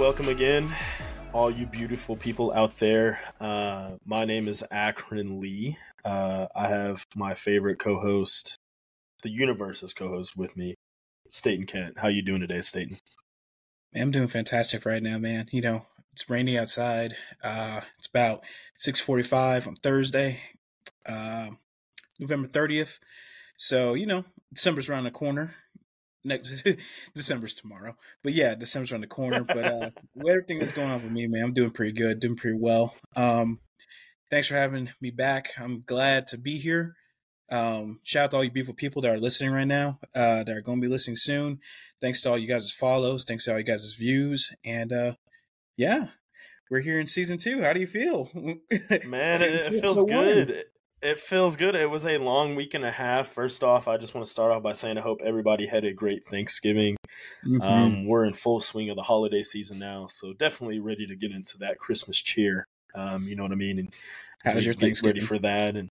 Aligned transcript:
welcome 0.00 0.30
again, 0.30 0.74
all 1.34 1.50
you 1.50 1.66
beautiful 1.66 2.16
people 2.16 2.50
out 2.54 2.74
there. 2.76 3.20
Uh, 3.38 3.96
my 4.06 4.24
name 4.24 4.48
is 4.48 4.64
Akron 4.70 5.42
Lee. 5.42 5.76
Uh, 6.02 6.46
I 6.56 6.68
have 6.68 7.04
my 7.14 7.34
favorite 7.34 7.78
co-host, 7.78 8.56
the 9.22 9.28
universe's 9.28 9.92
co-host 9.92 10.38
with 10.38 10.56
me, 10.56 10.74
Staten 11.28 11.66
Kent. 11.66 11.98
How 11.98 12.08
you 12.08 12.22
doing 12.22 12.40
today, 12.40 12.62
Staten? 12.62 12.96
I'm 13.94 14.10
doing 14.10 14.28
fantastic 14.28 14.86
right 14.86 15.02
now, 15.02 15.18
man. 15.18 15.48
You 15.50 15.60
know, 15.60 15.84
it's 16.12 16.30
rainy 16.30 16.58
outside. 16.58 17.14
Uh, 17.44 17.82
it's 17.98 18.08
about 18.08 18.42
6:45 18.78 19.68
on 19.68 19.76
Thursday, 19.76 20.40
uh, 21.04 21.50
November 22.18 22.48
30th. 22.48 23.00
So 23.58 23.92
you 23.92 24.06
know, 24.06 24.24
December's 24.50 24.88
around 24.88 25.04
the 25.04 25.10
corner. 25.10 25.56
Next 26.24 26.64
December's 27.14 27.54
tomorrow, 27.54 27.96
but 28.22 28.34
yeah, 28.34 28.54
December's 28.54 28.92
around 28.92 29.02
the 29.02 29.06
corner. 29.06 29.42
But 29.42 29.64
uh, 29.64 29.90
everything 30.28 30.58
that's 30.58 30.72
going 30.72 30.90
on 30.90 31.02
with 31.02 31.12
me, 31.12 31.26
man, 31.26 31.44
I'm 31.44 31.52
doing 31.52 31.70
pretty 31.70 31.92
good, 31.92 32.20
doing 32.20 32.36
pretty 32.36 32.58
well. 32.58 32.94
Um, 33.16 33.60
thanks 34.30 34.48
for 34.48 34.54
having 34.54 34.90
me 35.00 35.10
back. 35.10 35.50
I'm 35.58 35.82
glad 35.86 36.26
to 36.28 36.38
be 36.38 36.58
here. 36.58 36.94
Um, 37.50 37.98
shout 38.04 38.24
out 38.24 38.30
to 38.30 38.36
all 38.36 38.44
you 38.44 38.50
beautiful 38.50 38.74
people 38.74 39.02
that 39.02 39.10
are 39.12 39.18
listening 39.18 39.52
right 39.52 39.66
now, 39.66 39.98
uh, 40.14 40.44
that 40.44 40.56
are 40.56 40.60
going 40.60 40.80
to 40.80 40.86
be 40.86 40.92
listening 40.92 41.16
soon. 41.16 41.58
Thanks 42.00 42.22
to 42.22 42.30
all 42.30 42.38
you 42.38 42.46
guys' 42.46 42.72
follows. 42.72 43.24
Thanks 43.24 43.44
to 43.44 43.52
all 43.52 43.58
you 43.58 43.64
guys' 43.64 43.96
views. 43.98 44.54
And 44.64 44.92
uh, 44.92 45.14
yeah, 45.76 46.08
we're 46.70 46.80
here 46.80 47.00
in 47.00 47.06
season 47.06 47.38
two. 47.38 47.62
How 47.62 47.72
do 47.72 47.80
you 47.80 47.86
feel? 47.86 48.30
Man, 48.34 48.62
it, 49.42 49.66
it 49.72 49.80
feels 49.80 50.04
good. 50.04 50.64
It 51.02 51.18
feels 51.18 51.56
good. 51.56 51.74
It 51.74 51.88
was 51.88 52.04
a 52.04 52.18
long 52.18 52.54
week 52.54 52.74
and 52.74 52.84
a 52.84 52.90
half. 52.90 53.28
First 53.28 53.64
off, 53.64 53.88
I 53.88 53.96
just 53.96 54.14
want 54.14 54.26
to 54.26 54.30
start 54.30 54.52
off 54.52 54.62
by 54.62 54.72
saying 54.72 54.98
I 54.98 55.00
hope 55.00 55.20
everybody 55.24 55.66
had 55.66 55.84
a 55.84 55.92
great 55.92 56.26
Thanksgiving. 56.26 56.96
Mm-hmm. 57.44 57.62
Um, 57.62 58.06
we're 58.06 58.26
in 58.26 58.34
full 58.34 58.60
swing 58.60 58.90
of 58.90 58.96
the 58.96 59.02
holiday 59.02 59.42
season 59.42 59.78
now, 59.78 60.08
so 60.08 60.34
definitely 60.34 60.78
ready 60.78 61.06
to 61.06 61.16
get 61.16 61.32
into 61.32 61.56
that 61.58 61.78
Christmas 61.78 62.20
cheer. 62.20 62.66
Um, 62.94 63.24
you 63.26 63.34
know 63.34 63.44
what 63.44 63.52
I 63.52 63.56
mean? 63.56 63.78
And 63.78 63.94
how 64.44 64.54
was 64.54 64.66
your 64.66 64.74
Thanksgiving? 64.74 65.14
Ready 65.16 65.26
for 65.26 65.38
that? 65.38 65.74
And 65.74 65.88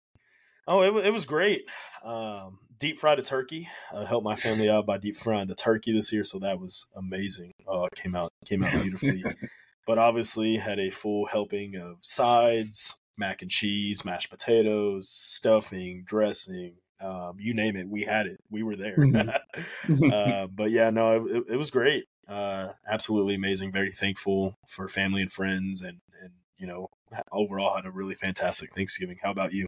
oh, 0.68 0.82
it, 0.84 1.08
it 1.08 1.14
was 1.14 1.26
great. 1.26 1.64
Um, 2.04 2.60
deep 2.78 3.00
fried 3.00 3.18
a 3.18 3.24
turkey. 3.24 3.68
I 3.96 4.06
helped 4.06 4.26
my 4.26 4.36
family 4.36 4.70
out 4.70 4.86
by 4.86 5.00
deep 5.00 5.16
frying 5.16 5.48
the 5.48 5.56
turkey 5.56 5.92
this 5.92 6.14
year, 6.14 6.24
so 6.24 6.38
that 6.40 6.60
was 6.60 6.86
amazing. 6.96 7.52
Oh, 7.68 7.86
it 7.86 7.96
came 7.96 8.16
out 8.16 8.32
came 8.46 8.64
out 8.64 8.74
beautifully. 8.74 9.24
but 9.88 9.98
obviously 9.98 10.58
had 10.58 10.80
a 10.80 10.92
full 10.92 11.26
helping 11.26 11.76
of 11.76 11.98
sides, 12.02 13.00
mac 13.20 13.42
and 13.42 13.52
cheese, 13.52 14.04
mashed 14.04 14.30
potatoes, 14.30 15.10
stuffing, 15.10 16.04
dressing, 16.06 16.76
um, 17.02 17.38
you 17.40 17.54
name 17.54 17.76
it, 17.76 17.88
we 17.88 18.04
had 18.04 18.26
it. 18.28 18.40
We 18.50 18.64
were 18.64 18.76
there. 18.76 18.98
Mm-hmm. 18.98 20.04
uh, 20.14 20.48
but 20.48 20.72
yeah, 20.72 20.90
no, 20.90 21.26
it, 21.26 21.44
it 21.52 21.56
was 21.56 21.70
great. 21.70 22.06
Uh, 22.28 22.70
absolutely 22.88 23.36
amazing. 23.36 23.72
Very 23.72 23.92
thankful 23.92 24.58
for 24.68 24.88
family 24.88 25.22
and 25.22 25.32
friends, 25.32 25.82
and 25.82 26.00
and 26.22 26.32
you 26.58 26.68
know, 26.68 26.90
overall 27.32 27.76
had 27.76 27.86
a 27.86 27.92
really 27.92 28.16
fantastic 28.16 28.74
Thanksgiving. 28.74 29.18
How 29.22 29.32
about 29.32 29.54
you? 29.54 29.66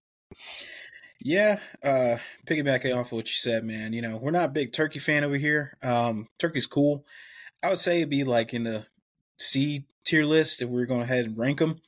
Yeah, 1.24 1.60
uh, 1.84 2.18
piggybacking 2.46 2.96
off 2.96 3.08
of 3.08 3.12
what 3.14 3.30
you 3.30 3.36
said, 3.36 3.64
man. 3.64 3.94
You 3.94 4.02
know, 4.02 4.18
we're 4.18 4.32
not 4.32 4.46
a 4.46 4.50
big 4.50 4.72
turkey 4.72 5.00
fan 5.00 5.24
over 5.24 5.38
here. 5.38 5.78
Um, 5.82 6.28
turkey's 6.38 6.68
cool. 6.68 7.06
I 7.64 7.70
would 7.70 7.80
say 7.80 7.98
it'd 7.98 8.10
be 8.10 8.24
like 8.24 8.54
in 8.54 8.64
the 8.64 8.88
C 9.38 9.86
tier 10.04 10.26
list 10.26 10.62
if 10.62 10.70
we 10.70 10.82
are 10.82 10.88
going 10.88 11.02
ahead 11.02 11.26
and 11.26 11.38
rank 11.38 11.60
them. 11.60 11.80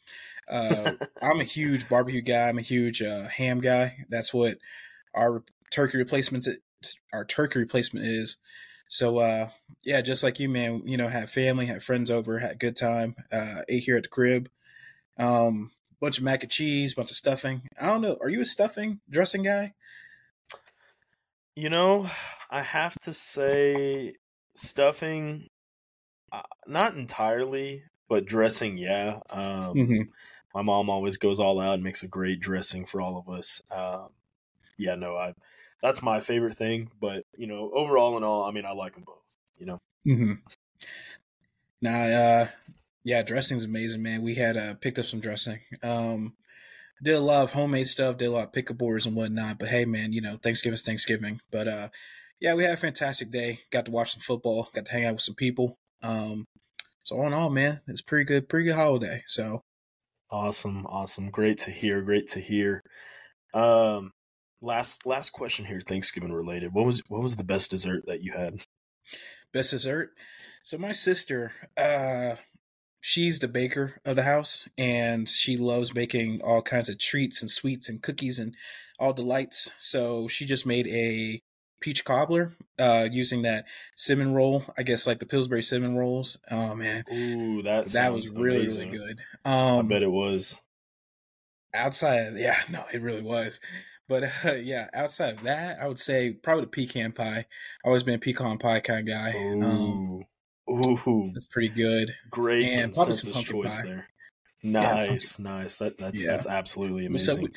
Uh, 0.47 0.93
I'm 1.21 1.39
a 1.39 1.45
huge 1.45 1.87
barbecue 1.89 2.21
guy. 2.21 2.49
I'm 2.49 2.57
a 2.57 2.63
huge 2.63 3.01
uh, 3.01 3.27
ham 3.27 3.61
guy. 3.61 4.05
That's 4.09 4.33
what 4.33 4.57
our 5.13 5.43
turkey 5.71 5.97
replacements 5.97 6.47
our 7.11 7.25
turkey 7.25 7.59
replacement 7.59 8.05
is. 8.05 8.37
So 8.87 9.19
uh, 9.19 9.49
yeah, 9.83 10.01
just 10.01 10.23
like 10.23 10.39
you, 10.39 10.49
man. 10.49 10.83
You 10.85 10.97
know, 10.97 11.07
had 11.07 11.29
family, 11.29 11.65
had 11.65 11.83
friends 11.83 12.11
over, 12.11 12.39
had 12.39 12.51
a 12.51 12.55
good 12.55 12.75
time. 12.75 13.15
Uh, 13.31 13.61
ate 13.69 13.83
here 13.83 13.97
at 13.97 14.03
the 14.03 14.09
crib. 14.09 14.49
Um, 15.17 15.71
bunch 15.99 16.17
of 16.17 16.23
mac 16.23 16.43
and 16.43 16.51
cheese, 16.51 16.93
bunch 16.93 17.11
of 17.11 17.17
stuffing. 17.17 17.63
I 17.79 17.87
don't 17.87 18.01
know. 18.01 18.17
Are 18.21 18.29
you 18.29 18.41
a 18.41 18.45
stuffing 18.45 18.99
dressing 19.09 19.43
guy? 19.43 19.73
You 21.55 21.69
know, 21.69 22.09
I 22.49 22.61
have 22.61 22.95
to 23.01 23.13
say 23.13 24.15
stuffing, 24.55 25.49
uh, 26.31 26.41
not 26.65 26.95
entirely, 26.95 27.83
but 28.09 28.25
dressing, 28.25 28.77
yeah. 28.77 29.19
Um, 29.29 29.75
mm-hmm 29.75 30.01
my 30.53 30.61
mom 30.61 30.89
always 30.89 31.17
goes 31.17 31.39
all 31.39 31.59
out 31.59 31.75
and 31.75 31.83
makes 31.83 32.03
a 32.03 32.07
great 32.07 32.39
dressing 32.39 32.85
for 32.85 33.01
all 33.01 33.17
of 33.17 33.33
us. 33.33 33.61
Um, 33.71 34.09
yeah, 34.77 34.95
no, 34.95 35.15
I 35.15 35.33
that's 35.81 36.01
my 36.01 36.19
favorite 36.19 36.57
thing. 36.57 36.91
But 36.99 37.23
you 37.37 37.47
know, 37.47 37.71
overall 37.73 38.15
and 38.15 38.25
all, 38.25 38.43
I 38.43 38.51
mean, 38.51 38.65
I 38.65 38.71
like 38.71 38.93
them 38.93 39.03
both. 39.05 39.37
You 39.57 39.65
know. 39.65 39.79
Mm-hmm. 40.07 40.33
Now, 41.81 42.03
uh, 42.05 42.47
yeah, 43.03 43.21
dressing's 43.23 43.63
amazing, 43.63 44.01
man. 44.01 44.21
We 44.21 44.35
had 44.35 44.57
uh, 44.57 44.75
picked 44.75 44.99
up 44.99 45.05
some 45.05 45.19
dressing. 45.19 45.59
Um, 45.81 46.35
did 47.03 47.15
a 47.15 47.19
lot 47.19 47.43
of 47.43 47.51
homemade 47.51 47.89
stuff, 47.89 48.17
did 48.17 48.27
a 48.27 48.31
lot 48.31 48.45
of 48.45 48.53
pickup 48.53 48.81
orders 48.81 49.05
and 49.05 49.15
whatnot. 49.15 49.59
But 49.59 49.67
hey, 49.69 49.83
man, 49.83 50.13
you 50.13 50.21
know, 50.21 50.37
Thanksgiving's 50.41 50.83
Thanksgiving. 50.83 51.41
But 51.51 51.67
uh, 51.67 51.89
yeah, 52.39 52.53
we 52.53 52.63
had 52.63 52.73
a 52.73 52.77
fantastic 52.77 53.31
day. 53.31 53.59
Got 53.71 53.85
to 53.85 53.91
watch 53.91 54.13
some 54.13 54.21
football. 54.21 54.69
Got 54.73 54.85
to 54.85 54.91
hang 54.91 55.05
out 55.05 55.13
with 55.13 55.21
some 55.21 55.35
people. 55.35 55.77
Um, 56.01 56.45
so 57.03 57.17
all 57.17 57.27
in 57.27 57.33
all, 57.33 57.49
man, 57.49 57.81
it's 57.87 58.01
pretty 58.01 58.23
good, 58.23 58.47
pretty 58.47 58.65
good 58.65 58.75
holiday. 58.75 59.23
So 59.27 59.63
Awesome, 60.33 60.87
awesome. 60.87 61.29
Great 61.29 61.59
to 61.59 61.69
hear. 61.69 62.01
Great 62.01 62.25
to 62.29 62.39
hear. 62.39 62.81
Um, 63.53 64.13
last 64.63 65.05
last 65.05 65.29
question 65.29 65.65
here, 65.65 65.79
Thanksgiving 65.79 66.33
related. 66.33 66.73
What 66.73 66.87
was 66.87 67.03
what 67.07 67.21
was 67.21 67.35
the 67.35 67.43
best 67.43 67.69
dessert 67.69 68.07
that 68.07 68.23
you 68.23 68.33
had? 68.33 68.55
Best 69.53 69.69
dessert. 69.69 70.09
So 70.63 70.79
my 70.79 70.91
sister, 70.91 71.51
uh, 71.77 72.37
she's 72.99 73.37
the 73.37 73.47
baker 73.47 74.01
of 74.05 74.15
the 74.15 74.23
house, 74.23 74.67
and 74.75 75.29
she 75.29 75.55
loves 75.55 75.93
making 75.93 76.41
all 76.41 76.63
kinds 76.63 76.89
of 76.89 76.97
treats 76.97 77.43
and 77.43 77.51
sweets 77.51 77.87
and 77.87 78.01
cookies 78.01 78.39
and 78.39 78.55
all 78.97 79.13
delights. 79.13 79.69
So 79.77 80.27
she 80.27 80.47
just 80.47 80.65
made 80.65 80.87
a 80.87 81.41
peach 81.83 82.05
cobbler 82.05 82.53
uh, 82.79 83.07
using 83.11 83.41
that 83.41 83.65
cinnamon 83.95 84.33
roll. 84.33 84.63
I 84.77 84.83
guess 84.83 85.05
like 85.05 85.19
the 85.19 85.25
Pillsbury 85.25 85.61
cinnamon 85.61 85.97
rolls. 85.97 86.39
Oh 86.49 86.73
man, 86.73 87.03
ooh, 87.13 87.61
that 87.63 87.85
that 87.87 88.13
was 88.13 88.31
really 88.31 88.61
amazing. 88.61 88.91
really 88.91 89.07
good. 89.07 89.19
Um, 89.45 89.85
I 89.85 89.89
bet 89.89 90.03
it 90.03 90.11
was. 90.11 90.59
Outside, 91.75 92.33
yeah, 92.35 92.57
no, 92.69 92.85
it 92.93 93.01
really 93.01 93.23
was. 93.23 93.59
But 94.07 94.23
uh, 94.45 94.53
yeah, 94.61 94.87
outside 94.93 95.33
of 95.33 95.43
that, 95.43 95.79
I 95.81 95.87
would 95.87 95.99
say 95.99 96.31
probably 96.31 96.65
the 96.65 96.71
pecan 96.71 97.11
pie. 97.11 97.45
I 97.83 97.87
always 97.87 98.03
been 98.03 98.15
a 98.15 98.19
pecan 98.19 98.57
pie 98.57 98.79
kind 98.79 99.07
of 99.07 99.13
guy. 99.13 99.33
Um, 99.37 100.23
ooh, 100.69 100.99
ooh, 101.07 101.31
that's 101.33 101.47
pretty 101.47 101.69
good. 101.69 102.15
Great 102.31 102.65
and 102.65 102.93
consensus 102.93 103.43
choice 103.43 103.77
pie. 103.77 103.83
there. 103.83 104.07
Nice, 104.63 105.37
yeah, 105.37 105.43
nice. 105.43 105.77
That 105.77 105.97
that's 105.97 106.23
yeah. 106.23 106.31
that's 106.31 106.47
absolutely 106.47 107.05
amazing. 107.05 107.49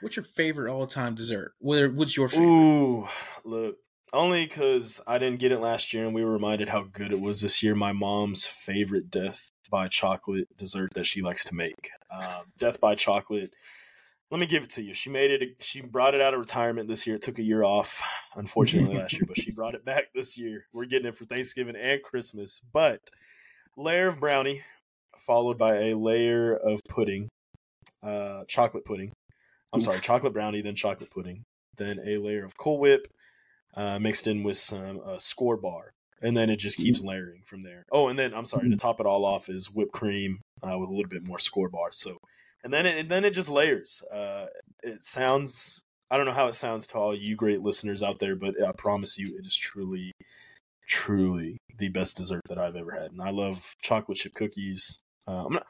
What's 0.00 0.16
your 0.16 0.24
favorite 0.24 0.70
all 0.70 0.86
time 0.86 1.14
dessert? 1.14 1.52
What, 1.58 1.92
what's 1.94 2.16
your 2.16 2.28
favorite? 2.28 2.46
Ooh, 2.46 3.08
look, 3.44 3.76
only 4.12 4.46
because 4.46 5.00
I 5.06 5.18
didn't 5.18 5.40
get 5.40 5.52
it 5.52 5.60
last 5.60 5.92
year 5.92 6.04
and 6.04 6.14
we 6.14 6.24
were 6.24 6.32
reminded 6.32 6.68
how 6.68 6.84
good 6.84 7.12
it 7.12 7.20
was 7.20 7.40
this 7.40 7.62
year. 7.62 7.74
My 7.74 7.92
mom's 7.92 8.46
favorite 8.46 9.10
death 9.10 9.50
by 9.70 9.88
chocolate 9.88 10.48
dessert 10.56 10.94
that 10.94 11.06
she 11.06 11.22
likes 11.22 11.44
to 11.44 11.54
make. 11.54 11.90
Um, 12.10 12.42
death 12.58 12.80
by 12.80 12.94
chocolate. 12.94 13.52
Let 14.30 14.40
me 14.40 14.46
give 14.46 14.64
it 14.64 14.70
to 14.70 14.82
you. 14.82 14.92
She 14.92 15.08
made 15.10 15.30
it. 15.30 15.56
She 15.60 15.80
brought 15.80 16.14
it 16.14 16.20
out 16.20 16.34
of 16.34 16.40
retirement 16.40 16.88
this 16.88 17.06
year. 17.06 17.16
It 17.16 17.22
took 17.22 17.38
a 17.38 17.44
year 17.44 17.62
off, 17.62 18.02
unfortunately, 18.34 18.96
last 18.96 19.12
year, 19.12 19.22
but 19.26 19.38
she 19.38 19.52
brought 19.52 19.74
it 19.76 19.84
back 19.84 20.12
this 20.14 20.36
year. 20.36 20.66
We're 20.72 20.86
getting 20.86 21.06
it 21.06 21.16
for 21.16 21.26
Thanksgiving 21.26 21.76
and 21.76 22.02
Christmas. 22.02 22.60
But 22.72 23.00
layer 23.76 24.08
of 24.08 24.18
brownie, 24.18 24.62
followed 25.18 25.58
by 25.58 25.76
a 25.76 25.94
layer 25.96 26.56
of 26.56 26.80
pudding, 26.88 27.28
uh, 28.02 28.44
chocolate 28.48 28.84
pudding, 28.84 29.12
I'm 29.76 29.82
sorry, 29.82 30.00
chocolate 30.00 30.32
brownie, 30.32 30.62
then 30.62 30.74
chocolate 30.74 31.10
pudding, 31.10 31.44
then 31.76 32.00
a 32.04 32.18
layer 32.18 32.44
of 32.44 32.56
Cool 32.56 32.78
Whip 32.78 33.06
uh, 33.74 33.98
mixed 33.98 34.26
in 34.26 34.42
with 34.42 34.56
some 34.56 35.00
uh, 35.04 35.16
Skor 35.16 35.60
bar, 35.60 35.92
and 36.22 36.36
then 36.36 36.50
it 36.50 36.56
just 36.56 36.78
keeps 36.78 37.02
layering 37.02 37.42
from 37.44 37.62
there. 37.62 37.84
Oh, 37.92 38.08
and 38.08 38.18
then 38.18 38.34
I'm 38.34 38.46
sorry, 38.46 38.70
to 38.70 38.76
top 38.76 39.00
it 39.00 39.06
all 39.06 39.24
off 39.24 39.48
is 39.48 39.70
whipped 39.70 39.92
cream 39.92 40.40
uh, 40.62 40.78
with 40.78 40.88
a 40.88 40.92
little 40.92 41.08
bit 41.08 41.26
more 41.26 41.38
Skor 41.38 41.70
bar. 41.70 41.92
So, 41.92 42.16
and 42.64 42.72
then 42.72 42.86
it, 42.86 42.98
and 42.98 43.08
then 43.10 43.24
it 43.24 43.34
just 43.34 43.50
layers. 43.50 44.02
Uh, 44.10 44.46
it 44.82 45.02
sounds. 45.02 45.78
I 46.10 46.16
don't 46.16 46.26
know 46.26 46.32
how 46.32 46.48
it 46.48 46.54
sounds 46.54 46.86
to 46.88 46.98
all 46.98 47.14
you 47.14 47.34
great 47.34 47.62
listeners 47.62 48.02
out 48.02 48.18
there, 48.18 48.36
but 48.36 48.54
I 48.62 48.72
promise 48.72 49.18
you, 49.18 49.36
it 49.38 49.46
is 49.46 49.56
truly, 49.56 50.12
truly 50.86 51.58
the 51.78 51.88
best 51.88 52.16
dessert 52.16 52.42
that 52.48 52.58
I've 52.58 52.76
ever 52.76 52.92
had. 52.92 53.10
And 53.10 53.20
I 53.20 53.30
love 53.30 53.74
chocolate 53.82 54.18
chip 54.18 54.34
cookies. 54.34 55.00
Uh, 55.26 55.46
I'm 55.46 55.52
not. 55.54 55.66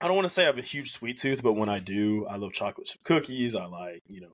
I 0.00 0.06
don't 0.06 0.16
want 0.16 0.26
to 0.26 0.30
say 0.30 0.44
I 0.44 0.46
have 0.46 0.58
a 0.58 0.62
huge 0.62 0.92
sweet 0.92 1.18
tooth, 1.18 1.42
but 1.42 1.54
when 1.54 1.68
I 1.68 1.80
do, 1.80 2.26
I 2.26 2.36
love 2.36 2.52
chocolate 2.52 2.86
chip 2.86 3.02
cookies. 3.02 3.54
I 3.54 3.66
like, 3.66 4.02
you 4.06 4.20
know, 4.20 4.32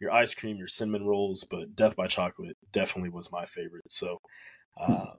your 0.00 0.10
ice 0.10 0.34
cream, 0.34 0.56
your 0.56 0.68
cinnamon 0.68 1.04
rolls, 1.04 1.44
but 1.48 1.76
Death 1.76 1.96
by 1.96 2.06
Chocolate 2.06 2.56
definitely 2.72 3.10
was 3.10 3.30
my 3.30 3.44
favorite. 3.44 3.90
So, 3.90 4.18
uh, 4.80 5.12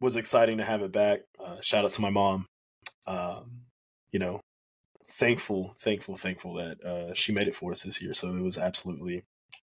was 0.00 0.16
exciting 0.16 0.58
to 0.58 0.64
have 0.64 0.82
it 0.82 0.92
back. 0.92 1.20
Uh, 1.38 1.60
shout 1.60 1.84
out 1.84 1.92
to 1.92 2.00
my 2.00 2.10
mom. 2.10 2.46
Um, 3.06 3.62
you 4.10 4.18
know, 4.18 4.40
thankful, 5.06 5.74
thankful, 5.78 6.16
thankful 6.16 6.54
that 6.54 6.82
uh, 6.84 7.14
she 7.14 7.32
made 7.32 7.48
it 7.48 7.54
for 7.54 7.72
us 7.72 7.82
this 7.82 8.02
year. 8.02 8.14
So 8.14 8.34
it 8.34 8.42
was 8.42 8.58
absolutely 8.58 9.22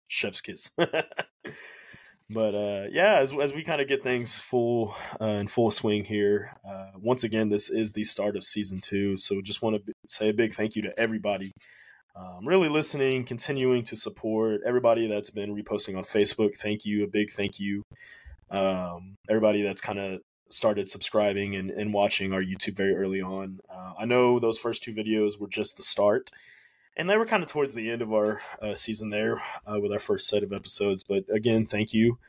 chef's 0.07 0.41
kiss. 0.41 0.71
but 2.33 2.55
uh, 2.55 2.87
yeah, 2.91 3.15
as 3.19 3.33
as 3.33 3.53
we 3.53 3.63
kind 3.63 3.81
of 3.81 3.87
get 3.87 4.03
things 4.03 4.37
full 4.37 4.95
uh, 5.21 5.25
in 5.25 5.47
full 5.47 5.71
swing 5.71 6.03
here, 6.03 6.53
uh, 6.67 6.91
once 6.99 7.23
again, 7.23 7.49
this 7.49 7.69
is 7.69 7.93
the 7.93 8.03
start 8.03 8.35
of 8.35 8.43
season 8.43 8.79
two. 8.81 9.17
So 9.17 9.41
just 9.41 9.61
want 9.61 9.85
to 9.85 9.93
say 10.07 10.29
a 10.29 10.33
big 10.33 10.53
thank 10.53 10.75
you 10.75 10.81
to 10.83 10.99
everybody. 10.99 11.51
Um, 12.15 12.45
really 12.45 12.69
listening, 12.69 13.25
continuing 13.25 13.83
to 13.85 13.95
support 13.95 14.61
everybody 14.65 15.07
that's 15.07 15.31
been 15.31 15.55
reposting 15.55 15.97
on 15.97 16.03
Facebook. 16.03 16.57
Thank 16.57 16.85
you, 16.85 17.03
a 17.03 17.07
big 17.07 17.31
thank 17.31 17.59
you. 17.59 17.83
Um, 18.51 19.15
everybody 19.29 19.63
that's 19.63 19.81
kind 19.81 19.99
of 19.99 20.21
started 20.49 20.87
subscribing 20.87 21.55
and, 21.55 21.71
and 21.71 21.93
watching 21.93 22.31
our 22.31 22.41
YouTube 22.41 22.75
very 22.75 22.95
early 22.95 23.21
on. 23.21 23.59
Uh, 23.69 23.93
I 23.97 24.05
know 24.05 24.39
those 24.39 24.59
first 24.59 24.83
two 24.83 24.93
videos 24.93 25.39
were 25.39 25.47
just 25.47 25.77
the 25.77 25.83
start, 25.83 26.29
and 26.95 27.09
they 27.09 27.17
were 27.17 27.25
kind 27.25 27.43
of 27.43 27.49
towards 27.49 27.73
the 27.73 27.89
end 27.89 28.01
of 28.01 28.13
our 28.13 28.41
uh, 28.61 28.75
season 28.75 29.09
there 29.09 29.41
uh, 29.65 29.79
with 29.79 29.91
our 29.91 29.99
first 29.99 30.27
set 30.27 30.43
of 30.43 30.53
episodes. 30.53 31.03
But 31.03 31.25
again, 31.29 31.65
thank 31.65 31.93
you. 31.93 32.19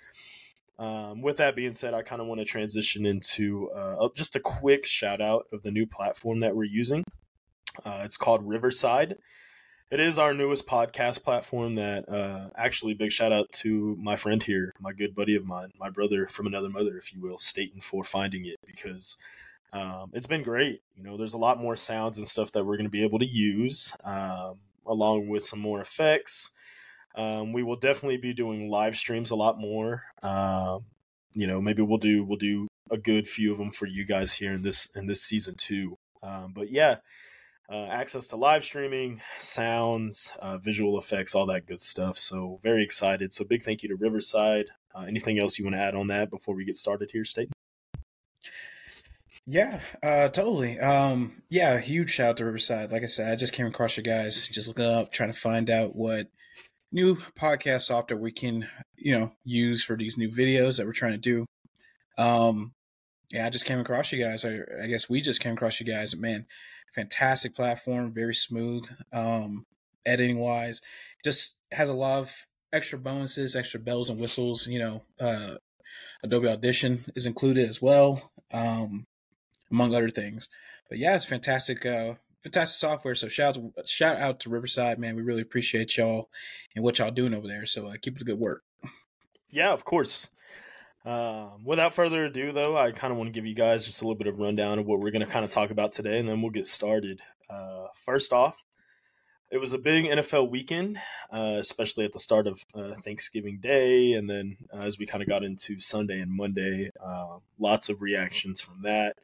Um, 0.78 1.22
with 1.22 1.36
that 1.36 1.54
being 1.54 1.72
said, 1.72 1.94
I 1.94 2.02
kind 2.02 2.20
of 2.20 2.26
want 2.26 2.40
to 2.40 2.44
transition 2.44 3.06
into 3.06 3.70
uh, 3.70 4.08
just 4.16 4.36
a 4.36 4.40
quick 4.40 4.84
shout 4.84 5.20
out 5.20 5.46
of 5.52 5.62
the 5.62 5.70
new 5.70 5.86
platform 5.86 6.40
that 6.40 6.56
we're 6.56 6.64
using. 6.64 7.04
Uh, 7.84 8.02
it's 8.04 8.16
called 8.16 8.46
Riverside. 8.46 9.16
It 9.90 10.00
is 10.00 10.18
our 10.18 10.34
newest 10.34 10.66
podcast 10.66 11.22
platform 11.22 11.76
that 11.76 12.08
uh, 12.08 12.48
actually 12.56 12.94
big 12.94 13.12
shout 13.12 13.32
out 13.32 13.52
to 13.52 13.96
my 14.00 14.16
friend 14.16 14.42
here, 14.42 14.72
my 14.80 14.92
good 14.92 15.14
buddy 15.14 15.36
of 15.36 15.44
mine, 15.44 15.70
my 15.78 15.90
brother 15.90 16.26
from 16.26 16.46
another 16.46 16.70
mother, 16.70 16.96
if 16.96 17.14
you 17.14 17.20
will, 17.20 17.38
Staten 17.38 17.80
for 17.80 18.02
finding 18.02 18.44
it 18.46 18.56
because 18.66 19.18
um, 19.74 20.10
it's 20.12 20.28
been 20.28 20.44
great. 20.44 20.82
You 20.96 21.02
know, 21.02 21.16
there's 21.16 21.34
a 21.34 21.38
lot 21.38 21.60
more 21.60 21.76
sounds 21.76 22.16
and 22.16 22.26
stuff 22.26 22.52
that 22.52 22.64
we're 22.64 22.76
going 22.76 22.86
to 22.86 22.90
be 22.90 23.02
able 23.02 23.18
to 23.18 23.26
use, 23.26 23.92
um, 24.04 24.60
along 24.86 25.28
with 25.28 25.44
some 25.44 25.58
more 25.58 25.80
effects. 25.80 26.52
Um, 27.16 27.52
we 27.52 27.64
will 27.64 27.76
definitely 27.76 28.16
be 28.16 28.32
doing 28.32 28.70
live 28.70 28.96
streams 28.96 29.30
a 29.30 29.36
lot 29.36 29.58
more. 29.58 30.04
Um, 30.22 30.84
you 31.32 31.48
know, 31.48 31.60
maybe 31.60 31.82
we'll 31.82 31.98
do 31.98 32.24
we'll 32.24 32.38
do 32.38 32.68
a 32.90 32.96
good 32.96 33.26
few 33.26 33.50
of 33.50 33.58
them 33.58 33.72
for 33.72 33.86
you 33.86 34.06
guys 34.06 34.32
here 34.32 34.52
in 34.52 34.62
this 34.62 34.88
in 34.94 35.06
this 35.06 35.22
season 35.22 35.56
too. 35.56 35.98
Um, 36.22 36.52
but 36.54 36.70
yeah, 36.70 36.98
uh, 37.68 37.86
access 37.86 38.28
to 38.28 38.36
live 38.36 38.62
streaming, 38.62 39.20
sounds, 39.40 40.32
uh, 40.40 40.58
visual 40.58 40.98
effects, 40.98 41.34
all 41.34 41.46
that 41.46 41.66
good 41.66 41.80
stuff. 41.80 42.16
So 42.16 42.60
very 42.62 42.84
excited. 42.84 43.32
So 43.32 43.44
big 43.44 43.62
thank 43.62 43.82
you 43.82 43.88
to 43.88 43.96
Riverside. 43.96 44.66
Uh, 44.94 45.06
anything 45.08 45.40
else 45.40 45.58
you 45.58 45.64
want 45.64 45.74
to 45.74 45.80
add 45.80 45.96
on 45.96 46.06
that 46.08 46.30
before 46.30 46.54
we 46.54 46.64
get 46.64 46.76
started 46.76 47.10
here, 47.10 47.24
State? 47.24 47.50
Yeah, 49.46 49.80
uh, 50.02 50.28
totally. 50.28 50.78
Um, 50.80 51.42
yeah, 51.50 51.78
huge 51.78 52.10
shout 52.10 52.30
out 52.30 52.36
to 52.38 52.46
Riverside. 52.46 52.92
Like 52.92 53.02
I 53.02 53.06
said, 53.06 53.30
I 53.30 53.36
just 53.36 53.52
came 53.52 53.66
across 53.66 53.96
you 53.96 54.02
guys, 54.02 54.48
just 54.48 54.68
looking 54.68 54.86
up, 54.86 55.12
trying 55.12 55.32
to 55.32 55.38
find 55.38 55.68
out 55.68 55.94
what 55.94 56.28
new 56.90 57.16
podcast 57.16 57.82
software 57.82 58.18
we 58.18 58.32
can, 58.32 58.66
you 58.96 59.18
know, 59.18 59.32
use 59.44 59.84
for 59.84 59.96
these 59.96 60.16
new 60.16 60.30
videos 60.30 60.78
that 60.78 60.86
we're 60.86 60.92
trying 60.92 61.12
to 61.12 61.18
do. 61.18 61.44
Um, 62.16 62.72
yeah, 63.32 63.46
I 63.46 63.50
just 63.50 63.66
came 63.66 63.80
across 63.80 64.12
you 64.12 64.24
guys. 64.24 64.44
I, 64.44 64.60
I 64.82 64.86
guess 64.86 65.10
we 65.10 65.20
just 65.20 65.40
came 65.40 65.54
across 65.54 65.78
you 65.78 65.84
guys. 65.84 66.16
Man, 66.16 66.46
fantastic 66.94 67.54
platform, 67.54 68.12
very 68.14 68.34
smooth, 68.34 68.88
um, 69.12 69.66
editing 70.06 70.38
wise. 70.38 70.80
Just 71.22 71.56
has 71.72 71.90
a 71.90 71.94
lot 71.94 72.20
of 72.20 72.46
extra 72.72 72.98
bonuses, 72.98 73.56
extra 73.56 73.80
bells 73.80 74.08
and 74.08 74.18
whistles. 74.18 74.66
You 74.66 74.78
know, 74.78 75.02
uh, 75.20 75.56
Adobe 76.22 76.48
Audition 76.48 77.04
is 77.14 77.26
included 77.26 77.68
as 77.68 77.82
well, 77.82 78.32
um, 78.52 79.06
among 79.74 79.94
other 79.94 80.08
things. 80.08 80.48
But 80.88 80.98
yeah, 80.98 81.16
it's 81.16 81.24
fantastic, 81.24 81.84
uh, 81.84 82.14
fantastic 82.42 82.78
software. 82.78 83.14
So 83.14 83.28
shout 83.28 83.58
out, 83.58 83.88
shout 83.88 84.16
out 84.18 84.40
to 84.40 84.50
Riverside, 84.50 84.98
man. 84.98 85.16
We 85.16 85.22
really 85.22 85.42
appreciate 85.42 85.96
y'all 85.96 86.30
and 86.74 86.84
what 86.84 86.98
y'all 86.98 87.10
doing 87.10 87.34
over 87.34 87.48
there. 87.48 87.66
So 87.66 87.88
uh, 87.88 87.94
keep 88.00 88.18
the 88.18 88.24
good 88.24 88.38
work. 88.38 88.62
Yeah, 89.50 89.72
of 89.72 89.84
course. 89.84 90.30
Um, 91.04 91.64
without 91.64 91.92
further 91.92 92.24
ado, 92.24 92.52
though, 92.52 92.76
I 92.76 92.92
kind 92.92 93.12
of 93.12 93.18
want 93.18 93.28
to 93.28 93.32
give 93.32 93.46
you 93.46 93.54
guys 93.54 93.84
just 93.84 94.00
a 94.00 94.04
little 94.04 94.16
bit 94.16 94.26
of 94.26 94.38
rundown 94.38 94.78
of 94.78 94.86
what 94.86 95.00
we're 95.00 95.10
going 95.10 95.24
to 95.24 95.30
kind 95.30 95.44
of 95.44 95.50
talk 95.50 95.70
about 95.70 95.92
today, 95.92 96.18
and 96.18 96.28
then 96.28 96.40
we'll 96.40 96.50
get 96.50 96.66
started. 96.66 97.20
Uh, 97.50 97.86
first 97.94 98.32
off, 98.32 98.64
it 99.50 99.58
was 99.58 99.74
a 99.74 99.78
big 99.78 100.06
NFL 100.06 100.50
weekend, 100.50 100.98
uh, 101.30 101.56
especially 101.58 102.04
at 102.06 102.12
the 102.12 102.18
start 102.18 102.46
of 102.46 102.64
uh, 102.74 102.94
Thanksgiving 102.94 103.58
Day, 103.60 104.12
and 104.12 104.30
then 104.30 104.56
uh, 104.72 104.80
as 104.80 104.98
we 104.98 105.04
kind 105.04 105.22
of 105.22 105.28
got 105.28 105.44
into 105.44 105.78
Sunday 105.78 106.20
and 106.20 106.32
Monday, 106.32 106.90
lots 107.58 107.90
of 107.90 108.00
reactions 108.00 108.60
from 108.60 108.80
that. 108.82 109.16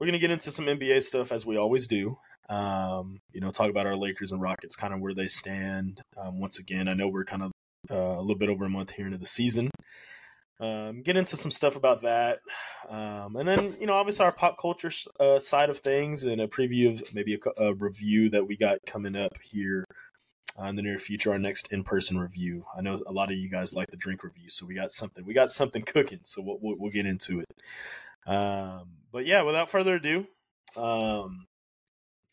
We're 0.00 0.06
going 0.06 0.14
to 0.14 0.18
get 0.18 0.30
into 0.30 0.50
some 0.50 0.66
NBA 0.66 1.02
stuff 1.02 1.30
as 1.30 1.44
we 1.44 1.56
always 1.56 1.86
do. 1.86 2.18
Um, 2.48 3.20
you 3.32 3.40
know, 3.40 3.50
talk 3.50 3.70
about 3.70 3.86
our 3.86 3.96
Lakers 3.96 4.32
and 4.32 4.40
Rockets, 4.40 4.74
kind 4.74 4.94
of 4.94 5.00
where 5.00 5.14
they 5.14 5.26
stand. 5.26 6.00
Um, 6.16 6.40
once 6.40 6.58
again, 6.58 6.88
I 6.88 6.94
know 6.94 7.06
we're 7.06 7.24
kind 7.24 7.42
of 7.42 7.52
uh, 7.90 8.18
a 8.18 8.20
little 8.20 8.38
bit 8.38 8.48
over 8.48 8.64
a 8.64 8.70
month 8.70 8.92
here 8.92 9.06
into 9.06 9.18
the 9.18 9.26
season 9.26 9.70
um, 10.60 11.00
get 11.02 11.16
into 11.16 11.36
some 11.36 11.50
stuff 11.50 11.74
about 11.74 12.02
that. 12.02 12.40
Um, 12.88 13.36
and 13.36 13.48
then, 13.48 13.76
you 13.80 13.86
know, 13.86 13.94
obviously 13.94 14.26
our 14.26 14.32
pop 14.32 14.60
culture 14.60 14.92
uh, 15.18 15.38
side 15.38 15.70
of 15.70 15.78
things 15.78 16.24
and 16.24 16.40
a 16.40 16.46
preview 16.46 16.90
of 16.90 17.14
maybe 17.14 17.34
a, 17.34 17.62
a 17.62 17.74
review 17.74 18.28
that 18.30 18.46
we 18.46 18.56
got 18.56 18.78
coming 18.86 19.16
up 19.16 19.32
here 19.42 19.84
uh, 20.60 20.64
in 20.64 20.76
the 20.76 20.82
near 20.82 20.98
future, 20.98 21.32
our 21.32 21.38
next 21.38 21.72
in-person 21.72 22.18
review. 22.18 22.66
I 22.76 22.82
know 22.82 22.98
a 23.06 23.12
lot 23.12 23.32
of 23.32 23.38
you 23.38 23.48
guys 23.48 23.74
like 23.74 23.88
the 23.88 23.96
drink 23.96 24.22
review, 24.22 24.50
so 24.50 24.66
we 24.66 24.74
got 24.74 24.92
something, 24.92 25.24
we 25.24 25.32
got 25.32 25.50
something 25.50 25.82
cooking, 25.86 26.20
so 26.24 26.42
we'll, 26.42 26.58
we'll, 26.60 26.76
we'll 26.78 26.92
get 26.92 27.06
into 27.06 27.40
it. 27.40 28.30
Um, 28.30 28.88
but 29.12 29.26
yeah, 29.26 29.42
without 29.42 29.70
further 29.70 29.96
ado, 29.96 30.26
um, 30.76 31.46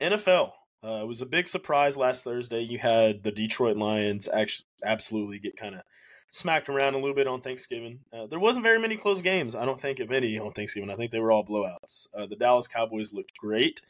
NFL. 0.01 0.51
Uh, 0.83 1.01
it 1.01 1.07
was 1.07 1.21
a 1.21 1.25
big 1.25 1.47
surprise 1.47 1.97
last 1.97 2.23
Thursday. 2.23 2.61
You 2.61 2.77
had 2.77 3.23
the 3.23 3.31
Detroit 3.31 3.77
Lions 3.77 4.29
actually 4.31 4.67
absolutely 4.83 5.39
get 5.39 5.57
kind 5.57 5.75
of 5.75 5.81
smacked 6.29 6.69
around 6.69 6.93
a 6.93 6.97
little 6.97 7.15
bit 7.15 7.27
on 7.27 7.41
Thanksgiving. 7.41 8.01
Uh, 8.13 8.27
there 8.27 8.39
wasn't 8.39 8.63
very 8.63 8.79
many 8.79 8.95
close 8.95 9.21
games, 9.21 9.55
I 9.55 9.65
don't 9.65 9.79
think, 9.79 9.99
if 9.99 10.11
any, 10.11 10.37
on 10.37 10.51
Thanksgiving. 10.51 10.89
I 10.89 10.95
think 10.95 11.11
they 11.11 11.19
were 11.19 11.31
all 11.31 11.45
blowouts. 11.45 12.07
Uh, 12.13 12.25
the 12.25 12.35
Dallas 12.35 12.67
Cowboys 12.67 13.13
looked 13.13 13.37
great 13.37 13.81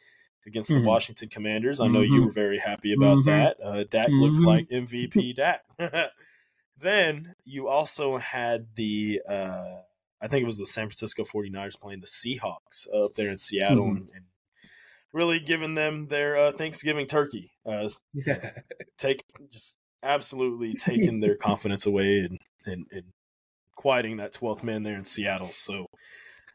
against 0.46 0.72
mm-hmm. 0.72 0.84
the 0.84 0.88
Washington 0.88 1.30
Commanders. 1.30 1.80
I 1.80 1.88
know 1.88 2.00
mm-hmm. 2.00 2.14
you 2.14 2.26
were 2.26 2.32
very 2.32 2.60
happy 2.60 2.94
about 2.94 3.18
mm-hmm. 3.18 3.30
that. 3.30 3.58
Uh, 3.62 3.84
Dak 3.90 4.10
looked 4.10 4.38
mm-hmm. 4.38 4.46
like 4.46 4.70
MVP 4.70 5.36
Dak. 5.36 5.64
then 6.78 7.36
you 7.44 7.68
also 7.68 8.18
had 8.18 8.68
the, 8.76 9.22
uh, 9.28 9.80
I 10.22 10.28
think 10.28 10.44
it 10.44 10.48
was 10.48 10.58
the 10.58 10.66
San 10.66 10.88
Francisco 10.88 11.24
49ers 11.24 11.80
playing 11.80 12.02
the 12.02 12.08
Seahawks 12.08 12.88
up 12.94 13.14
there 13.14 13.30
in 13.30 13.38
Seattle 13.38 13.86
mm-hmm. 13.86 13.98
and, 13.98 14.10
and 14.16 14.26
really 15.14 15.40
giving 15.40 15.76
them 15.76 16.08
their 16.08 16.38
uh, 16.38 16.52
Thanksgiving 16.52 17.06
turkey. 17.06 17.52
Uh, 17.66 17.90
take 18.98 19.24
just 19.52 19.78
absolutely 20.04 20.74
taking 20.80 21.20
their 21.20 21.36
confidence 21.36 21.86
away 21.86 22.20
and, 22.20 22.40
and, 22.66 22.88
and 22.92 23.04
quieting 23.76 24.18
that 24.18 24.34
12th 24.34 24.64
man 24.64 24.84
there 24.84 24.98
in 24.98 25.06
Seattle. 25.06 25.52
So 25.54 25.88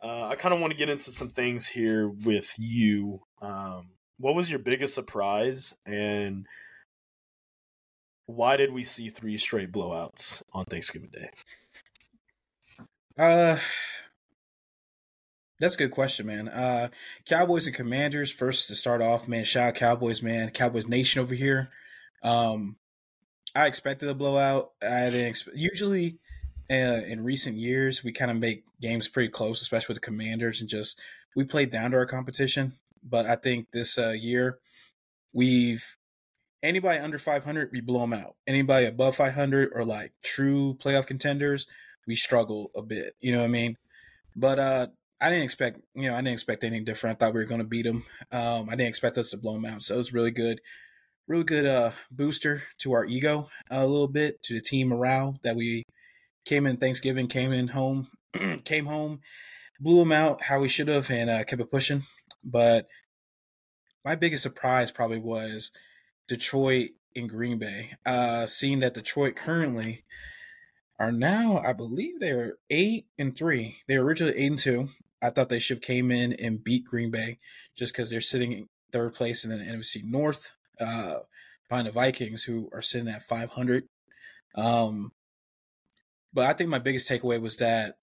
uh, 0.03 0.29
I 0.29 0.37
kind 0.37 0.55
of 0.55 0.61
want 0.61 0.73
to 0.73 0.77
get 0.77 0.89
into 0.89 1.11
some 1.11 1.29
things 1.29 1.69
here 1.69 2.09
with 2.09 2.55
you. 2.59 3.21
Um, 3.41 3.91
what 4.19 4.35
was 4.35 4.51
your 4.51 4.59
biggest 4.59 4.95
surprise 4.95 5.75
and 5.87 6.47
why 8.27 8.57
did 8.57 8.73
we 8.73 8.85
see 8.85 9.09
three 9.09 9.39
straight 9.39 9.73
blowouts 9.73 10.43
on 10.53 10.65
Thanksgiving 10.65 11.11
Day? 11.13 11.31
Uh, 13.19 13.59
that's 15.61 15.75
a 15.75 15.79
good 15.79 15.91
question, 15.91 16.27
man. 16.27 16.49
Uh, 16.49 16.89
Cowboys 17.25 17.67
and 17.67 17.77
Commanders 17.77 18.33
first 18.33 18.69
to 18.69 18.75
start 18.75 19.01
off, 19.01 19.29
man. 19.29 19.45
Shout 19.45 19.69
out 19.69 19.75
Cowboys, 19.75 20.23
man. 20.23 20.51
Cowboys 20.51 20.89
Nation 20.89 21.21
over 21.21 21.35
here. 21.35 21.71
Um, 22.23 22.77
I 23.55 23.67
expected 23.67 24.09
a 24.09 24.15
blowout. 24.15 24.73
I 24.83 25.11
didn't 25.11 25.27
expect. 25.27 25.57
Usually, 25.57 26.19
uh, 26.71 27.03
in 27.07 27.23
recent 27.23 27.57
years, 27.57 28.03
we 28.03 28.13
kind 28.13 28.31
of 28.31 28.39
make 28.39 28.65
games 28.81 29.09
pretty 29.09 29.29
close, 29.29 29.61
especially 29.61 29.93
with 29.93 30.03
the 30.03 30.07
Commanders, 30.07 30.61
and 30.61 30.71
just 30.71 31.01
we 31.37 31.45
played 31.45 31.71
down 31.71 31.91
to 31.91 31.99
our 31.99 32.07
competition. 32.07 32.73
But 33.03 33.27
I 33.27 33.37
think 33.37 33.71
this 33.73 33.99
uh, 33.99 34.11
year, 34.11 34.59
we've 35.33 35.97
anybody 36.63 36.99
under 36.99 37.19
500, 37.19 37.71
we 37.73 37.81
blow 37.81 38.01
them 38.01 38.13
out. 38.15 38.37
Anybody 38.47 38.87
above 38.87 39.17
500 39.17 39.71
or 39.75 39.85
like 39.85 40.13
true 40.23 40.75
playoff 40.75 41.07
contenders, 41.07 41.67
we 42.07 42.15
struggle 42.15 42.71
a 42.77 42.83
bit. 42.83 43.15
You 43.21 43.33
know 43.33 43.39
what 43.39 43.47
I 43.47 43.49
mean? 43.49 43.77
But 44.35 44.59
uh, 44.59 44.87
I 45.21 45.31
didn't 45.31 45.45
expect, 45.45 45.81
you 45.95 46.09
know, 46.09 46.15
I 46.15 46.19
didn't 46.19 46.35
expect 46.35 46.65
anything 46.65 46.85
different. 46.85 47.17
I 47.17 47.19
thought 47.19 47.35
we 47.35 47.41
were 47.41 47.47
going 47.47 47.61
to 47.61 47.67
beat 47.67 47.85
them. 47.85 48.05
Um, 48.31 48.69
I 48.69 48.73
didn't 48.73 48.89
expect 48.89 49.19
us 49.19 49.31
to 49.31 49.37
blow 49.37 49.55
them 49.55 49.67
out, 49.67 49.83
so 49.83 49.95
it 49.95 49.99
was 49.99 50.13
really 50.13 50.31
good 50.31 50.61
really 51.29 51.45
good 51.45 51.67
uh, 51.67 51.91
booster 52.11 52.63
to 52.79 52.93
our 52.93 53.05
ego 53.05 53.49
a 53.71 53.87
little 53.87 54.09
bit 54.09 54.43
to 54.43 54.55
the 54.55 54.61
team 54.61 54.89
morale 54.89 55.39
that 55.43 55.57
we 55.57 55.85
came 56.45 56.67
in 56.67 56.77
Thanksgiving, 56.77 57.29
came 57.29 57.53
in 57.53 57.69
home, 57.69 58.09
came 58.65 58.87
home, 58.87 59.21
blew 59.81 59.99
them 59.99 60.13
out 60.13 60.43
how 60.43 60.61
we 60.61 60.69
should 60.69 60.89
have, 60.89 61.11
and 61.11 61.31
uh, 61.31 61.45
kept 61.45 61.63
it 61.63 61.71
pushing. 61.71 62.03
But 62.45 62.89
my 64.05 64.15
biggest 64.15 64.43
surprise 64.43 64.91
probably 64.91 65.19
was 65.19 65.71
Detroit 66.27 66.91
and 67.15 67.29
Green 67.29 67.59
Bay. 67.59 67.93
Uh, 68.05 68.47
seeing 68.47 68.81
that 68.81 68.95
Detroit 68.95 69.37
currently 69.37 70.05
are 70.99 71.13
now, 71.13 71.59
I 71.59 71.73
believe 71.73 72.21
they're 72.21 72.55
eight 72.71 73.07
and 73.19 73.37
three. 73.37 73.79
They 73.89 73.99
were 73.99 74.05
originally 74.05 74.37
eight 74.37 74.47
and 74.47 74.59
two. 74.59 74.89
I 75.21 75.31
thought 75.31 75.49
they 75.49 75.59
should 75.59 75.79
have 75.79 75.83
came 75.83 76.11
in 76.11 76.33
and 76.33 76.63
beat 76.63 76.85
Green 76.85 77.11
Bay 77.11 77.39
just 77.77 77.93
because 77.93 78.11
they're 78.11 78.21
sitting 78.21 78.53
in 78.53 78.69
third 78.93 79.15
place 79.15 79.45
in 79.45 79.51
the 79.51 79.65
NFC 79.65 80.05
North 80.05 80.51
uh, 80.81 81.21
behind 81.69 81.87
the 81.87 81.93
Vikings, 81.93 82.43
who 82.45 82.69
are 82.73 82.83
sitting 82.83 83.09
at 83.09 83.23
500. 83.23 83.85
Um, 84.55 85.13
But 86.33 86.47
I 86.47 86.53
think 86.53 86.71
my 86.71 86.79
biggest 86.79 87.09
takeaway 87.09 87.41
was 87.41 87.57
that 87.59 87.97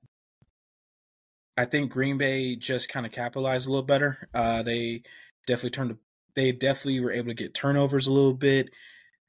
I 1.58 1.66
think 1.66 1.92
Green 1.92 2.18
Bay 2.18 2.56
just 2.56 2.90
kind 2.90 3.06
of 3.06 3.12
capitalized 3.12 3.68
a 3.68 3.72
little 3.72 3.84
better. 3.86 4.30
Uh, 4.34 4.64
they 4.64 5.04
definitely 5.46 5.72
turned. 5.72 5.98
They 6.36 6.52
definitely 6.52 7.02
were 7.02 7.12
able 7.12 7.28
to 7.28 7.34
get 7.34 7.54
turnovers 7.54 8.08
a 8.08 8.14
little 8.14 8.34
bit. 8.34 8.70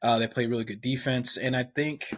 Uh, 0.00 0.18
they 0.18 0.28
played 0.28 0.48
really 0.48 0.64
good 0.64 0.80
defense, 0.80 1.36
and 1.36 1.56
I 1.56 1.64
think 1.64 2.14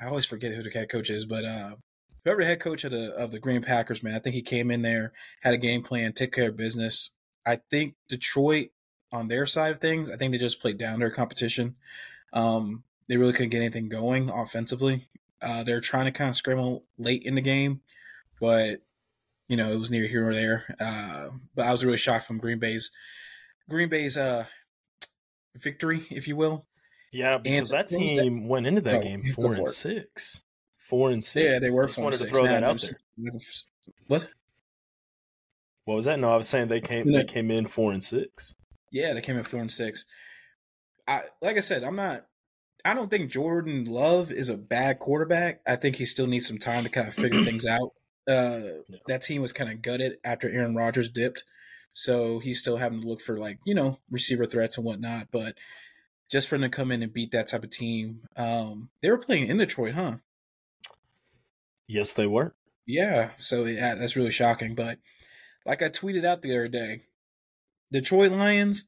I 0.00 0.06
always 0.06 0.26
forget 0.26 0.54
who 0.54 0.62
the 0.62 0.70
head 0.70 0.88
coach 0.88 1.10
is, 1.10 1.26
but 1.26 1.44
uh, 1.44 1.76
whoever 2.24 2.40
the 2.42 2.46
head 2.46 2.60
coach 2.60 2.84
of 2.84 2.90
the 2.90 3.12
of 3.14 3.30
the 3.30 3.38
Green 3.38 3.62
Packers, 3.62 4.02
man, 4.02 4.14
I 4.14 4.18
think 4.18 4.34
he 4.34 4.42
came 4.42 4.70
in 4.70 4.82
there, 4.82 5.12
had 5.42 5.54
a 5.54 5.58
game 5.58 5.82
plan, 5.82 6.12
took 6.12 6.32
care 6.32 6.48
of 6.48 6.56
business. 6.56 7.10
I 7.44 7.60
think 7.70 7.94
Detroit 8.08 8.68
on 9.12 9.28
their 9.28 9.46
side 9.46 9.72
of 9.72 9.80
things, 9.80 10.10
I 10.10 10.16
think 10.16 10.32
they 10.32 10.38
just 10.38 10.60
played 10.60 10.78
down 10.78 11.00
their 11.00 11.10
competition. 11.10 11.76
Um, 12.32 12.84
they 13.08 13.16
really 13.16 13.32
couldn't 13.32 13.50
get 13.50 13.58
anything 13.58 13.88
going 13.88 14.30
offensively. 14.30 15.08
Uh, 15.42 15.64
they're 15.64 15.80
trying 15.80 16.04
to 16.04 16.12
kind 16.12 16.30
of 16.30 16.36
scramble 16.36 16.84
late 16.96 17.22
in 17.24 17.34
the 17.34 17.40
game, 17.40 17.80
but 18.40 18.82
you 19.48 19.56
know 19.56 19.72
it 19.72 19.78
was 19.78 19.90
near 19.90 20.06
here 20.06 20.28
or 20.28 20.34
there. 20.34 20.76
Uh, 20.80 21.28
but 21.54 21.66
I 21.66 21.72
was 21.72 21.84
really 21.84 21.98
shocked 21.98 22.26
from 22.26 22.38
Green 22.38 22.58
Bay's 22.58 22.90
Green 23.68 23.88
Bay's 23.88 24.16
uh, 24.16 24.46
victory, 25.56 26.06
if 26.10 26.28
you 26.28 26.36
will. 26.36 26.66
Yeah, 27.12 27.38
because 27.38 27.70
and 27.70 27.78
that 27.78 27.88
team 27.88 28.42
that? 28.42 28.48
went 28.48 28.66
into 28.66 28.80
that 28.82 29.00
oh, 29.00 29.02
game 29.02 29.22
four 29.34 29.54
and 29.54 29.68
six. 29.68 30.42
Four 30.78 31.10
and 31.10 31.22
six. 31.22 31.50
Yeah, 31.50 31.58
they 31.58 31.70
were. 31.70 31.86
Just 31.86 31.98
wanted 31.98 32.18
to 32.18 32.26
throw 32.26 32.44
that 32.44 32.62
out 32.62 32.80
there. 32.80 33.32
What? 34.06 34.28
What 35.84 35.94
was 35.96 36.04
that? 36.04 36.18
No, 36.18 36.32
I 36.32 36.36
was 36.36 36.48
saying 36.48 36.68
they 36.68 36.80
came. 36.80 37.10
They 37.10 37.24
came 37.24 37.50
in 37.50 37.66
four 37.66 37.92
and 37.92 38.02
six. 38.02 38.54
Yeah, 38.92 39.14
they 39.14 39.20
came 39.20 39.36
in 39.36 39.44
four 39.44 39.60
and 39.60 39.72
six. 39.72 40.04
I 41.06 41.22
like 41.42 41.56
I 41.56 41.60
said, 41.60 41.84
I'm 41.84 41.96
not. 41.96 42.26
I 42.84 42.94
don't 42.94 43.10
think 43.10 43.30
Jordan 43.30 43.84
Love 43.84 44.30
is 44.30 44.48
a 44.48 44.56
bad 44.56 45.00
quarterback. 45.00 45.60
I 45.66 45.76
think 45.76 45.96
he 45.96 46.04
still 46.04 46.26
needs 46.26 46.46
some 46.46 46.58
time 46.58 46.84
to 46.84 46.88
kind 46.88 47.08
of 47.08 47.14
figure 47.14 47.44
things 47.44 47.66
out. 47.66 47.92
Uh, 48.28 48.82
no. 48.88 48.98
That 49.08 49.22
team 49.22 49.42
was 49.42 49.52
kind 49.52 49.70
of 49.70 49.82
gutted 49.82 50.18
after 50.24 50.48
Aaron 50.48 50.74
Rodgers 50.74 51.10
dipped, 51.10 51.44
so 51.92 52.38
he's 52.38 52.60
still 52.60 52.76
having 52.76 53.00
to 53.00 53.08
look 53.08 53.20
for 53.20 53.38
like 53.38 53.58
you 53.64 53.74
know 53.74 53.98
receiver 54.10 54.46
threats 54.46 54.76
and 54.76 54.86
whatnot. 54.86 55.28
But 55.30 55.56
just 56.30 56.48
for 56.48 56.56
them 56.56 56.70
to 56.70 56.76
come 56.76 56.90
in 56.90 57.02
and 57.02 57.12
beat 57.12 57.32
that 57.32 57.48
type 57.48 57.64
of 57.64 57.70
team, 57.70 58.22
um, 58.36 58.90
they 59.02 59.10
were 59.10 59.18
playing 59.18 59.48
in 59.48 59.58
Detroit, 59.58 59.94
huh? 59.94 60.16
Yes, 61.86 62.12
they 62.12 62.26
were. 62.26 62.54
Yeah, 62.86 63.30
so 63.36 63.64
yeah, 63.64 63.94
that's 63.96 64.16
really 64.16 64.30
shocking. 64.30 64.74
But 64.74 64.98
like 65.66 65.82
I 65.82 65.88
tweeted 65.88 66.24
out 66.24 66.42
the 66.42 66.54
other 66.54 66.68
day, 66.68 67.02
Detroit 67.92 68.32
Lions, 68.32 68.84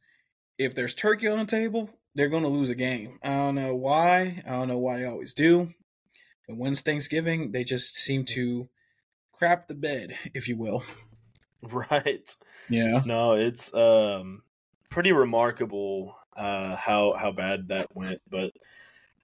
if 0.59 0.75
there's 0.75 0.95
turkey 0.95 1.27
on 1.27 1.39
the 1.39 1.45
table, 1.45 1.91
they're 2.15 2.29
going 2.29 2.45
to 2.45 2.49
lose 2.49 2.71
a 2.71 2.75
game. 2.75 3.19
I 3.23 3.31
don't 3.31 3.57
know 3.57 3.75
why. 3.75 4.43
I 4.47 4.51
don't 4.51 4.69
know 4.69 4.79
why 4.79 4.99
they 4.99 5.07
always 5.07 5.35
do. 5.35 5.73
But 6.47 6.59
when's 6.59 6.83
Thanksgiving, 6.83 7.53
they 7.53 7.65
just 7.65 7.97
seem 7.97 8.25
to 8.27 8.69
crap 9.33 9.67
the 9.67 9.75
bed, 9.75 10.17
if 10.35 10.49
you 10.49 10.57
will. 10.57 10.83
Right. 11.71 12.29
Yeah. 12.69 13.03
No, 13.07 13.35
it's 13.35 13.73
um 13.73 14.43
pretty 14.91 15.13
remarkable 15.13 16.17
uh 16.37 16.77
how 16.77 17.15
how 17.15 17.33
bad 17.33 17.69
that 17.69 17.87
went, 17.95 18.19
but 18.31 18.53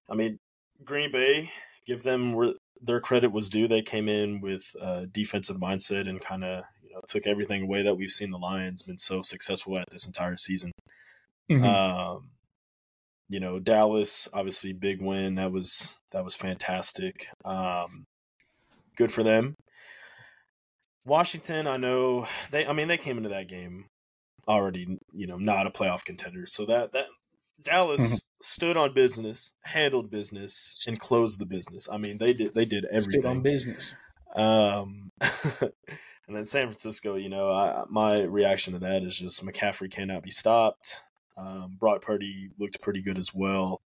I 0.08 0.14
mean, 0.14 0.38
Green 0.84 1.10
Bay, 1.10 1.50
give 1.86 2.02
them 2.02 2.32
where 2.32 2.54
their 2.80 3.00
credit 3.00 3.32
was 3.32 3.48
due. 3.48 3.68
They 3.68 3.82
came 3.82 4.08
in 4.08 4.40
with 4.40 4.74
a 4.80 5.06
defensive 5.06 5.56
mindset 5.56 6.08
and 6.08 6.20
kind 6.20 6.44
of 6.44 6.64
you 6.82 6.92
know 6.92 7.00
took 7.06 7.26
everything 7.26 7.62
away 7.62 7.82
that 7.82 7.96
we've 7.96 8.10
seen 8.10 8.30
the 8.30 8.38
Lions 8.38 8.82
been 8.82 8.98
so 8.98 9.22
successful 9.22 9.78
at 9.78 9.90
this 9.90 10.06
entire 10.06 10.36
season. 10.36 10.72
Mm-hmm. 11.50 11.64
Um, 11.64 12.30
you 13.28 13.40
know, 13.40 13.58
Dallas 13.58 14.28
obviously 14.32 14.72
big 14.72 15.02
win. 15.02 15.34
That 15.34 15.52
was 15.52 15.94
that 16.12 16.24
was 16.24 16.34
fantastic. 16.34 17.28
Um, 17.44 18.06
good 18.96 19.12
for 19.12 19.22
them. 19.22 19.54
Washington, 21.04 21.66
I 21.66 21.76
know 21.76 22.26
they. 22.50 22.66
I 22.66 22.72
mean, 22.72 22.88
they 22.88 22.98
came 22.98 23.16
into 23.16 23.30
that 23.30 23.48
game 23.48 23.86
already, 24.48 24.98
you 25.12 25.26
know, 25.26 25.36
not 25.36 25.66
a 25.66 25.70
playoff 25.70 26.04
contender. 26.04 26.46
So 26.46 26.64
that 26.66 26.92
that 26.92 27.06
Dallas 27.62 28.06
mm-hmm. 28.06 28.16
stood 28.40 28.76
on 28.76 28.94
business, 28.94 29.52
handled 29.62 30.10
business, 30.10 30.84
and 30.88 30.98
closed 30.98 31.38
the 31.38 31.46
business. 31.46 31.88
I 31.90 31.98
mean, 31.98 32.18
they 32.18 32.32
did 32.32 32.54
they 32.54 32.64
did 32.64 32.84
everything. 32.86 33.20
Stood 33.20 33.28
on 33.28 33.42
business. 33.42 33.94
Um, 34.34 35.10
and 35.20 36.36
then 36.36 36.44
San 36.44 36.66
Francisco, 36.66 37.16
you 37.16 37.28
know, 37.28 37.50
I, 37.50 37.84
my 37.88 38.22
reaction 38.22 38.72
to 38.74 38.78
that 38.80 39.02
is 39.02 39.18
just 39.18 39.44
McCaffrey 39.44 39.90
cannot 39.90 40.22
be 40.22 40.30
stopped. 40.30 41.00
Um, 41.36 41.76
Brock 41.78 42.02
Purdy 42.02 42.50
looked 42.58 42.80
pretty 42.80 43.02
good 43.02 43.18
as 43.18 43.34
well. 43.34 43.80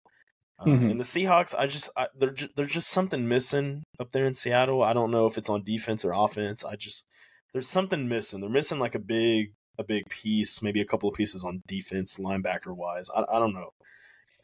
Uh, 0.58 0.66
mm-hmm. 0.66 0.90
And 0.90 1.00
the 1.00 1.04
Seahawks, 1.04 1.54
I 1.56 1.66
just 1.66 1.90
I, 1.96 2.08
they're 2.16 2.30
ju- 2.30 2.48
there's 2.56 2.72
just 2.72 2.88
something 2.90 3.28
missing 3.28 3.84
up 3.98 4.12
there 4.12 4.26
in 4.26 4.34
Seattle. 4.34 4.82
I 4.82 4.92
don't 4.92 5.10
know 5.10 5.26
if 5.26 5.38
it's 5.38 5.50
on 5.50 5.64
defense 5.64 6.04
or 6.04 6.12
offense. 6.12 6.64
I 6.64 6.76
just 6.76 7.04
there's 7.52 7.68
something 7.68 8.08
missing. 8.08 8.40
They're 8.40 8.50
missing 8.50 8.78
like 8.78 8.94
a 8.94 9.00
big 9.00 9.52
a 9.78 9.84
big 9.84 10.08
piece, 10.08 10.62
maybe 10.62 10.80
a 10.80 10.84
couple 10.84 11.08
of 11.08 11.14
pieces 11.14 11.44
on 11.44 11.62
defense, 11.66 12.18
linebacker 12.18 12.74
wise. 12.74 13.08
I, 13.14 13.22
I 13.22 13.38
don't 13.38 13.54
know. 13.54 13.72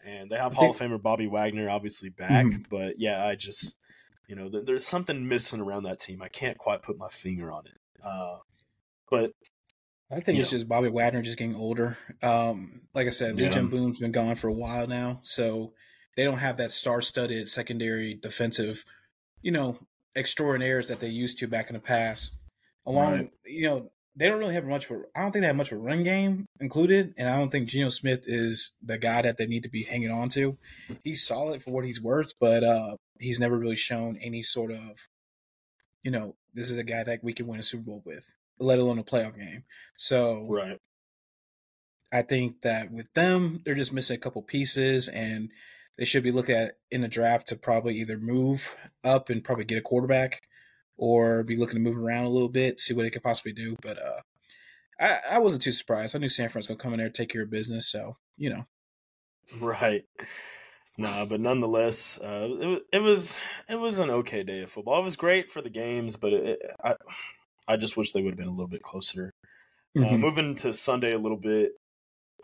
And 0.06 0.30
they 0.30 0.36
have 0.36 0.54
Hall 0.54 0.70
of 0.70 0.78
Famer 0.78 1.00
Bobby 1.00 1.26
Wagner 1.26 1.68
obviously 1.68 2.08
back, 2.08 2.46
mm-hmm. 2.46 2.62
but 2.70 2.98
yeah, 2.98 3.26
I 3.26 3.34
just 3.34 3.78
you 4.26 4.36
know 4.36 4.48
th- 4.48 4.64
there's 4.64 4.86
something 4.86 5.28
missing 5.28 5.60
around 5.60 5.82
that 5.84 5.98
team. 5.98 6.22
I 6.22 6.28
can't 6.28 6.56
quite 6.56 6.82
put 6.82 6.98
my 6.98 7.08
finger 7.08 7.50
on 7.52 7.66
it. 7.66 7.80
Uh, 8.02 8.38
but 9.10 9.32
I 10.10 10.20
think 10.20 10.38
it's 10.38 10.50
know. 10.52 10.56
just 10.56 10.68
Bobby 10.68 10.88
Wagner 10.88 11.20
just 11.20 11.36
getting 11.36 11.56
older. 11.56 11.98
Um, 12.22 12.82
like 12.94 13.06
I 13.06 13.10
said, 13.10 13.36
Legion 13.36 13.64
yeah. 13.64 13.70
Boom's 13.70 13.98
been 13.98 14.12
gone 14.12 14.36
for 14.36 14.48
a 14.48 14.52
while 14.52 14.86
now, 14.86 15.20
so 15.22 15.72
they 16.16 16.24
don't 16.24 16.38
have 16.38 16.56
that 16.56 16.70
star-studded 16.70 17.48
secondary 17.48 18.14
defensive, 18.14 18.84
you 19.42 19.52
know, 19.52 19.78
extraordinaires 20.16 20.88
that 20.88 21.00
they 21.00 21.08
used 21.08 21.38
to 21.38 21.46
back 21.46 21.68
in 21.68 21.74
the 21.74 21.80
past. 21.80 22.36
Along, 22.86 23.12
right. 23.12 23.30
you 23.44 23.64
know, 23.68 23.90
they 24.18 24.28
don't 24.28 24.40
really 24.40 24.54
have 24.54 24.66
much. 24.66 24.90
Of, 24.90 25.04
I 25.14 25.22
don't 25.22 25.30
think 25.30 25.42
they 25.42 25.46
have 25.46 25.56
much 25.56 25.70
of 25.70 25.78
a 25.78 25.80
run 25.80 26.02
game 26.02 26.46
included, 26.60 27.14
and 27.16 27.28
I 27.28 27.38
don't 27.38 27.50
think 27.50 27.68
Geno 27.68 27.88
Smith 27.88 28.24
is 28.26 28.76
the 28.82 28.98
guy 28.98 29.22
that 29.22 29.36
they 29.36 29.46
need 29.46 29.62
to 29.62 29.70
be 29.70 29.84
hanging 29.84 30.10
on 30.10 30.28
to. 30.30 30.58
He's 31.04 31.24
solid 31.24 31.62
for 31.62 31.70
what 31.70 31.84
he's 31.84 32.02
worth, 32.02 32.32
but 32.40 32.64
uh, 32.64 32.96
he's 33.20 33.38
never 33.38 33.56
really 33.56 33.76
shown 33.76 34.18
any 34.20 34.42
sort 34.42 34.72
of, 34.72 35.08
you 36.02 36.10
know, 36.10 36.34
this 36.52 36.68
is 36.68 36.78
a 36.78 36.84
guy 36.84 37.04
that 37.04 37.22
we 37.22 37.32
can 37.32 37.46
win 37.46 37.60
a 37.60 37.62
Super 37.62 37.84
Bowl 37.84 38.02
with, 38.04 38.34
let 38.58 38.80
alone 38.80 38.98
a 38.98 39.04
playoff 39.04 39.38
game. 39.38 39.62
So, 39.96 40.46
right. 40.48 40.78
I 42.10 42.22
think 42.22 42.62
that 42.62 42.90
with 42.90 43.12
them, 43.12 43.62
they're 43.64 43.74
just 43.74 43.92
missing 43.92 44.16
a 44.16 44.20
couple 44.20 44.42
pieces, 44.42 45.06
and 45.06 45.50
they 45.96 46.04
should 46.04 46.24
be 46.24 46.32
looking 46.32 46.56
at 46.56 46.78
in 46.90 47.02
the 47.02 47.08
draft 47.08 47.46
to 47.48 47.56
probably 47.56 47.94
either 47.98 48.18
move 48.18 48.76
up 49.04 49.30
and 49.30 49.44
probably 49.44 49.64
get 49.64 49.78
a 49.78 49.82
quarterback 49.82 50.37
or 50.98 51.44
be 51.44 51.56
looking 51.56 51.76
to 51.76 51.80
move 51.80 51.96
around 51.96 52.24
a 52.24 52.30
little 52.30 52.48
bit, 52.48 52.80
see 52.80 52.92
what 52.92 53.04
they 53.04 53.10
could 53.10 53.22
possibly 53.22 53.52
do. 53.52 53.76
But 53.80 53.98
uh, 53.98 54.20
I, 55.00 55.18
I 55.32 55.38
wasn't 55.38 55.62
too 55.62 55.72
surprised. 55.72 56.14
I 56.14 56.18
knew 56.18 56.28
San 56.28 56.48
Francisco 56.48 56.74
come 56.74 56.92
in 56.92 56.98
there, 56.98 57.08
take 57.08 57.30
care 57.30 57.42
of 57.42 57.50
business. 57.50 57.86
So 57.86 58.16
you 58.36 58.50
know, 58.50 58.66
right. 59.60 60.04
Nah, 61.00 61.26
but 61.26 61.40
nonetheless, 61.40 62.18
uh, 62.18 62.48
it, 62.50 62.82
it 62.94 62.98
was 62.98 63.36
it 63.68 63.76
was 63.76 64.00
an 64.00 64.10
okay 64.10 64.42
day 64.42 64.62
of 64.62 64.70
football. 64.70 65.00
It 65.00 65.04
was 65.04 65.16
great 65.16 65.48
for 65.48 65.62
the 65.62 65.70
games, 65.70 66.16
but 66.16 66.32
it, 66.32 66.58
I 66.82 66.96
I 67.68 67.76
just 67.76 67.96
wish 67.96 68.12
they 68.12 68.20
would 68.20 68.32
have 68.32 68.38
been 68.38 68.48
a 68.48 68.52
little 68.52 68.66
bit 68.66 68.82
closer. 68.82 69.32
Uh, 69.96 70.00
mm-hmm. 70.00 70.14
Uh, 70.14 70.18
moving 70.18 70.54
to 70.56 70.74
Sunday 70.74 71.12
a 71.12 71.18
little 71.18 71.38
bit. 71.38 71.72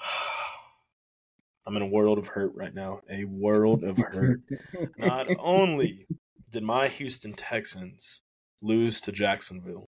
I'm 1.67 1.77
in 1.77 1.83
a 1.83 1.87
world 1.87 2.19
of 2.19 2.29
hurt 2.29 2.53
right 2.55 2.75
now. 2.75 3.01
A 3.11 3.25
world 3.25 3.85
of 3.85 3.97
hurt. 3.97 4.41
Not 4.99 5.29
only 5.39 6.05
did 6.51 6.63
my 6.63 6.89
Houston 6.89 7.33
Texans 7.33 8.21
lose 8.63 9.01
to 9.03 9.13
Jacksonville, 9.13 9.87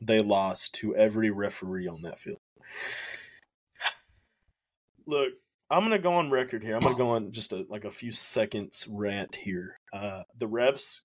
they 0.00 0.20
lost 0.20 0.74
to 0.76 0.96
every 0.96 1.30
referee 1.30 1.88
on 1.88 2.02
that 2.02 2.20
field. 2.20 2.38
Look, 5.06 5.32
I'm 5.70 5.82
gonna 5.82 5.98
go 5.98 6.14
on 6.14 6.30
record 6.30 6.62
here. 6.62 6.74
I'm 6.74 6.82
gonna 6.82 6.96
go 6.96 7.10
on 7.10 7.32
just 7.32 7.52
a, 7.52 7.64
like 7.68 7.84
a 7.84 7.90
few 7.90 8.12
seconds 8.12 8.86
rant 8.90 9.36
here. 9.36 9.78
Uh, 9.92 10.22
the 10.36 10.48
refs, 10.48 11.00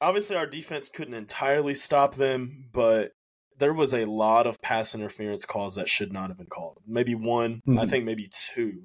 obviously, 0.00 0.36
our 0.36 0.46
defense 0.46 0.88
couldn't 0.88 1.14
entirely 1.14 1.74
stop 1.74 2.14
them, 2.14 2.68
but 2.72 3.12
there 3.58 3.74
was 3.74 3.94
a 3.94 4.04
lot 4.04 4.46
of 4.46 4.60
pass 4.60 4.94
interference 4.94 5.44
calls 5.44 5.76
that 5.76 5.88
should 5.88 6.12
not 6.12 6.28
have 6.28 6.38
been 6.38 6.46
called. 6.46 6.78
Maybe 6.86 7.14
one, 7.14 7.60
mm-hmm. 7.68 7.78
I 7.78 7.86
think 7.86 8.04
maybe 8.04 8.28
two, 8.30 8.84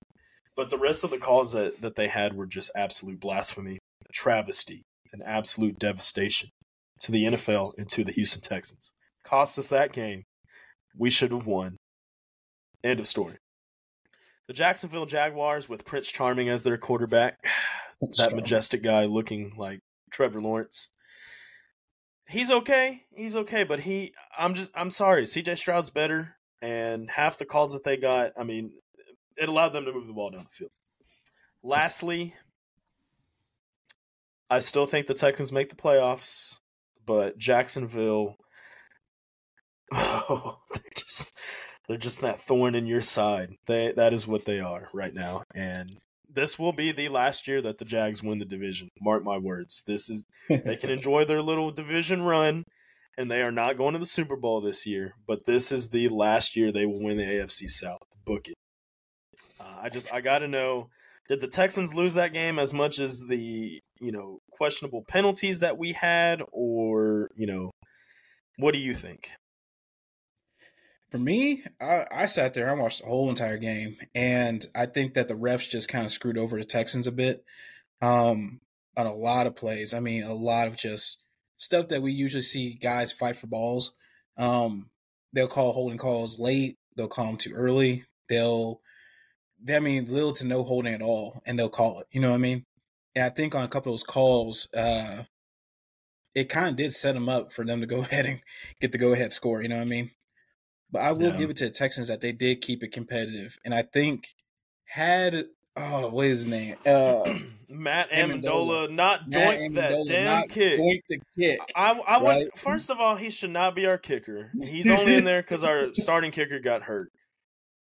but 0.56 0.70
the 0.70 0.78
rest 0.78 1.04
of 1.04 1.12
the 1.12 1.18
calls 1.18 1.54
that 1.54 1.82
that 1.82 1.96
they 1.96 2.08
had 2.08 2.34
were 2.34 2.48
just 2.48 2.72
absolute 2.76 3.20
blasphemy, 3.20 3.78
travesty 4.12 4.84
an 5.13 5.22
absolute 5.25 5.80
devastation 5.80 6.50
to 7.01 7.12
the 7.12 7.25
NFL 7.25 7.74
and 7.78 7.88
to 7.89 8.04
the 8.04 8.12
Houston 8.12 8.42
Texans. 8.42 8.94
Cost 9.24 9.58
us 9.58 9.70
that 9.70 9.94
game. 9.94 10.24
We 10.98 11.10
should 11.10 11.32
have 11.32 11.46
won. 11.46 11.78
End 12.84 13.00
of 13.00 13.08
story. 13.08 13.38
The 14.48 14.54
Jacksonville 14.54 15.06
Jaguars 15.06 15.70
with 15.70 15.86
Prince 15.86 16.12
Charming 16.12 16.50
as 16.50 16.63
their 16.63 16.78
quarterback, 16.78 17.38
that 18.18 18.36
majestic 18.36 18.82
guy 18.82 19.06
looking 19.06 19.54
like 19.58 19.80
Trevor 20.12 20.42
Lawrence. 20.42 20.89
He's 22.28 22.51
okay. 22.51 23.04
He's 23.16 23.36
okay, 23.36 23.63
but 23.63 23.82
he 23.82 24.13
I'm 24.38 24.54
just 24.54 24.72
I'm 24.75 24.92
sorry. 24.92 25.24
CJ 25.24 25.58
Stroud's 25.58 25.89
better 25.89 26.36
and 26.62 27.10
half 27.10 27.38
the 27.38 27.46
calls 27.46 27.74
that 27.74 27.84
they 27.84 27.98
got, 27.98 28.32
I 28.38 28.44
mean, 28.44 28.72
it 29.38 29.50
allowed 29.50 29.70
them 29.70 29.86
to 29.86 29.94
move 29.94 30.08
the 30.08 30.13
ball 30.13 30.30
down 30.30 30.44
the 30.44 30.50
field. 30.50 30.72
Lastly, 31.63 32.36
I 34.50 34.60
still 34.60 34.86
think 34.86 35.08
the 35.08 35.13
Texans 35.13 35.51
make 35.51 35.70
the 35.70 35.75
playoffs, 35.75 36.58
but 37.06 37.38
Jacksonville, 37.38 38.36
oh, 39.94 40.60
they're 40.74 40.91
just 40.96 41.32
they're 41.88 41.98
just 41.98 42.22
that 42.22 42.39
thorn 42.39 42.75
in 42.75 42.86
your 42.86 43.01
side. 43.01 43.50
They 43.68 43.94
that 43.96 44.13
is 44.13 44.27
what 44.27 44.46
they 44.46 44.60
are 44.60 44.89
right 44.94 45.13
now, 45.13 45.44
and 45.53 45.98
this 46.32 46.58
will 46.58 46.74
be 46.74 46.91
the 46.91 47.10
last 47.10 47.48
year 47.48 47.62
that 47.62 47.77
the 47.77 47.86
Jags 47.86 48.24
win 48.24 48.39
the 48.39 48.46
division. 48.46 48.89
Mark 49.01 49.24
my 49.24 49.38
words. 49.38 49.84
This 49.86 50.10
is 50.10 50.25
they 50.48 50.75
can 50.75 50.89
enjoy 50.89 51.25
their 51.25 51.41
little 51.41 51.72
division 51.72 52.24
run, 52.24 52.63
and 53.18 53.29
they 53.29 53.41
are 53.41 53.51
not 53.51 53.77
going 53.77 53.94
to 53.94 54.00
the 54.00 54.06
Super 54.06 54.36
Bowl 54.36 54.62
this 54.62 54.86
year. 54.86 55.13
But 55.27 55.46
this 55.46 55.72
is 55.72 55.89
the 55.89 56.08
last 56.10 56.56
year 56.56 56.72
they 56.72 56.86
will 56.86 57.03
win 57.03 57.18
the 57.18 57.24
AFC 57.24 57.70
South. 57.70 58.01
Book 58.25 58.48
it. 58.48 58.56
Uh, 59.60 59.77
I 59.82 59.89
just 59.89 60.13
I 60.13 60.22
got 60.22 60.39
to 60.39 60.48
know 60.48 60.89
did 61.27 61.41
the 61.41 61.48
Texans 61.48 61.94
lose 61.94 62.15
that 62.15 62.34
game 62.34 62.58
as 62.58 62.74
much 62.74 63.00
as 63.00 63.25
the 63.27 63.82
you 64.00 64.12
know 64.12 64.38
questionable 64.60 65.01
penalties 65.08 65.60
that 65.62 65.78
we 65.78 65.94
had, 65.94 66.44
or 66.51 67.32
you 67.36 67.48
know, 67.48 67.72
what 68.58 68.74
do 68.74 68.78
you 68.78 68.94
think? 68.94 69.30
For 71.10 71.18
me, 71.18 71.63
I, 71.82 72.06
I 72.12 72.25
sat 72.25 72.54
there, 72.54 72.70
I 72.70 72.74
watched 72.74 73.01
the 73.01 73.08
whole 73.08 73.30
entire 73.30 73.58
game, 73.58 73.96
and 74.13 74.63
I 74.75 74.86
think 74.86 75.13
that 75.13 75.30
the 75.30 75.34
refs 75.34 75.70
just 75.70 75.88
kind 75.88 76.06
of 76.06 76.12
screwed 76.12 76.38
over 76.38 76.58
the 76.58 76.66
Texans 76.66 77.08
a 77.08 77.12
bit 77.12 77.44
um, 78.01 78.60
on 78.98 79.08
a 79.08 79.13
lot 79.13 79.48
of 79.48 79.56
plays. 79.56 79.94
I 79.94 80.01
mean, 80.01 80.24
a 80.24 80.34
lot 80.34 80.68
of 80.68 80.75
just 80.75 81.20
stuff 81.58 81.88
that 81.88 82.01
we 82.01 82.12
usually 82.12 82.44
see 82.44 82.74
guys 82.74 83.13
fight 83.13 83.38
for 83.38 83.48
balls. 83.48 83.94
Um, 84.38 84.89
they'll 85.32 85.48
call 85.48 85.72
holding 85.72 85.98
calls 85.98 86.38
late. 86.38 86.75
They'll 86.98 87.08
call 87.08 87.28
them 87.28 87.38
too 87.38 87.54
early. 87.54 88.04
They'll, 88.28 88.82
I 89.68 89.80
mean, 89.80 90.13
little 90.13 90.34
to 90.34 90.46
no 90.46 90.63
holding 90.63 90.94
at 90.94 91.01
all, 91.01 91.42
and 91.46 91.58
they'll 91.58 91.70
call 91.70 92.01
it. 92.01 92.08
You 92.12 92.20
know 92.20 92.30
what 92.30 92.36
I 92.36 92.39
mean? 92.39 92.66
And 93.16 93.25
I 93.25 93.30
think 93.30 93.56
on 93.56 93.63
a 93.63 93.68
couple 93.68 93.92
of 93.92 94.00
those 94.00 94.04
calls, 94.04 94.68
uh, 94.74 95.24
it 96.36 96.50
kind 96.50 96.70
of 96.70 96.75
did 96.75 96.94
set 96.94 97.16
them 97.16 97.30
up 97.30 97.51
for 97.51 97.66
them 97.66 97.82
to 97.82 97.88
go 97.88 98.00
ahead 98.00 98.25
and 98.25 98.42
get 98.80 98.92
the 98.92 98.98
go 98.98 99.13
ahead 99.13 99.32
score. 99.32 99.62
You 99.62 99.70
know 99.70 99.78
what 99.78 99.84
I 99.84 99.86
mean? 99.86 100.12
But 100.92 101.01
I 101.01 101.12
will 101.12 101.32
yeah. 101.32 101.38
give 101.38 101.50
it 101.50 101.58
to 101.58 101.66
the 101.66 101.72
Texans 101.72 102.08
that 102.08 102.22
they 102.22 102.32
did 102.32 102.62
keep 102.62 102.84
it 102.84 102.92
competitive, 102.92 103.58
and 103.63 103.75
I 103.75 103.84
think 103.84 104.30
had 104.88 105.46
oh 105.75 106.10
what 106.10 106.25
is 106.25 106.39
his 106.39 106.48
name 106.48 106.75
uh, 106.84 107.38
Matt 107.70 108.10
Ammendola, 108.10 108.89
not 108.89 109.30
Matt 109.30 109.60
doink 109.60 109.70
Ammendola 109.70 110.08
that 110.08 110.08
damn 110.08 110.48
kick. 110.48 110.80
Doink 110.80 111.01
the 111.08 111.20
kick. 111.38 111.60
I, 111.75 111.92
I 111.92 112.22
right? 112.22 112.38
would 112.38 112.50
first 112.56 112.89
of 112.89 113.00
all 113.00 113.16
he 113.16 113.30
should 113.30 113.51
not 113.51 113.75
be 113.75 113.86
our 113.86 114.00
kicker. 114.00 114.51
He's 114.60 114.89
only 114.89 115.16
in 115.16 115.24
there 115.25 115.44
because 115.44 115.63
our 115.63 115.94
starting 115.94 116.32
kicker 116.32 116.60
got 116.60 116.84
hurt. 116.84 117.12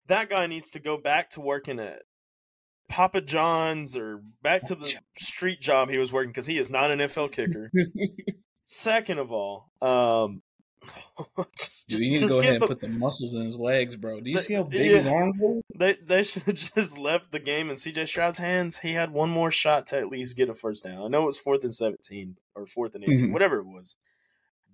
That 0.07 0.31
guy 0.31 0.47
needs 0.47 0.71
to 0.71 0.79
go 0.79 0.97
back 0.97 1.31
to 1.31 1.43
working 1.43 1.79
at 1.79 2.03
Papa 2.89 3.21
John's 3.21 3.97
or 3.97 4.23
back 4.43 4.67
to 4.67 4.75
the 4.75 4.93
street 5.17 5.61
job 5.61 5.91
he 5.91 5.99
was 5.99 6.13
working 6.13 6.31
because 6.31 6.47
he 6.47 6.59
is 6.59 6.71
not 6.71 6.91
an 6.91 7.01
NFL 7.01 7.33
kicker. 7.33 7.71
Second 8.65 9.19
of 9.19 9.31
all, 9.31 9.71
um, 9.81 10.43
just, 11.59 11.89
Dude, 11.89 12.01
you 12.01 12.11
need 12.11 12.19
to 12.19 12.29
go 12.29 12.41
ahead 12.41 12.55
and 12.57 12.67
put 12.67 12.81
the 12.81 12.89
muscles 12.89 13.35
in 13.35 13.43
his 13.43 13.59
legs, 13.59 13.97
bro. 13.97 14.21
Do 14.21 14.31
you 14.31 14.37
they, 14.37 14.43
see 14.43 14.55
how 14.55 14.65
big 14.65 14.91
yeah, 14.91 14.97
his 14.99 15.07
arms 15.07 15.37
are? 15.43 15.61
They 15.79 15.97
they 16.07 16.23
should 16.25 16.43
have 16.43 16.55
just 16.55 16.99
left 16.99 17.33
the 17.33 17.39
game 17.39 17.71
in 17.71 17.77
CJ 17.77 18.09
Stroud's 18.09 18.39
hands. 18.39 18.79
He 18.79 18.93
had 18.93 19.13
one 19.13 19.31
more 19.31 19.51
shot 19.51 19.87
to 19.87 19.99
at 19.99 20.09
least 20.09 20.37
get 20.37 20.49
a 20.49 20.55
first 20.55 20.85
down. 20.85 21.03
I 21.03 21.09
know 21.09 21.23
it 21.23 21.27
was 21.27 21.39
fourth 21.39 21.65
and 21.65 21.75
seventeen 21.75 22.37
or 22.55 22.67
fourth 22.67 22.95
and 22.95 23.05
18 23.05 23.17
mm-hmm. 23.17 23.33
whatever 23.33 23.59
it 23.59 23.67
was. 23.67 23.97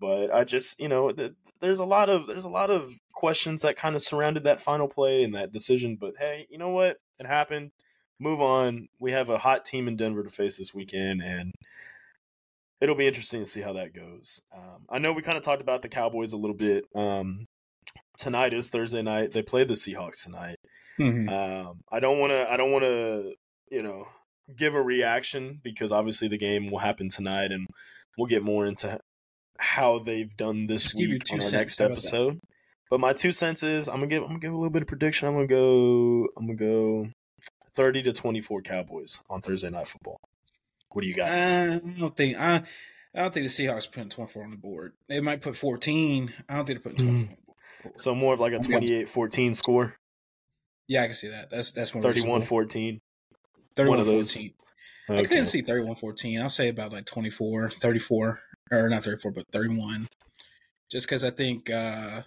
But 0.01 0.35
I 0.35 0.43
just, 0.43 0.81
you 0.81 0.89
know, 0.89 1.13
there's 1.61 1.79
a 1.79 1.85
lot 1.85 2.09
of 2.09 2.27
there's 2.27 2.45
a 2.45 2.51
lot 2.51 2.71
of 2.71 2.93
questions 3.13 3.63
that 3.63 3.77
kind 3.77 3.95
of 3.95 4.03
surrounded 4.03 4.45
that 4.45 4.61
final 4.61 4.89
play 4.89 5.23
and 5.23 5.35
that 5.35 5.53
decision. 5.53 5.97
But 5.99 6.15
hey, 6.19 6.47
you 6.51 6.59
know 6.59 6.71
what? 6.71 6.97
It 7.21 7.27
happened. 7.27 7.71
Move 8.23 8.41
on. 8.41 8.87
We 9.01 9.11
have 9.13 9.31
a 9.31 9.39
hot 9.39 9.65
team 9.65 9.89
in 9.89 9.97
Denver 9.97 10.23
to 10.23 10.31
face 10.31 10.57
this 10.57 10.73
weekend, 10.73 11.23
and 11.23 11.53
it'll 12.81 12.95
be 12.95 13.09
interesting 13.09 13.41
to 13.41 13.47
see 13.47 13.61
how 13.61 13.73
that 13.73 13.93
goes. 13.93 14.41
Um, 14.57 14.87
I 14.89 14.99
know 14.99 15.13
we 15.13 15.23
kind 15.23 15.37
of 15.37 15.43
talked 15.43 15.61
about 15.61 15.83
the 15.83 15.89
Cowboys 15.89 16.33
a 16.33 16.37
little 16.37 16.57
bit. 16.57 16.85
Um, 16.95 17.47
tonight 18.17 18.55
is 18.55 18.71
Thursday 18.71 19.03
night. 19.03 19.33
They 19.33 19.43
play 19.43 19.65
the 19.65 19.75
Seahawks 19.75 20.23
tonight. 20.23 20.57
Mm-hmm. 21.01 21.29
Um, 21.29 21.81
I 21.91 21.99
don't 21.99 22.21
want 22.21 22.31
to. 22.31 22.49
I 22.49 22.57
don't 22.57 22.71
want 22.71 22.85
to. 22.85 23.35
You 23.71 23.83
know, 23.83 24.07
give 24.55 24.75
a 24.75 24.83
reaction 24.83 25.59
because 25.65 25.91
obviously 25.93 26.29
the 26.29 26.39
game 26.39 26.71
will 26.71 26.79
happen 26.79 27.09
tonight, 27.09 27.51
and 27.51 27.67
we'll 28.17 28.29
get 28.29 28.43
more 28.43 28.67
into 28.67 29.01
how 29.59 29.99
they've 29.99 30.37
done 30.37 30.67
this 30.67 30.85
Just 30.85 30.97
week 30.97 31.23
on 31.33 31.41
our 31.41 31.51
next 31.51 31.81
episode. 31.81 32.39
But 32.91 33.01
my 33.01 33.15
two 33.15 33.33
cents 33.33 33.63
is 33.63 33.89
I'm 33.89 33.97
gonna 33.97 34.07
give. 34.09 34.23
I'm 34.23 34.29
gonna 34.29 34.41
give 34.41 34.53
a 34.53 34.57
little 34.57 34.71
bit 34.71 34.83
of 34.83 34.89
prediction. 34.89 35.27
I'm 35.27 35.35
gonna 35.35 35.47
go. 35.47 36.29
I'm 36.37 36.47
gonna 36.47 36.57
go. 36.57 37.09
30 37.75 38.03
to 38.05 38.13
24 38.13 38.63
Cowboys 38.63 39.23
on 39.31 39.41
Thursday 39.41 39.71
night 39.71 39.89
football. 39.89 40.21
What 40.91 41.03
do 41.03 41.09
you 41.09 41.15
got? 41.15 41.29
I 41.31 41.81
don't 41.99 42.17
think 42.17 42.39
I, 42.39 42.63
I 43.15 43.23
don't 43.23 43.33
think 43.33 43.47
the 43.47 43.53
Seahawks 43.53 43.91
put 43.91 44.11
twenty 44.11 44.31
four 44.31 44.45
on 44.45 44.51
the 44.51 44.57
board. 44.57 44.93
They 45.09 45.21
might 45.21 45.41
put 45.41 45.57
fourteen. 45.57 46.35
I 46.49 46.57
don't 46.57 46.67
think 46.67 46.83
they 46.83 46.91
put 46.91 46.99
putting 46.99 47.07
twenty 47.07 47.25
four. 47.25 47.37
Mm. 47.37 47.39
So 47.97 48.15
more 48.15 48.35
of 48.35 48.41
like 48.41 48.53
a 48.53 48.59
28-14 48.59 49.57
score. 49.57 49.97
Yeah, 50.87 51.03
I 51.03 51.07
can 51.07 51.15
see 51.15 51.29
that. 51.29 51.51
That's 51.51 51.73
that's 51.73 51.95
more 51.95 52.03
31-14. 52.03 53.01
31-14. 53.77 54.55
Okay. 55.11 55.19
I 55.19 55.25
couldn't 55.25 55.47
see 55.47 55.63
31-14. 55.63 56.41
I'll 56.41 56.49
say 56.49 56.69
about 56.69 56.93
like 56.93 57.07
24, 57.07 57.71
34 57.71 58.41
or 58.71 58.89
not 58.89 59.03
34 59.03 59.33
but 59.33 59.47
31. 59.51 60.09
Just 60.91 61.09
cuz 61.09 61.25
I 61.25 61.31
think 61.31 61.71
uh 61.71 62.23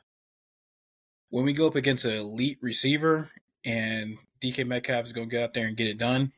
when 1.29 1.45
we 1.45 1.53
go 1.53 1.67
up 1.67 1.75
against 1.75 2.05
an 2.05 2.13
elite 2.13 2.57
receiver 2.61 3.29
and 3.65 4.17
DK 4.41 4.65
Metcalf 4.65 5.05
is 5.05 5.13
going 5.13 5.29
to 5.29 5.35
get 5.35 5.43
out 5.43 5.53
there 5.53 5.67
and 5.67 5.75
get 5.75 5.87
it 5.87 5.97
done, 5.97 6.31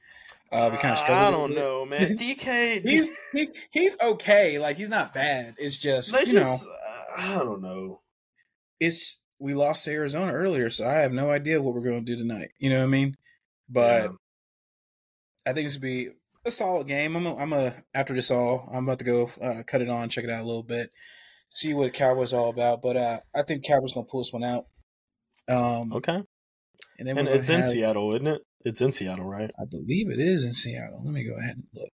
uh, 0.51 0.69
we 0.71 0.77
kind 0.77 0.93
of 0.93 0.97
struggled. 0.97 1.27
I 1.27 1.31
don't 1.31 1.55
know, 1.55 1.85
man. 1.85 2.01
DK, 2.17 2.81
he's 2.87 3.09
he, 3.33 3.49
he's 3.71 3.97
okay. 4.01 4.59
Like 4.59 4.77
he's 4.77 4.89
not 4.89 5.13
bad. 5.13 5.55
It's 5.57 5.77
just 5.77 6.13
they 6.13 6.21
you 6.21 6.33
just, 6.33 6.65
know, 6.65 6.71
I 7.17 7.35
don't 7.35 7.61
know. 7.61 8.01
It's 8.79 9.19
we 9.39 9.53
lost 9.53 9.85
to 9.85 9.91
Arizona 9.91 10.31
earlier, 10.31 10.69
so 10.69 10.87
I 10.87 10.93
have 10.93 11.11
no 11.11 11.31
idea 11.31 11.61
what 11.61 11.75
we're 11.75 11.81
going 11.81 12.03
to 12.03 12.15
do 12.15 12.17
tonight. 12.17 12.49
You 12.59 12.69
know 12.69 12.77
what 12.77 12.85
I 12.85 12.87
mean? 12.87 13.17
But 13.69 14.03
yeah. 14.03 14.09
I 15.45 15.53
think 15.53 15.67
this 15.67 15.75
will 15.75 15.81
be 15.81 16.09
a 16.45 16.51
solid 16.51 16.87
game. 16.87 17.15
I'm 17.15 17.25
a, 17.25 17.35
I'm 17.35 17.53
a 17.53 17.73
after 17.93 18.13
this 18.13 18.31
all, 18.31 18.69
I'm 18.71 18.85
about 18.85 18.99
to 18.99 19.05
go 19.05 19.31
uh, 19.41 19.63
cut 19.67 19.81
it 19.81 19.89
on, 19.89 20.09
check 20.09 20.23
it 20.23 20.29
out 20.29 20.43
a 20.43 20.47
little 20.47 20.63
bit, 20.63 20.91
see 21.49 21.73
what 21.73 21.93
Cowboys 21.93 22.33
all 22.33 22.49
about. 22.49 22.81
But 22.81 22.95
uh, 22.97 23.19
I 23.35 23.41
think 23.43 23.65
Cowboys 23.65 23.93
gonna 23.93 24.05
pull 24.05 24.21
this 24.21 24.33
one 24.33 24.43
out. 24.43 24.65
Um, 25.49 25.91
okay. 25.93 26.23
And, 26.99 27.07
then 27.07 27.17
and 27.17 27.27
it's 27.27 27.47
have, 27.47 27.59
in 27.59 27.63
Seattle, 27.63 28.13
isn't 28.15 28.27
it? 28.27 28.41
It's 28.65 28.81
in 28.81 28.91
Seattle, 28.91 29.25
right? 29.25 29.51
I 29.59 29.65
believe 29.65 30.09
it 30.09 30.19
is 30.19 30.43
in 30.43 30.53
Seattle. 30.53 31.01
Let 31.03 31.13
me 31.13 31.23
go 31.23 31.37
ahead 31.37 31.57
and 31.57 31.67
look. 31.73 31.89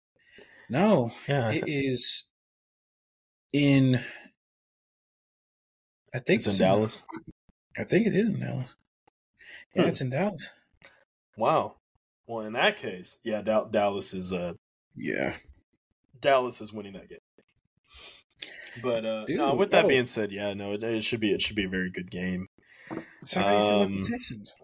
No, 0.68 1.10
yeah, 1.26 1.50
it 1.50 1.64
is 1.66 2.26
in. 3.52 4.00
I 6.14 6.18
think 6.18 6.38
it's, 6.38 6.46
it's 6.46 6.60
in, 6.60 6.66
in 6.66 6.70
Dallas. 6.70 7.02
I 7.78 7.84
think 7.84 8.06
it 8.06 8.14
is 8.14 8.28
in 8.28 8.40
Dallas. 8.40 8.74
Yeah, 9.74 9.82
hmm. 9.82 9.88
it's 9.88 10.00
in 10.00 10.10
Dallas. 10.10 10.50
Wow. 11.36 11.76
Well, 12.26 12.46
in 12.46 12.52
that 12.52 12.76
case, 12.76 13.18
yeah, 13.24 13.42
da- 13.42 13.64
Dallas 13.64 14.14
is. 14.14 14.32
Uh, 14.32 14.54
yeah. 14.94 15.34
Dallas 16.20 16.60
is 16.60 16.72
winning 16.72 16.92
that 16.92 17.08
game. 17.08 17.18
But 18.82 19.04
uh, 19.04 19.24
Dude, 19.24 19.38
no, 19.38 19.54
with 19.54 19.70
that 19.72 19.86
oh. 19.86 19.88
being 19.88 20.06
said, 20.06 20.30
yeah, 20.32 20.54
no, 20.54 20.74
it, 20.74 20.84
it, 20.84 21.04
should 21.04 21.20
be 21.20 21.32
it 21.32 21.42
should 21.42 21.56
be 21.56 21.64
a 21.64 21.68
very 21.68 21.90
good 21.90 22.10
game. 22.10 22.48
So 23.24 23.40
how 23.40 23.48
um, 23.48 23.54
you 23.54 23.58
feel 23.58 23.82
about 23.82 23.92
the 23.92 23.98
um, 23.98 24.04
Texans? 24.04 24.56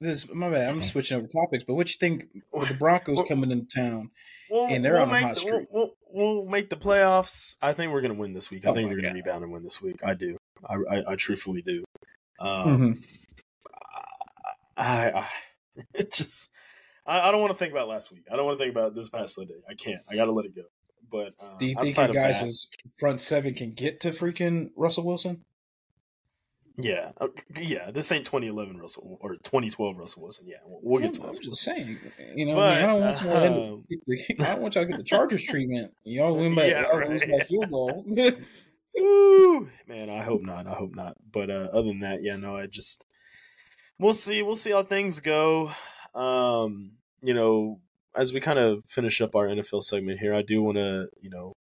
This 0.00 0.24
is 0.24 0.34
my 0.34 0.48
bad. 0.48 0.70
I'm 0.70 0.80
switching 0.80 1.18
over 1.18 1.26
topics, 1.26 1.64
but 1.64 1.74
what 1.74 1.88
you 1.88 1.98
think 1.98 2.26
with 2.52 2.68
the 2.68 2.74
Broncos 2.74 3.20
coming 3.28 3.50
into 3.50 3.66
town 3.66 4.10
we'll, 4.48 4.68
and 4.68 4.84
they're 4.84 4.94
we'll 4.94 5.02
on 5.02 5.14
a 5.14 5.20
hot 5.20 5.34
the, 5.34 5.40
streak? 5.40 5.68
We'll, 5.72 5.90
we'll, 6.12 6.44
make 6.44 6.70
the 6.70 6.76
playoffs. 6.76 7.56
I 7.60 7.72
think 7.72 7.92
we're 7.92 8.00
going 8.00 8.14
to 8.14 8.20
win 8.20 8.32
this 8.32 8.50
week. 8.50 8.64
I 8.64 8.70
oh 8.70 8.74
think 8.74 8.88
we're 8.88 9.00
going 9.00 9.14
to 9.14 9.20
rebound 9.20 9.42
and 9.42 9.52
win 9.52 9.64
this 9.64 9.82
week. 9.82 9.96
I 10.04 10.14
do. 10.14 10.36
I, 10.64 10.74
I, 10.88 11.12
I 11.12 11.16
truthfully 11.16 11.62
do. 11.62 11.82
Um, 12.38 12.48
mm-hmm. 12.48 12.92
I, 14.76 15.10
I, 15.10 15.28
it 15.94 16.12
just 16.12 16.50
I, 17.04 17.28
I 17.28 17.32
don't 17.32 17.40
want 17.40 17.52
to 17.52 17.58
think 17.58 17.72
about 17.72 17.88
last 17.88 18.12
week. 18.12 18.24
I 18.30 18.36
don't 18.36 18.44
want 18.46 18.58
to 18.58 18.64
think 18.64 18.74
about 18.74 18.94
this 18.94 19.08
past 19.08 19.34
Sunday. 19.34 19.54
I 19.68 19.74
can't. 19.74 20.02
I 20.08 20.14
got 20.14 20.26
to 20.26 20.32
let 20.32 20.44
it 20.44 20.54
go. 20.54 20.62
But 21.10 21.32
uh, 21.40 21.56
do 21.58 21.66
you 21.66 21.74
think 21.74 21.96
your 21.96 22.08
guys' 22.08 22.68
front 22.98 23.20
seven 23.20 23.54
can 23.54 23.72
get 23.72 24.00
to 24.00 24.10
freaking 24.10 24.70
Russell 24.76 25.06
Wilson? 25.06 25.44
Yeah, 26.80 27.10
uh, 27.20 27.26
yeah. 27.56 27.90
This 27.90 28.12
ain't 28.12 28.24
2011 28.24 28.78
Russell 28.78 29.18
or 29.20 29.32
2012 29.32 29.96
Russell 29.96 30.22
Wilson. 30.22 30.46
Yeah, 30.46 30.58
we'll, 30.64 31.02
get 31.02 31.12
to 31.14 31.24
I'm 31.24 31.32
just 31.32 31.62
saying, 31.62 31.98
you 32.36 32.46
know, 32.46 32.54
but, 32.54 32.74
I, 32.74 32.86
don't 32.86 33.00
want 33.00 33.20
you 33.20 33.30
um, 33.30 33.84
to 33.90 33.98
the, 34.06 34.36
I 34.40 34.52
don't 34.52 34.62
want 34.62 34.76
y'all 34.76 34.84
to 34.84 34.88
get 34.88 34.96
the 34.96 35.02
Chargers 35.02 35.42
treatment. 35.42 35.92
Y'all 36.04 36.36
win 36.36 36.54
by, 36.54 36.66
yeah, 36.68 36.82
y'all 36.82 36.98
right. 37.00 37.20
by 37.20 37.44
field 37.44 37.70
goal. 37.70 38.04
Ooh, 39.00 39.68
man, 39.88 40.08
I 40.08 40.22
hope 40.22 40.42
not. 40.42 40.68
I 40.68 40.74
hope 40.74 40.94
not. 40.94 41.16
But 41.32 41.50
uh, 41.50 41.68
other 41.72 41.88
than 41.88 42.00
that, 42.00 42.22
yeah, 42.22 42.36
no, 42.36 42.56
I 42.56 42.66
just 42.68 43.04
we'll 43.98 44.12
see. 44.12 44.42
We'll 44.42 44.56
see 44.56 44.70
how 44.70 44.84
things 44.84 45.18
go. 45.18 45.72
Um, 46.14 46.92
you 47.22 47.34
know, 47.34 47.80
as 48.14 48.32
we 48.32 48.38
kind 48.38 48.58
of 48.60 48.84
finish 48.86 49.20
up 49.20 49.34
our 49.34 49.48
NFL 49.48 49.82
segment 49.82 50.20
here, 50.20 50.32
I 50.32 50.42
do 50.42 50.62
want 50.62 50.78
to, 50.78 51.08
you 51.20 51.30
know, 51.30 51.54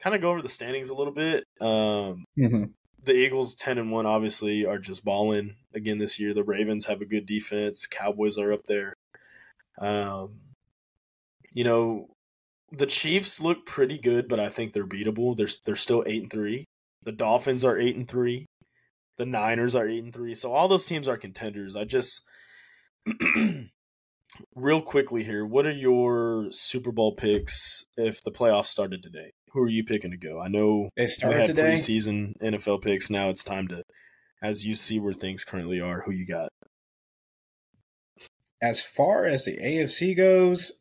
kind 0.00 0.16
of 0.16 0.22
go 0.22 0.30
over 0.30 0.40
the 0.40 0.48
standings 0.48 0.88
a 0.88 0.94
little 0.94 1.12
bit. 1.12 1.44
Um, 1.60 2.24
mm-hmm 2.38 2.64
the 3.04 3.12
Eagles 3.12 3.54
ten 3.54 3.78
and 3.78 3.90
one 3.90 4.06
obviously 4.06 4.64
are 4.66 4.78
just 4.78 5.04
balling 5.04 5.56
again 5.74 5.98
this 5.98 6.18
year. 6.18 6.34
The 6.34 6.44
Ravens 6.44 6.86
have 6.86 7.00
a 7.00 7.06
good 7.06 7.26
defense. 7.26 7.86
Cowboys 7.86 8.38
are 8.38 8.52
up 8.52 8.66
there. 8.66 8.94
Um, 9.78 10.32
you 11.52 11.64
know, 11.64 12.08
the 12.72 12.86
Chiefs 12.86 13.40
look 13.40 13.66
pretty 13.66 13.98
good, 13.98 14.28
but 14.28 14.40
I 14.40 14.48
think 14.48 14.72
they're 14.72 14.86
beatable. 14.86 15.36
They're 15.36 15.48
they're 15.64 15.76
still 15.76 16.04
eight 16.06 16.22
and 16.22 16.30
three. 16.30 16.64
The 17.04 17.12
Dolphins 17.12 17.64
are 17.64 17.78
eight 17.78 17.96
and 17.96 18.08
three. 18.08 18.46
The 19.16 19.26
Niners 19.26 19.74
are 19.74 19.86
eight 19.86 20.02
and 20.02 20.12
three. 20.12 20.34
So 20.34 20.52
all 20.52 20.68
those 20.68 20.86
teams 20.86 21.06
are 21.06 21.16
contenders. 21.16 21.76
I 21.76 21.84
just 21.84 22.22
real 24.56 24.82
quickly 24.82 25.24
here, 25.24 25.44
what 25.44 25.66
are 25.66 25.72
your 25.72 26.48
Super 26.50 26.92
Bowl 26.92 27.14
picks 27.14 27.84
if 27.96 28.22
the 28.22 28.32
playoffs 28.32 28.66
started 28.66 29.02
today? 29.02 29.32
Who 29.54 29.62
are 29.62 29.68
you 29.68 29.84
picking 29.84 30.10
to 30.10 30.16
go? 30.16 30.40
I 30.40 30.48
know 30.48 30.90
It 30.96 31.08
we 31.08 31.10
started 31.10 31.40
had 31.40 31.50
today. 31.50 31.76
preseason 31.76 32.36
NFL 32.42 32.82
picks. 32.82 33.08
Now 33.08 33.30
it's 33.30 33.44
time 33.44 33.68
to, 33.68 33.84
as 34.42 34.66
you 34.66 34.74
see 34.74 34.98
where 35.00 35.14
things 35.14 35.44
currently 35.44 35.80
are, 35.80 36.02
who 36.02 36.10
you 36.12 36.26
got? 36.26 36.48
As 38.60 38.82
far 38.82 39.26
as 39.26 39.44
the 39.44 39.56
AFC 39.58 40.16
goes, 40.16 40.72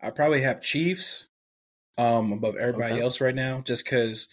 I 0.00 0.10
probably 0.10 0.42
have 0.42 0.60
Chiefs 0.60 1.28
um 1.98 2.32
above 2.32 2.56
everybody 2.56 2.94
Okay. 2.94 3.02
else 3.02 3.20
right 3.20 3.34
now, 3.34 3.60
just 3.62 3.84
because 3.84 4.28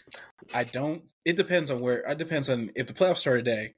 I 0.53 0.63
don't. 0.63 1.03
It 1.25 1.35
depends 1.37 1.71
on 1.71 1.81
where. 1.81 1.99
It 2.09 2.17
depends 2.17 2.49
on 2.49 2.71
if 2.75 2.87
the 2.87 2.93
playoffs 2.93 3.17
start 3.19 3.39
today. 3.45 3.73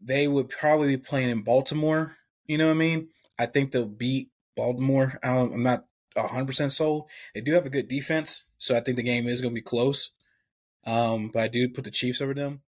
They 0.00 0.26
would 0.28 0.48
probably 0.48 0.88
be 0.96 1.02
playing 1.02 1.30
in 1.30 1.42
Baltimore. 1.42 2.16
You 2.46 2.58
know 2.58 2.66
what 2.66 2.74
I 2.74 2.78
mean? 2.78 3.08
I 3.38 3.46
think 3.46 3.70
they'll 3.70 3.86
beat 3.86 4.30
Baltimore. 4.56 5.18
I 5.22 5.34
don't, 5.34 5.52
I'm 5.54 5.62
not 5.62 5.84
100 6.14 6.46
percent 6.46 6.72
sold. 6.72 7.08
They 7.34 7.40
do 7.40 7.54
have 7.54 7.66
a 7.66 7.70
good 7.70 7.88
defense, 7.88 8.44
so 8.58 8.76
I 8.76 8.80
think 8.80 8.96
the 8.96 9.02
game 9.02 9.26
is 9.26 9.40
going 9.40 9.52
to 9.54 9.60
be 9.60 9.62
close. 9.62 10.10
Um, 10.84 11.30
but 11.32 11.42
I 11.42 11.48
do 11.48 11.68
put 11.68 11.84
the 11.84 11.90
Chiefs 11.90 12.20
over 12.20 12.34
them. 12.34 12.62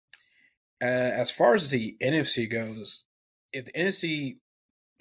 Uh, 0.82 0.86
as 0.86 1.30
far 1.30 1.54
as 1.54 1.70
the 1.70 1.96
NFC 2.02 2.50
goes, 2.50 3.04
if 3.52 3.66
the 3.66 3.72
NFC 3.72 4.36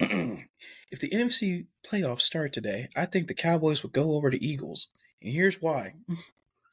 if 0.00 1.00
the 1.00 1.10
NFC 1.10 1.66
playoffs 1.86 2.22
start 2.22 2.52
today, 2.52 2.88
I 2.96 3.06
think 3.06 3.26
the 3.26 3.34
Cowboys 3.34 3.82
would 3.82 3.92
go 3.92 4.12
over 4.12 4.30
the 4.30 4.44
Eagles. 4.44 4.88
And 5.20 5.32
here's 5.32 5.60
why. 5.60 5.94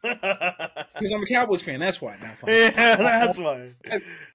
Because 0.01 1.11
I'm 1.13 1.23
a 1.23 1.25
Cowboys 1.25 1.61
fan. 1.61 1.81
That's 1.81 2.01
why. 2.01 2.17
Not 2.21 2.37
yeah, 2.47 2.69
that's 2.95 3.37
why. 3.37 3.73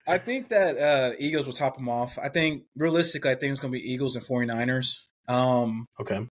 I 0.06 0.18
think 0.18 0.48
that 0.50 0.76
uh, 0.76 1.12
Eagles 1.18 1.46
will 1.46 1.54
top 1.54 1.76
them 1.76 1.88
off. 1.88 2.18
I 2.18 2.28
think 2.28 2.64
realistically, 2.76 3.30
I 3.30 3.34
think 3.34 3.50
it's 3.50 3.60
going 3.60 3.72
to 3.72 3.78
be 3.78 3.92
Eagles 3.92 4.14
and 4.14 4.24
49ers. 4.24 4.98
Um, 5.26 5.86
Okay. 5.98 6.28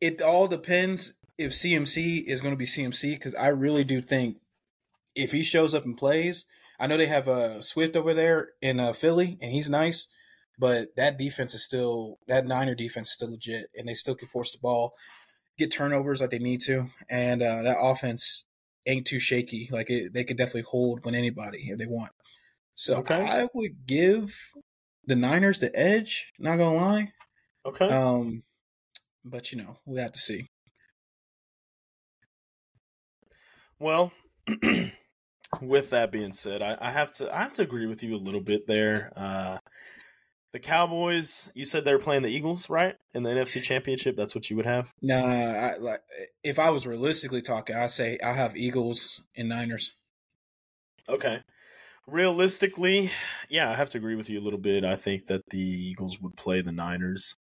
It 0.00 0.20
all 0.22 0.48
depends 0.48 1.14
if 1.38 1.52
CMC 1.52 2.24
is 2.24 2.40
going 2.40 2.52
to 2.52 2.58
be 2.58 2.64
CMC 2.64 3.12
because 3.14 3.34
I 3.34 3.48
really 3.48 3.84
do 3.84 4.00
think 4.00 4.38
if 5.14 5.32
he 5.32 5.42
shows 5.42 5.74
up 5.74 5.84
and 5.84 5.96
plays, 5.96 6.46
I 6.78 6.86
know 6.86 6.96
they 6.96 7.06
have 7.06 7.28
a 7.28 7.32
uh, 7.56 7.60
Swift 7.60 7.96
over 7.96 8.14
there 8.14 8.50
in 8.60 8.80
uh, 8.80 8.92
Philly 8.92 9.38
and 9.40 9.50
he's 9.50 9.70
nice, 9.70 10.08
but 10.58 10.96
that 10.96 11.18
defense 11.18 11.54
is 11.54 11.62
still 11.62 12.18
that 12.28 12.46
Niner 12.46 12.74
defense 12.74 13.08
is 13.08 13.14
still 13.14 13.30
legit 13.30 13.68
and 13.76 13.88
they 13.88 13.94
still 13.94 14.14
can 14.14 14.28
force 14.28 14.52
the 14.52 14.58
ball, 14.58 14.94
get 15.58 15.70
turnovers 15.70 16.20
like 16.20 16.30
they 16.30 16.38
need 16.38 16.60
to, 16.62 16.90
and 17.08 17.42
uh, 17.42 17.62
that 17.62 17.76
offense 17.80 18.44
ain't 18.86 19.06
too 19.06 19.18
shaky. 19.20 19.68
Like 19.70 19.90
it, 19.90 20.12
they 20.12 20.24
could 20.24 20.36
definitely 20.36 20.62
hold 20.62 21.04
when 21.04 21.14
anybody 21.14 21.58
if 21.68 21.78
they 21.78 21.86
want. 21.86 22.12
So 22.74 22.98
Okay. 22.98 23.14
I 23.14 23.48
would 23.54 23.86
give 23.86 24.52
the 25.06 25.16
Niners 25.16 25.58
the 25.58 25.74
edge. 25.78 26.32
Not 26.38 26.56
gonna 26.58 26.76
lie. 26.76 27.12
Okay. 27.64 27.88
Um, 27.88 28.42
but 29.26 29.52
you 29.52 29.58
know, 29.58 29.76
we 29.84 30.00
have 30.00 30.12
to 30.12 30.18
see. 30.18 30.46
Well, 33.78 34.12
with 35.60 35.90
that 35.90 36.10
being 36.10 36.32
said, 36.32 36.62
I, 36.62 36.78
I 36.80 36.90
have 36.90 37.12
to 37.12 37.34
I 37.34 37.42
have 37.42 37.52
to 37.54 37.62
agree 37.62 37.86
with 37.86 38.02
you 38.02 38.16
a 38.16 38.18
little 38.18 38.40
bit 38.40 38.66
there. 38.66 39.12
Uh, 39.16 39.58
the 40.52 40.60
Cowboys, 40.60 41.50
you 41.54 41.66
said 41.66 41.84
they 41.84 41.92
were 41.92 41.98
playing 41.98 42.22
the 42.22 42.30
Eagles, 42.30 42.70
right? 42.70 42.94
In 43.12 43.24
the 43.24 43.30
NFC 43.30 43.62
Championship, 43.62 44.16
that's 44.16 44.34
what 44.34 44.48
you 44.48 44.56
would 44.56 44.64
have. 44.64 44.90
Nah, 45.02 45.16
I, 45.16 45.76
like 45.78 46.00
if 46.42 46.58
I 46.58 46.70
was 46.70 46.86
realistically 46.86 47.42
talking, 47.42 47.76
I 47.76 47.88
say 47.88 48.18
I 48.24 48.32
have 48.32 48.56
Eagles 48.56 49.26
and 49.36 49.48
Niners. 49.48 49.96
Okay. 51.08 51.40
Realistically, 52.06 53.10
yeah, 53.50 53.70
I 53.70 53.74
have 53.74 53.90
to 53.90 53.98
agree 53.98 54.14
with 54.14 54.30
you 54.30 54.40
a 54.40 54.44
little 54.44 54.60
bit. 54.60 54.84
I 54.84 54.96
think 54.96 55.26
that 55.26 55.42
the 55.50 55.58
Eagles 55.58 56.20
would 56.20 56.36
play 56.36 56.62
the 56.62 56.72
Niners. 56.72 57.36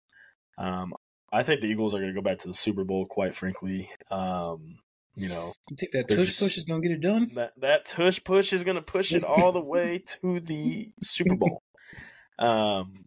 Um, 0.58 0.93
I 1.36 1.43
think 1.43 1.62
the 1.62 1.67
Eagles 1.67 1.93
are 1.93 2.00
going 2.00 2.13
to 2.13 2.19
go 2.19 2.24
back 2.24 2.38
to 2.39 2.48
the 2.48 2.54
Super 2.54 2.84
Bowl. 2.84 3.06
Quite 3.06 3.36
frankly, 3.36 3.89
um, 4.12 4.78
you 5.15 5.30
know 5.30 5.54
You 5.69 5.76
think 5.78 5.91
that 5.93 6.08
tush 6.08 6.28
just- 6.28 6.41
push 6.41 6.58
is 6.58 6.63
gonna 6.65 6.82
get 6.82 6.91
it 6.91 7.02
done? 7.02 7.32
that 7.36 7.54
that 7.58 7.86
tush 7.86 8.24
push 8.24 8.54
is 8.54 8.63
going 8.63 8.76
to 8.76 8.82
push 8.82 9.13
it 9.13 9.24
all 9.24 9.52
the 9.52 9.62
way 9.62 10.02
to 10.21 10.39
the 10.39 10.89
Super 11.02 11.36
Bowl. 11.36 11.62
Um, 12.39 13.06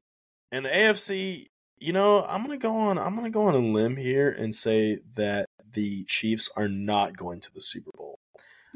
and 0.52 0.64
the 0.64 0.70
AFC, 0.70 1.46
you 1.78 1.92
know, 1.92 2.24
I'm 2.24 2.44
going 2.44 2.58
to 2.58 2.62
go 2.62 2.74
on. 2.76 2.98
I'm 2.98 3.14
going 3.14 3.24
to 3.26 3.30
go 3.30 3.46
on 3.48 3.54
a 3.54 3.58
limb 3.58 3.96
here 3.96 4.30
and 4.30 4.54
say 4.54 4.98
that 5.16 5.46
the 5.72 6.04
Chiefs 6.04 6.50
are 6.56 6.68
not 6.68 7.16
going 7.16 7.40
to 7.40 7.52
the 7.54 7.60
Super 7.60 7.90
Bowl. 7.96 8.18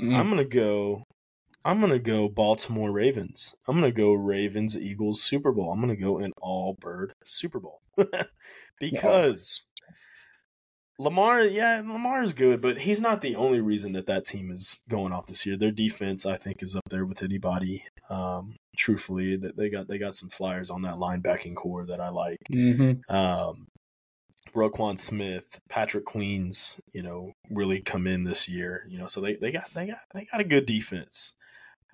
Mm. 0.00 0.14
I'm 0.14 0.28
gonna 0.30 0.44
go. 0.46 1.04
I'm 1.64 1.80
gonna 1.80 1.98
go 1.98 2.28
Baltimore 2.28 2.90
Ravens. 2.90 3.54
I'm 3.68 3.76
gonna 3.76 3.92
go 3.92 4.12
Ravens 4.12 4.76
Eagles 4.76 5.22
Super 5.22 5.52
Bowl. 5.52 5.70
I'm 5.70 5.80
gonna 5.80 5.96
go 5.96 6.18
an 6.18 6.32
all 6.40 6.74
bird 6.80 7.12
Super 7.24 7.60
Bowl 7.60 7.80
because 8.80 9.66
Lamar. 10.98 11.42
Yeah, 11.42 11.82
Lamar's 11.84 12.32
good, 12.32 12.60
but 12.60 12.78
he's 12.78 13.00
not 13.00 13.20
the 13.20 13.36
only 13.36 13.60
reason 13.60 13.92
that 13.92 14.06
that 14.06 14.24
team 14.24 14.50
is 14.50 14.80
going 14.88 15.12
off 15.12 15.26
this 15.26 15.44
year. 15.46 15.56
Their 15.56 15.70
defense, 15.70 16.24
I 16.26 16.36
think, 16.36 16.62
is 16.62 16.76
up 16.76 16.84
there 16.90 17.04
with 17.04 17.22
anybody. 17.22 17.84
Um, 18.10 18.56
truthfully, 18.76 19.36
that 19.36 19.56
they 19.56 19.68
got 19.68 19.88
they 19.88 19.98
got 19.98 20.14
some 20.14 20.28
flyers 20.28 20.70
on 20.70 20.82
that 20.82 20.96
linebacking 20.96 21.54
corps 21.56 21.86
that 21.86 22.00
I 22.00 22.08
like 22.10 22.38
Mm-hmm. 22.50 23.14
um, 23.14 23.66
Roquan 24.54 24.98
Smith, 24.98 25.58
Patrick 25.68 26.04
Queens, 26.04 26.80
you 26.92 27.02
know, 27.02 27.32
really 27.50 27.80
come 27.80 28.06
in 28.06 28.24
this 28.24 28.48
year. 28.48 28.86
You 28.88 28.98
know, 28.98 29.06
so 29.06 29.20
they, 29.20 29.36
they 29.36 29.52
got 29.52 29.72
they 29.74 29.86
got 29.86 30.00
they 30.14 30.26
got 30.30 30.40
a 30.40 30.44
good 30.44 30.66
defense. 30.66 31.34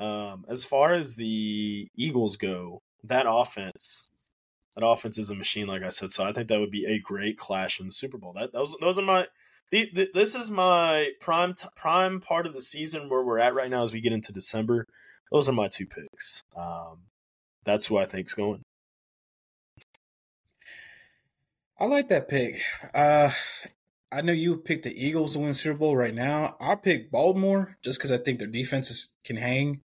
Um, 0.01 0.45
as 0.49 0.65
far 0.65 0.95
as 0.95 1.15
the 1.15 1.89
Eagles 1.97 2.37
go, 2.37 2.81
that 3.05 3.27
offense, 3.29 4.08
that 4.79 4.87
offense 4.87 5.19
is 5.19 5.31
a 5.31 5.35
machine, 5.35 5.67
like 5.67 5.83
I 5.83 5.89
said. 5.89 6.13
So 6.13 6.25
I 6.25 6.33
think 6.33 6.49
that 6.49 6.61
would 6.61 6.71
be 6.71 6.87
a 6.87 7.01
great 7.01 7.37
clash 7.37 7.81
in 7.81 7.87
the 7.87 7.93
Super 7.93 8.17
Bowl. 8.17 8.33
That 8.33 8.53
those 8.53 8.77
those 8.81 8.99
are 8.99 9.03
my. 9.03 9.27
The, 9.71 9.91
the, 9.93 10.09
this 10.15 10.35
is 10.35 10.51
my 10.51 11.11
prime 11.21 11.53
t- 11.53 11.69
prime 11.77 12.21
part 12.21 12.47
of 12.47 12.55
the 12.55 12.63
season 12.63 13.11
where 13.11 13.23
we're 13.23 13.39
at 13.39 13.55
right 13.55 13.71
now 13.71 13.85
as 13.85 13.93
we 13.93 14.01
get 14.01 14.15
into 14.15 14.33
December. 14.33 14.87
Those 15.31 15.47
are 15.47 15.53
my 15.53 15.69
two 15.69 15.85
picks. 15.85 16.43
Um, 16.57 17.03
that's 17.65 17.85
who 17.85 17.99
I 17.99 18.07
think's 18.07 18.33
going. 18.33 18.63
I 21.79 21.85
like 21.85 22.09
that 22.09 22.29
pick. 22.29 22.55
Uh, 22.95 23.31
I 24.11 24.23
know 24.23 24.33
you 24.33 24.57
picked 24.57 24.85
the 24.85 25.07
Eagles 25.07 25.35
to 25.35 25.41
win 25.41 25.53
Super 25.53 25.79
Bowl 25.79 25.97
right 25.99 26.15
now. 26.15 26.57
I'll 26.61 26.79
pick 26.79 27.11
Baltimore 27.11 27.77
just 27.83 27.99
because 27.99 28.11
I 28.11 28.17
think 28.17 28.39
their 28.39 28.49
defenses 28.49 29.13
can 29.23 29.37
hang, 29.37 29.83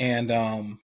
and 0.00 0.32
um, 0.32 0.80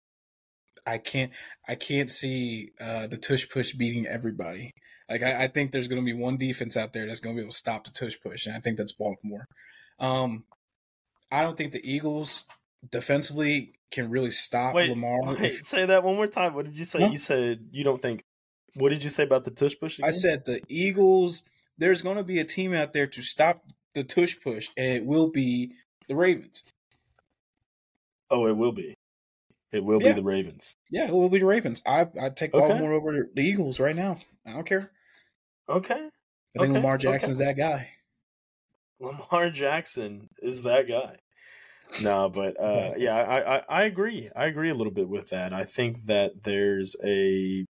I 0.86 0.98
can't 0.98 1.32
I 1.68 1.74
can't 1.74 2.10
see 2.10 2.70
uh, 2.80 3.06
the 3.06 3.16
tush 3.16 3.48
push 3.48 3.72
beating 3.74 4.06
everybody. 4.06 4.72
Like 5.08 5.22
I, 5.22 5.44
I 5.44 5.48
think 5.48 5.72
there's 5.72 5.88
going 5.88 6.00
to 6.00 6.04
be 6.04 6.18
one 6.18 6.36
defense 6.36 6.76
out 6.76 6.92
there 6.92 7.06
that's 7.06 7.20
going 7.20 7.34
to 7.34 7.40
be 7.40 7.42
able 7.42 7.52
to 7.52 7.56
stop 7.56 7.84
the 7.84 7.90
tush 7.90 8.16
push, 8.22 8.46
and 8.46 8.56
I 8.56 8.60
think 8.60 8.76
that's 8.78 8.92
Baltimore. 8.92 9.46
Um, 9.98 10.44
I 11.30 11.42
don't 11.42 11.56
think 11.56 11.72
the 11.72 11.80
Eagles 11.82 12.44
defensively 12.90 13.74
can 13.90 14.10
really 14.10 14.30
stop 14.30 14.74
Wait, 14.74 14.90
Lamar. 14.90 15.20
wait, 15.24 15.40
If- 15.40 15.64
say 15.64 15.86
that 15.86 16.02
one 16.02 16.16
more 16.16 16.26
time. 16.26 16.54
What 16.54 16.66
did 16.66 16.76
you 16.76 16.84
say? 16.84 17.00
Huh? 17.00 17.08
You 17.10 17.18
said 17.18 17.68
you 17.72 17.84
don't 17.84 18.00
think. 18.00 18.24
What 18.74 18.88
did 18.88 19.04
you 19.04 19.10
say 19.10 19.22
about 19.22 19.44
the 19.44 19.52
tush 19.52 19.74
push? 19.78 20.00
I 20.02 20.10
said 20.10 20.44
the 20.44 20.60
Eagles. 20.68 21.44
There's 21.78 22.02
going 22.02 22.16
to 22.16 22.24
be 22.24 22.38
a 22.38 22.44
team 22.44 22.72
out 22.74 22.92
there 22.92 23.06
to 23.06 23.22
stop 23.22 23.64
the 23.94 24.04
tush 24.04 24.36
push, 24.40 24.68
and 24.76 24.86
it 24.86 25.04
will 25.04 25.28
be 25.28 25.72
the 26.08 26.14
Ravens. 26.14 26.64
Oh, 28.30 28.46
it 28.46 28.56
will 28.56 28.72
be. 28.72 28.94
It 29.74 29.84
will 29.84 30.00
Yeah. 30.00 30.10
be 30.10 30.20
the 30.20 30.24
Ravens. 30.24 30.76
Yeah, 30.90 31.08
it 31.08 31.12
will 31.12 31.28
be 31.28 31.38
the 31.40 31.46
Ravens. 31.46 31.82
I 31.84 32.06
I 32.20 32.30
take 32.30 32.54
Okay. 32.54 32.66
Baltimore 32.68 32.92
over 32.92 33.28
the 33.34 33.42
Eagles 33.42 33.80
right 33.80 33.96
now. 33.96 34.20
I 34.46 34.52
don't 34.52 34.66
care. 34.66 34.90
Okay. 35.68 35.94
I 35.94 35.98
think 35.98 36.70
Okay, 36.70 36.72
Lamar 36.72 36.94
okay. 36.94 37.02
Jackson's 37.02 37.38
that 37.38 37.56
guy. 37.56 37.90
Lamar 39.00 39.50
Jackson 39.50 40.28
is 40.38 40.62
that 40.62 40.86
guy. 40.86 41.16
No, 42.02 42.28
but 42.28 42.58
uh, 42.58 42.92
yeah, 42.96 43.16
I, 43.16 43.56
I 43.56 43.62
I 43.68 43.82
agree. 43.84 44.30
I 44.34 44.46
agree 44.46 44.70
a 44.70 44.74
little 44.74 44.92
bit 44.92 45.08
with 45.08 45.28
that. 45.30 45.52
I 45.52 45.64
think 45.64 46.06
that 46.06 46.42
there's 46.44 46.96
a. 47.04 47.66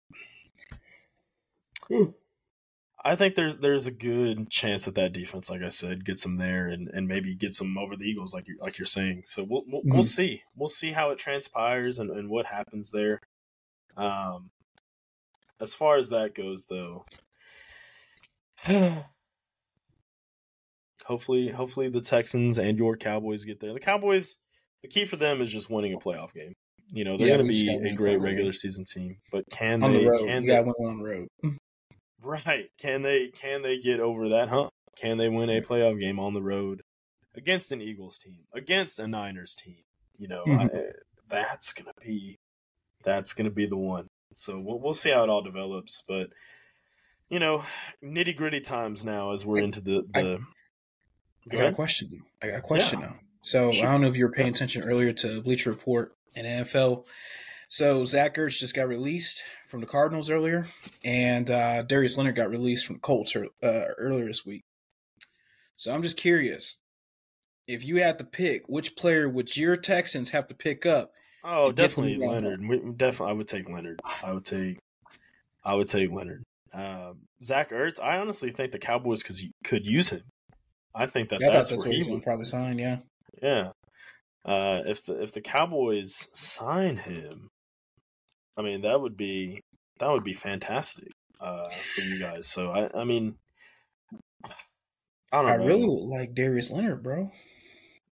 I 3.06 3.16
think 3.18 3.36
there's 3.36 3.58
there's 3.58 3.86
a 3.86 3.92
good 3.92 4.50
chance 4.50 4.86
that 4.86 4.96
that 4.96 5.12
defense, 5.12 5.50
like 5.50 5.62
I 5.62 5.68
said, 5.68 6.06
gets 6.06 6.24
them 6.24 6.38
there 6.38 6.68
and, 6.68 6.88
and 6.88 7.08
maybe 7.08 7.36
gets 7.36 7.60
them 7.60 7.78
over 7.78 7.98
the 7.98 8.06
Eagles, 8.06 8.34
like 8.34 8.48
you 8.48 8.58
like 8.62 8.78
you're 8.80 8.86
saying. 8.86 9.24
So 9.26 9.44
we'll 9.44 9.63
we'll, 9.68 9.82
we'll 9.84 10.04
Mhm. 10.04 10.08
see. 10.08 10.44
We'll 10.56 10.70
see 10.70 10.94
how 10.94 11.10
it 11.10 11.20
transpires 11.20 12.00
and, 12.00 12.10
and 12.10 12.30
what 12.30 12.46
happens 12.46 12.92
there. 12.92 13.20
Um, 13.98 14.52
as 15.60 15.74
far 15.74 15.98
as 15.98 16.10
that 16.10 16.34
goes, 16.34 16.66
though, 16.68 17.06
hopefully 21.06 21.50
hopefully 21.50 21.89
the 21.89 22.02
Texans 22.02 22.58
and 22.58 22.78
your 22.78 22.96
Cowboys 22.98 23.44
get 23.44 23.60
there. 23.60 23.74
The 23.74 23.80
Cowboys, 23.80 24.38
the 24.82 24.88
key 24.88 25.06
for 25.06 25.18
them 25.18 25.42
is 25.42 25.52
just 25.52 25.70
winning 25.70 25.94
a 25.94 25.98
playoff 25.98 26.34
game. 26.34 26.54
You 26.92 27.04
know 27.06 27.18
they're 27.18 27.28
Yeah, 27.28 27.38
going 27.38 27.48
to 27.48 27.54
be 27.54 27.89
a 27.89 27.94
great 27.96 28.20
regular 28.22 28.52
game. 28.52 28.54
season 28.54 28.86
team, 28.86 29.18
but 29.32 29.44
can 29.52 29.84
On 29.84 29.92
they? 29.92 30.06
the 30.06 30.26
Can 30.26 30.44
you 30.44 30.52
they? 30.52 30.62
win 30.62 30.74
on 30.89 30.98
the 31.00 31.04
road. 31.04 31.28
Right? 32.23 32.69
Can 32.77 33.01
they 33.01 33.27
can 33.27 33.62
they 33.62 33.79
get 33.79 33.99
over 33.99 34.29
that 34.29 34.49
hump? 34.49 34.71
Can 34.95 35.17
they 35.17 35.29
win 35.29 35.49
a 35.49 35.62
playoff 35.62 35.99
game 35.99 36.19
on 36.19 36.33
the 36.33 36.41
road 36.41 36.81
against 37.36 37.71
an 37.71 37.81
Eagles 37.81 38.17
team, 38.17 38.39
against 38.53 38.99
a 38.99 39.07
Niners 39.07 39.55
team? 39.55 39.83
You 40.17 40.27
know, 40.29 40.43
mm-hmm. 40.47 40.62
I, 40.62 40.83
that's 41.29 41.73
gonna 41.73 41.93
be 42.01 42.39
that's 43.03 43.33
gonna 43.33 43.51
be 43.51 43.65
the 43.65 43.77
one. 43.77 44.07
So 44.33 44.59
we'll 44.59 44.79
we'll 44.79 44.93
see 44.93 45.09
how 45.09 45.23
it 45.23 45.29
all 45.29 45.41
develops, 45.41 46.03
but 46.07 46.29
you 47.29 47.39
know, 47.39 47.63
nitty 48.03 48.36
gritty 48.36 48.62
times 48.62 49.03
now 49.03 49.33
as 49.33 49.45
we're 49.45 49.59
into 49.59 49.81
the 49.81 50.05
the. 50.13 50.39
I, 51.51 51.55
I 51.55 51.57
got 51.57 51.65
a 51.67 51.73
question. 51.73 52.23
I 52.41 52.47
got 52.47 52.59
a 52.59 52.62
question 52.62 52.99
yeah. 53.01 53.07
now. 53.07 53.15
So 53.41 53.71
sure. 53.71 53.88
I 53.88 53.91
don't 53.91 54.01
know 54.01 54.07
if 54.07 54.15
you 54.15 54.25
were 54.25 54.31
paying 54.31 54.49
attention 54.49 54.83
earlier 54.83 55.12
to 55.13 55.41
Bleacher 55.41 55.71
Report 55.71 56.13
and 56.36 56.47
NFL. 56.47 57.05
So 57.73 58.05
Zach 58.05 58.36
Ertz 58.36 58.59
just 58.59 58.75
got 58.75 58.88
released 58.88 59.41
from 59.65 59.79
the 59.79 59.88
Cardinals 59.88 60.29
earlier, 60.29 60.67
and 61.03 61.49
uh, 61.49 61.81
Darius 61.81 62.15
Leonard 62.15 62.36
got 62.36 62.51
released 62.51 62.86
from 62.86 62.99
Colts 62.99 63.36
uh, 63.36 63.41
earlier 63.97 64.25
this 64.25 64.45
week. 64.45 64.62
So 65.75 65.91
I'm 65.91 66.03
just 66.03 66.15
curious, 66.15 66.77
if 67.67 67.83
you 67.83 67.95
had 67.95 68.19
to 68.19 68.25
pick, 68.25 68.69
which 68.69 68.95
player 68.95 69.27
would 69.27 69.57
your 69.57 69.75
Texans 69.75 70.29
have 70.29 70.45
to 70.49 70.53
pick 70.55 70.86
up? 70.86 71.13
Oh, 71.43 71.71
definitely 71.71 72.17
Leonard. 72.17 72.62
Definitely, 72.95 73.31
I 73.31 73.33
would 73.33 73.47
take 73.47 73.67
Leonard. 73.67 73.99
I 74.23 74.33
would 74.33 74.45
take, 74.45 74.77
I 75.65 75.73
would 75.73 75.88
take 75.88 76.12
Leonard. 76.12 76.43
Um, 76.75 77.21
Zach 77.43 77.71
Ertz. 77.71 77.99
I 77.99 78.19
honestly 78.19 78.51
think 78.51 78.71
the 78.71 78.77
Cowboys 78.77 79.23
cause 79.23 79.41
could 79.63 79.83
use 79.83 80.09
him. 80.09 80.21
I 80.93 81.07
think 81.07 81.29
that 81.29 81.41
yeah, 81.41 81.49
that's, 81.49 81.71
that's 81.71 81.83
where 81.88 81.95
he's 81.95 82.07
would 82.07 82.21
probably 82.21 82.45
sign. 82.45 82.77
Yeah, 82.77 82.97
yeah. 83.41 83.71
Uh, 84.45 84.83
if 84.86 85.07
the 85.07 85.23
if 85.23 85.31
the 85.31 85.41
Cowboys 85.41 86.27
sign 86.33 86.97
him, 86.97 87.49
I 88.58 88.62
mean 88.62 88.82
that 88.82 89.02
would 89.02 89.18
be 89.18 89.62
that 90.00 90.10
would 90.10 90.24
be 90.24 90.34
fantastic 90.34 91.10
uh, 91.39 91.70
for 91.70 92.02
you 92.02 92.20
guys. 92.20 92.48
So 92.48 92.72
I 92.72 92.89
I 93.00 93.04
mean, 93.04 93.36
I 94.44 94.50
don't. 95.32 95.46
Know. 95.46 95.54
I 95.54 95.58
know. 95.58 95.66
really 95.66 95.88
like 95.88 96.34
Darius 96.34 96.72
Leonard, 96.72 97.04
bro. 97.04 97.32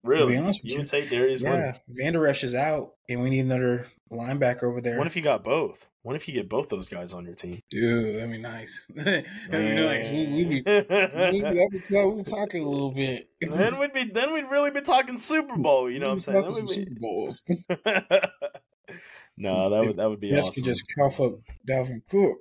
Really? 0.04 0.22
To 0.22 0.28
be 0.28 0.38
honest 0.38 0.64
with 0.64 0.72
you, 0.74 0.80
you. 0.80 0.86
take 0.86 1.10
Darius 1.10 1.44
yeah, 1.44 1.52
Leonard. 1.52 1.76
Vander 1.88 2.28
is 2.28 2.56
out, 2.56 2.94
and 3.10 3.22
we 3.22 3.30
need 3.32 3.40
another 3.40 3.88
linebacker 4.12 4.64
over 4.64 4.82
there. 4.82 4.98
What 4.98 5.08
if 5.08 5.16
you 5.16 5.22
got 5.22 5.44
both? 5.44 5.88
What 6.04 6.16
if 6.16 6.28
you 6.28 6.36
get 6.36 6.48
both 6.48 6.70
those 6.70 6.88
guys 6.88 7.14
on 7.14 7.26
your 7.26 7.34
team? 7.34 7.62
Dude, 7.72 8.18
that'd 8.18 8.30
be 8.30 8.38
nice. 8.38 8.86
that'd 8.96 9.26
be 9.50 9.74
nice. 9.74 10.10
We, 10.12 10.28
we 10.28 10.44
be, 10.44 10.64
we 10.64 11.72
be, 11.72 12.24
talking 12.24 12.64
a 12.64 12.70
little 12.70 12.92
bit. 12.92 13.28
then 13.42 13.80
we'd 13.80 13.92
be 13.92 14.04
then 14.04 14.32
we'd 14.32 14.44
really 14.52 14.70
be 14.70 14.82
talking 14.82 15.18
Super 15.18 15.58
Bowl. 15.58 15.90
You 15.90 15.98
know 15.98 16.10
what 16.10 16.14
I'm 16.14 16.20
saying? 16.20 16.68
Super 16.68 16.92
Bowls. 17.00 17.44
no, 19.38 19.70
that 19.70 19.86
would 19.86 19.98
that 19.98 20.10
would 20.10 20.20
be 20.20 20.30
yes, 20.30 20.48
awesome. 20.48 20.64
just 20.64 20.86
cough 20.96 21.20
up 21.20 21.34
Dalvin 21.68 22.02
Cook. 22.10 22.40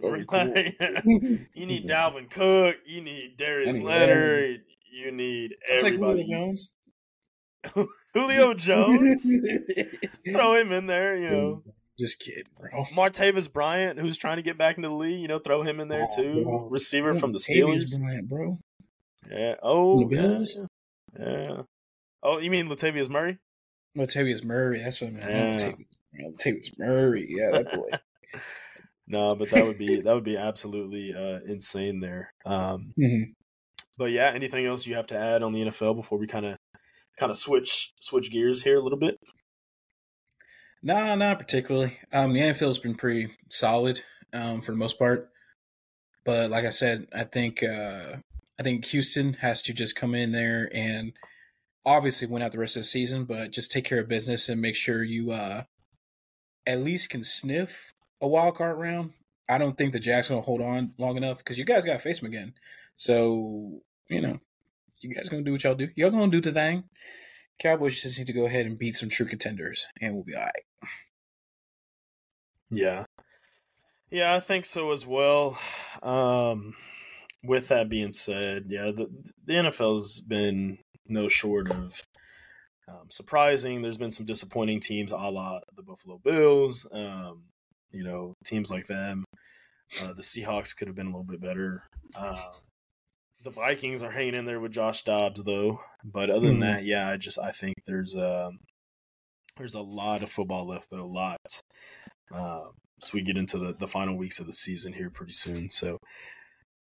Cool. 0.00 0.16
you 1.54 1.66
need 1.66 1.86
Dalvin 1.88 2.30
Cook. 2.30 2.76
You 2.86 3.00
need 3.00 3.36
Darius 3.36 3.80
Leonard. 3.80 4.62
You 4.92 5.12
need 5.12 5.56
everybody. 5.68 6.18
Like 6.18 6.26
Julio 6.26 6.38
Jones. 6.38 6.74
Julio 8.14 8.54
Jones. 8.54 9.40
Throw 10.30 10.54
him 10.54 10.72
in 10.72 10.86
there. 10.86 11.16
You 11.16 11.30
know. 11.30 11.62
Just 11.98 12.20
kidding, 12.20 12.44
bro. 12.56 12.84
Martavis 12.94 13.52
Bryant, 13.52 13.98
who's 13.98 14.16
trying 14.16 14.36
to 14.36 14.42
get 14.42 14.56
back 14.56 14.76
into 14.76 14.88
the 14.88 14.94
league, 14.94 15.20
you 15.20 15.26
know, 15.26 15.40
throw 15.40 15.62
him 15.62 15.80
in 15.80 15.88
there 15.88 16.00
oh, 16.00 16.16
too. 16.22 16.44
Bro. 16.44 16.68
Receiver 16.70 17.16
from 17.16 17.32
the 17.32 17.40
Steelers. 17.40 17.98
Bryant, 17.98 18.28
bro. 18.28 18.56
Yeah. 19.28 19.54
Oh. 19.64 20.08
Yeah. 20.08 20.42
yeah. 21.18 21.62
Oh, 22.22 22.38
you 22.38 22.52
mean 22.52 22.68
Latavius 22.68 23.08
Murray? 23.08 23.38
Latavius 23.98 24.44
Murray. 24.44 24.80
That's 24.80 25.00
what 25.00 25.08
I 25.08 25.12
meant. 25.14 25.76
Yeah. 26.14 26.28
Latavius 26.28 26.78
Murray. 26.78 27.26
Yeah, 27.28 27.50
that 27.50 27.72
boy. 27.72 28.40
no, 29.06 29.34
but 29.34 29.50
that 29.50 29.66
would 29.66 29.78
be 29.78 30.00
that 30.00 30.14
would 30.14 30.24
be 30.24 30.36
absolutely 30.36 31.14
uh, 31.14 31.40
insane 31.46 32.00
there. 32.00 32.32
Um, 32.46 32.92
mm-hmm. 32.98 33.32
But 33.96 34.12
yeah, 34.12 34.30
anything 34.32 34.64
else 34.64 34.86
you 34.86 34.94
have 34.94 35.08
to 35.08 35.18
add 35.18 35.42
on 35.42 35.52
the 35.52 35.64
NFL 35.64 35.96
before 35.96 36.18
we 36.18 36.26
kind 36.26 36.46
of 36.46 36.56
kind 37.18 37.30
of 37.30 37.36
switch 37.36 37.92
switch 38.00 38.30
gears 38.30 38.62
here 38.62 38.78
a 38.78 38.82
little 38.82 38.98
bit? 38.98 39.18
No, 40.82 41.14
not 41.16 41.40
particularly. 41.40 41.98
Um, 42.12 42.32
the 42.32 42.40
NFL's 42.40 42.78
been 42.78 42.94
pretty 42.94 43.34
solid 43.50 44.00
um, 44.32 44.60
for 44.60 44.70
the 44.70 44.78
most 44.78 44.98
part, 44.98 45.30
but 46.24 46.50
like 46.50 46.64
I 46.64 46.70
said, 46.70 47.08
I 47.12 47.24
think 47.24 47.62
uh, 47.64 48.16
I 48.58 48.62
think 48.62 48.84
Houston 48.86 49.34
has 49.34 49.62
to 49.62 49.72
just 49.72 49.96
come 49.96 50.14
in 50.14 50.30
there 50.30 50.70
and 50.72 51.12
obviously 51.88 52.28
win 52.28 52.42
out 52.42 52.52
the 52.52 52.58
rest 52.58 52.76
of 52.76 52.80
the 52.80 52.86
season, 52.86 53.24
but 53.24 53.50
just 53.50 53.72
take 53.72 53.84
care 53.84 54.00
of 54.00 54.08
business 54.08 54.48
and 54.48 54.60
make 54.60 54.76
sure 54.76 55.02
you 55.02 55.32
uh, 55.32 55.62
at 56.66 56.80
least 56.80 57.10
can 57.10 57.24
sniff 57.24 57.94
a 58.20 58.28
wild 58.28 58.56
card 58.56 58.78
round. 58.78 59.12
I 59.48 59.56
don't 59.56 59.76
think 59.78 59.92
the 59.92 60.00
Jackson 60.00 60.36
will 60.36 60.42
hold 60.42 60.60
on 60.60 60.92
long 60.98 61.16
enough 61.16 61.38
because 61.38 61.58
you 61.58 61.64
guys 61.64 61.86
got 61.86 61.94
to 61.94 61.98
face 61.98 62.20
them 62.20 62.28
again. 62.28 62.52
So 62.96 63.80
you 64.08 64.20
know, 64.20 64.38
you 65.00 65.14
guys 65.14 65.28
gonna 65.28 65.42
do 65.42 65.52
what 65.52 65.64
y'all 65.64 65.74
do. 65.74 65.88
Y'all 65.96 66.10
gonna 66.10 66.30
do 66.30 66.40
the 66.40 66.52
thing. 66.52 66.84
Cowboys 67.58 68.00
just 68.00 68.18
need 68.18 68.26
to 68.26 68.32
go 68.32 68.46
ahead 68.46 68.66
and 68.66 68.78
beat 68.78 68.96
some 68.96 69.08
true 69.08 69.26
contenders, 69.26 69.86
and 70.00 70.14
we'll 70.14 70.24
be 70.24 70.34
all 70.34 70.42
right. 70.42 70.90
Yeah, 72.70 73.04
yeah, 74.10 74.34
I 74.34 74.40
think 74.40 74.66
so 74.66 74.92
as 74.92 75.06
well. 75.06 75.58
Um, 76.02 76.74
with 77.42 77.68
that 77.68 77.88
being 77.88 78.12
said, 78.12 78.66
yeah, 78.68 78.90
the 78.90 79.08
the 79.44 79.54
NFL's 79.54 80.20
been 80.20 80.78
no 81.08 81.28
short 81.28 81.70
of 81.70 82.02
um, 82.88 83.06
surprising. 83.10 83.82
There's 83.82 83.98
been 83.98 84.10
some 84.10 84.26
disappointing 84.26 84.80
teams, 84.80 85.12
a 85.12 85.16
la 85.16 85.60
the 85.76 85.82
Buffalo 85.82 86.18
Bills. 86.22 86.86
Um, 86.92 87.44
you 87.90 88.04
know, 88.04 88.34
teams 88.44 88.70
like 88.70 88.86
them. 88.86 89.24
Uh, 90.02 90.12
the 90.16 90.22
Seahawks 90.22 90.76
could 90.76 90.88
have 90.88 90.96
been 90.96 91.06
a 91.06 91.10
little 91.10 91.24
bit 91.24 91.40
better. 91.40 91.84
Um, 92.18 92.36
the 93.42 93.50
Vikings 93.50 94.02
are 94.02 94.10
hanging 94.10 94.34
in 94.34 94.44
there 94.44 94.60
with 94.60 94.72
Josh 94.72 95.02
Dobbs 95.02 95.42
though. 95.44 95.80
But 96.04 96.30
other 96.30 96.46
than 96.46 96.58
mm. 96.58 96.60
that, 96.60 96.84
yeah, 96.84 97.08
I 97.08 97.16
just 97.16 97.38
I 97.38 97.52
think 97.52 97.74
there's 97.86 98.14
a 98.14 98.50
there's 99.56 99.74
a 99.74 99.80
lot 99.80 100.22
of 100.22 100.30
football 100.30 100.66
left 100.66 100.90
though, 100.90 101.04
a 101.04 101.06
lot. 101.06 101.38
Um, 102.32 102.72
so 103.00 103.10
we 103.14 103.22
get 103.22 103.36
into 103.36 103.58
the 103.58 103.74
the 103.74 103.88
final 103.88 104.16
weeks 104.16 104.40
of 104.40 104.46
the 104.46 104.52
season 104.52 104.92
here 104.92 105.10
pretty 105.10 105.32
soon. 105.32 105.70
So 105.70 105.98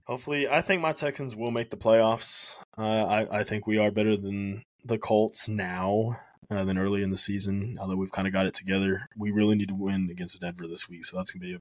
hopefully, 0.10 0.50
I 0.50 0.62
think 0.62 0.82
my 0.82 0.92
Texans 0.92 1.36
will 1.36 1.52
make 1.52 1.70
the 1.70 1.78
playoffs. 1.78 2.58
Uh, 2.78 3.06
I 3.06 3.40
I 3.40 3.44
think 3.44 3.68
we 3.68 3.78
are 3.78 3.92
better 3.92 4.18
than 4.18 4.64
the 4.84 4.98
Colts 4.98 5.48
now. 5.48 6.20
Uh, 6.52 6.66
than 6.66 6.80
early 6.80 7.04
in 7.04 7.12
the 7.12 7.18
season, 7.18 7.78
although 7.80 7.96
we've 7.96 8.12
kind 8.12 8.28
of 8.28 8.34
got 8.34 8.48
it 8.48 8.56
together. 8.56 9.08
We 9.16 9.30
really 9.30 9.56
need 9.56 9.68
to 9.68 9.76
win 9.76 10.10
against 10.10 10.42
Denver 10.42 10.66
this 10.68 10.90
week, 10.90 11.06
so 11.06 11.16
that's 11.16 11.30
gonna 11.30 11.46
be 11.46 11.54
a, 11.54 11.60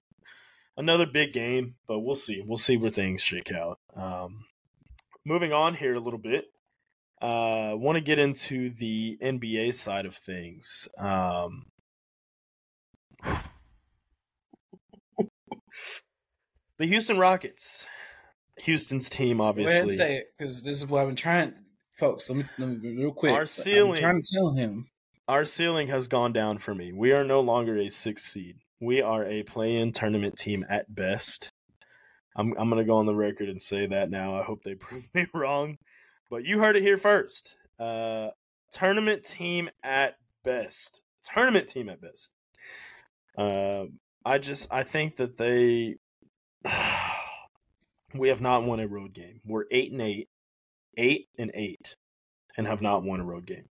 another 0.78 1.04
big 1.04 1.34
game. 1.34 1.74
But 1.87 1.98
we'll 1.98 2.14
see. 2.14 2.42
We'll 2.42 2.56
see 2.56 2.78
where 2.78 2.88
things 2.88 3.20
shake 3.20 3.52
out. 3.52 3.80
Um, 3.94 4.46
moving 5.26 5.52
on 5.52 5.74
here 5.74 5.94
a 5.94 6.00
little 6.00 6.18
bit, 6.18 6.46
uh, 7.20 7.74
want 7.74 7.96
to 7.96 8.00
get 8.00 8.18
into 8.18 8.70
the 8.70 9.18
NBA 9.20 9.74
side 9.74 10.06
of 10.06 10.14
things. 10.14 10.88
Um, 10.96 11.66
the 16.78 16.87
Houston 16.87 17.18
Rockets, 17.18 17.87
Houston's 18.61 19.09
team, 19.09 19.40
obviously. 19.40 19.71
Go 19.71 19.77
ahead 19.77 19.83
and 19.83 19.92
say 19.92 20.16
it 20.16 20.27
because 20.37 20.62
this 20.62 20.77
is 20.77 20.87
what 20.87 21.03
I've 21.03 21.09
been 21.09 21.16
trying, 21.16 21.55
folks. 21.92 22.29
Let 22.31 22.38
me, 22.38 22.44
let 22.59 22.68
me 22.68 22.97
real 22.97 23.12
quick. 23.12 23.33
Our 23.33 23.47
ceiling, 23.47 24.05
I'm 24.05 24.11
trying 24.11 24.23
to 24.23 24.35
tell 24.35 24.51
him. 24.53 24.88
Our 25.27 25.44
ceiling 25.44 25.88
has 25.88 26.09
gone 26.09 26.33
down 26.33 26.59
for 26.59 26.75
me. 26.75 26.92
We 26.92 27.12
are 27.12 27.25
no 27.25 27.40
longer 27.40 27.77
a 27.77 27.88
six 27.88 28.25
seed. 28.25 28.57
We 28.81 29.03
are 29.03 29.25
a 29.25 29.42
play-in 29.42 29.92
tournament 29.92 30.37
team 30.37 30.64
at 30.68 30.94
best. 30.94 31.51
I'm 32.37 32.55
I'm 32.57 32.71
gonna 32.71 32.85
go 32.85 32.97
on 32.97 33.07
the 33.07 33.14
record 33.14 33.49
and 33.49 33.61
say 33.61 33.87
that 33.87 34.11
now. 34.11 34.37
I 34.37 34.42
hope 34.42 34.62
they 34.62 34.75
prove 34.77 35.09
me 35.14 35.27
wrong, 35.35 35.79
but 36.31 36.44
you 36.44 36.61
heard 36.61 36.77
it 36.77 36.83
here 36.83 36.99
first. 36.99 37.57
Uh, 37.79 38.29
tournament 38.71 39.25
team 39.25 39.68
at 39.83 40.16
best. 40.44 41.01
Tournament 41.23 41.68
team 41.68 41.88
at 41.88 42.01
best. 42.01 42.33
Uh, 43.37 43.87
I 44.25 44.38
just 44.38 44.73
I 44.73 44.83
think 44.83 45.16
that 45.16 45.37
they 45.37 45.97
we 48.14 48.29
have 48.29 48.40
not 48.40 48.64
won 48.64 48.81
a 48.81 48.87
road 48.87 49.12
game. 49.14 49.40
We're 49.44 49.64
eight 49.71 49.92
and 49.92 50.03
eight, 50.03 50.29
eight 50.97 51.27
and 51.38 51.51
eight, 51.55 51.94
and 52.57 52.66
have 52.66 52.83
not 52.83 53.03
won 53.03 53.21
a 53.21 53.25
road 53.25 53.47
game. 53.47 53.66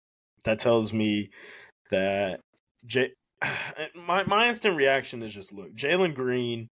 That 0.46 0.60
tells 0.60 0.94
me 0.94 1.30
that 1.92 2.42
J. 2.86 3.12
My 3.96 4.24
my 4.24 4.48
instant 4.48 4.76
reaction 4.76 5.22
is 5.22 5.34
just 5.34 5.54
look, 5.54 5.76
Jalen 5.76 6.16
Green 6.16 6.70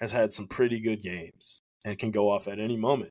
has 0.00 0.12
had 0.12 0.32
some 0.32 0.46
pretty 0.46 0.80
good 0.80 1.02
games 1.02 1.60
and 1.84 1.98
can 1.98 2.10
go 2.10 2.30
off 2.30 2.48
at 2.48 2.58
any 2.58 2.76
moment. 2.76 3.10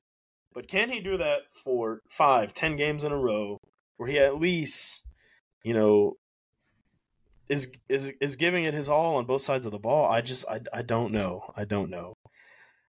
But 0.54 0.68
can 0.68 0.90
he 0.90 1.00
do 1.00 1.18
that 1.18 1.42
for 1.64 2.02
five, 2.10 2.54
ten 2.54 2.76
games 2.76 3.04
in 3.04 3.12
a 3.12 3.18
row 3.18 3.58
where 3.98 4.10
he 4.10 4.20
at 4.20 4.40
least, 4.40 5.04
you 5.64 5.74
know, 5.74 6.14
is 7.50 7.72
is 7.90 8.12
is 8.22 8.36
giving 8.36 8.64
it 8.64 8.74
his 8.74 8.90
all 8.90 9.16
on 9.16 9.26
both 9.26 9.42
sides 9.42 9.66
of 9.66 9.72
the 9.72 9.80
ball? 9.80 10.12
I 10.12 10.22
just 10.22 10.46
I, 10.48 10.62
I 10.72 10.82
don't 10.82 11.12
know. 11.12 11.52
I 11.56 11.66
don't 11.66 11.90
know. 11.90 12.14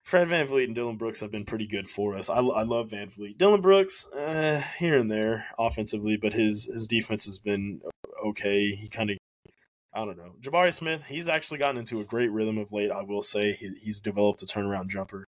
Fred 0.04 0.28
Van 0.28 0.46
VanVleet 0.46 0.64
and 0.64 0.74
Dillon 0.74 0.96
Brooks 0.96 1.20
have 1.20 1.32
been 1.32 1.46
pretty 1.46 1.66
good 1.66 1.88
for 1.88 2.14
us. 2.16 2.28
I, 2.28 2.36
I 2.36 2.62
love 2.62 2.90
VanVleet. 2.90 3.38
Dillon 3.38 3.62
Brooks, 3.62 4.06
uh, 4.12 4.62
here 4.78 4.98
and 4.98 5.10
there 5.10 5.46
offensively, 5.58 6.16
but 6.16 6.34
his 6.34 6.66
his 6.66 6.86
defense 6.86 7.24
has 7.24 7.38
been 7.38 7.80
okay. 8.24 8.72
He 8.74 8.88
kind 8.88 9.10
of 9.10 9.16
I 9.94 10.04
don't 10.04 10.18
know. 10.18 10.34
Jabari 10.40 10.74
Smith, 10.74 11.04
he's 11.06 11.28
actually 11.28 11.58
gotten 11.58 11.78
into 11.78 12.00
a 12.00 12.04
great 12.04 12.30
rhythm 12.30 12.58
of 12.58 12.72
late. 12.72 12.90
I 12.90 13.02
will 13.02 13.22
say 13.22 13.52
he, 13.52 13.70
he's 13.82 14.00
developed 14.00 14.42
a 14.42 14.46
turnaround 14.46 14.88
jumper. 14.88 15.24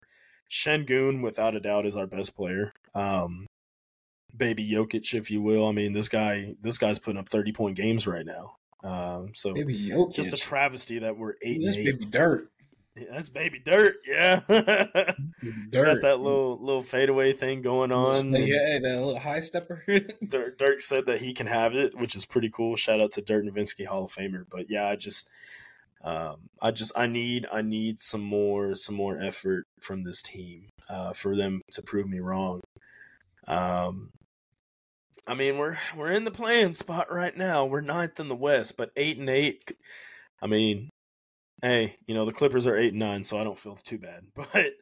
Sengun, 0.50 1.22
without 1.22 1.56
a 1.56 1.60
doubt, 1.60 1.86
is 1.86 1.96
our 1.96 2.06
best 2.06 2.36
player. 2.36 2.72
Um, 2.94 3.46
baby 4.36 4.68
Jokic, 4.70 5.14
if 5.14 5.30
you 5.30 5.42
will. 5.42 5.66
I 5.66 5.72
mean, 5.72 5.94
this 5.94 6.08
guy, 6.08 6.54
this 6.60 6.78
guy's 6.78 6.98
putting 6.98 7.18
up 7.18 7.28
thirty 7.28 7.52
point 7.52 7.76
games 7.76 8.06
right 8.06 8.26
now. 8.26 8.54
Um, 8.84 9.32
so 9.34 9.52
baby 9.52 9.90
Jokic. 9.90 10.14
just 10.14 10.32
a 10.32 10.36
travesty 10.36 11.00
that 11.00 11.16
we're 11.16 11.34
eight. 11.42 11.60
Eight. 11.60 11.84
baby 11.84 12.04
dirt. 12.04 12.50
Yeah, 12.96 13.04
that's 13.12 13.28
baby 13.28 13.60
dirt. 13.64 13.96
Yeah, 14.06 14.40
he's 15.40 15.54
Dirt. 15.70 15.84
got 15.84 16.00
that 16.02 16.20
little 16.20 16.58
little 16.60 16.82
fadeaway 16.82 17.32
thing 17.32 17.62
going 17.62 17.92
on. 17.92 18.34
yeah, 18.34 18.78
that 18.80 18.96
little 18.98 19.18
high 19.18 19.40
stepper. 19.40 19.84
Dirk, 20.28 20.58
Dirk 20.58 20.80
said 20.80 21.06
that 21.06 21.20
he 21.20 21.32
can 21.32 21.46
have 21.46 21.74
it, 21.74 21.96
which 21.96 22.16
is 22.16 22.26
pretty 22.26 22.50
cool. 22.50 22.74
Shout 22.76 23.00
out 23.00 23.12
to 23.12 23.22
Dirk 23.22 23.44
Nowitzki, 23.44 23.86
Hall 23.86 24.04
of 24.04 24.12
Famer. 24.12 24.44
But 24.50 24.68
yeah, 24.68 24.88
I 24.88 24.96
just, 24.96 25.28
um, 26.02 26.48
I 26.60 26.72
just, 26.72 26.90
I 26.96 27.06
need, 27.06 27.46
I 27.52 27.62
need 27.62 28.00
some 28.00 28.22
more, 28.22 28.74
some 28.74 28.96
more 28.96 29.20
effort 29.20 29.66
from 29.80 30.02
this 30.02 30.20
team 30.20 30.70
uh, 30.88 31.12
for 31.12 31.36
them 31.36 31.62
to 31.72 31.82
prove 31.82 32.08
me 32.08 32.18
wrong. 32.18 32.60
Um, 33.46 34.10
I 35.28 35.34
mean, 35.34 35.58
we're 35.58 35.76
we're 35.96 36.10
in 36.12 36.24
the 36.24 36.30
playing 36.32 36.74
spot 36.74 37.06
right 37.10 37.36
now. 37.36 37.64
We're 37.64 37.82
ninth 37.82 38.18
in 38.18 38.28
the 38.28 38.34
West, 38.34 38.76
but 38.76 38.90
eight 38.96 39.16
and 39.18 39.30
eight. 39.30 39.70
I 40.42 40.48
mean, 40.48 40.90
hey, 41.62 41.96
you 42.06 42.14
know 42.14 42.24
the 42.24 42.32
Clippers 42.32 42.66
are 42.66 42.76
eight 42.76 42.92
and 42.92 42.98
nine, 42.98 43.24
so 43.24 43.38
I 43.38 43.44
don't 43.44 43.58
feel 43.58 43.76
too 43.76 43.98
bad. 43.98 44.24
But 44.52 44.72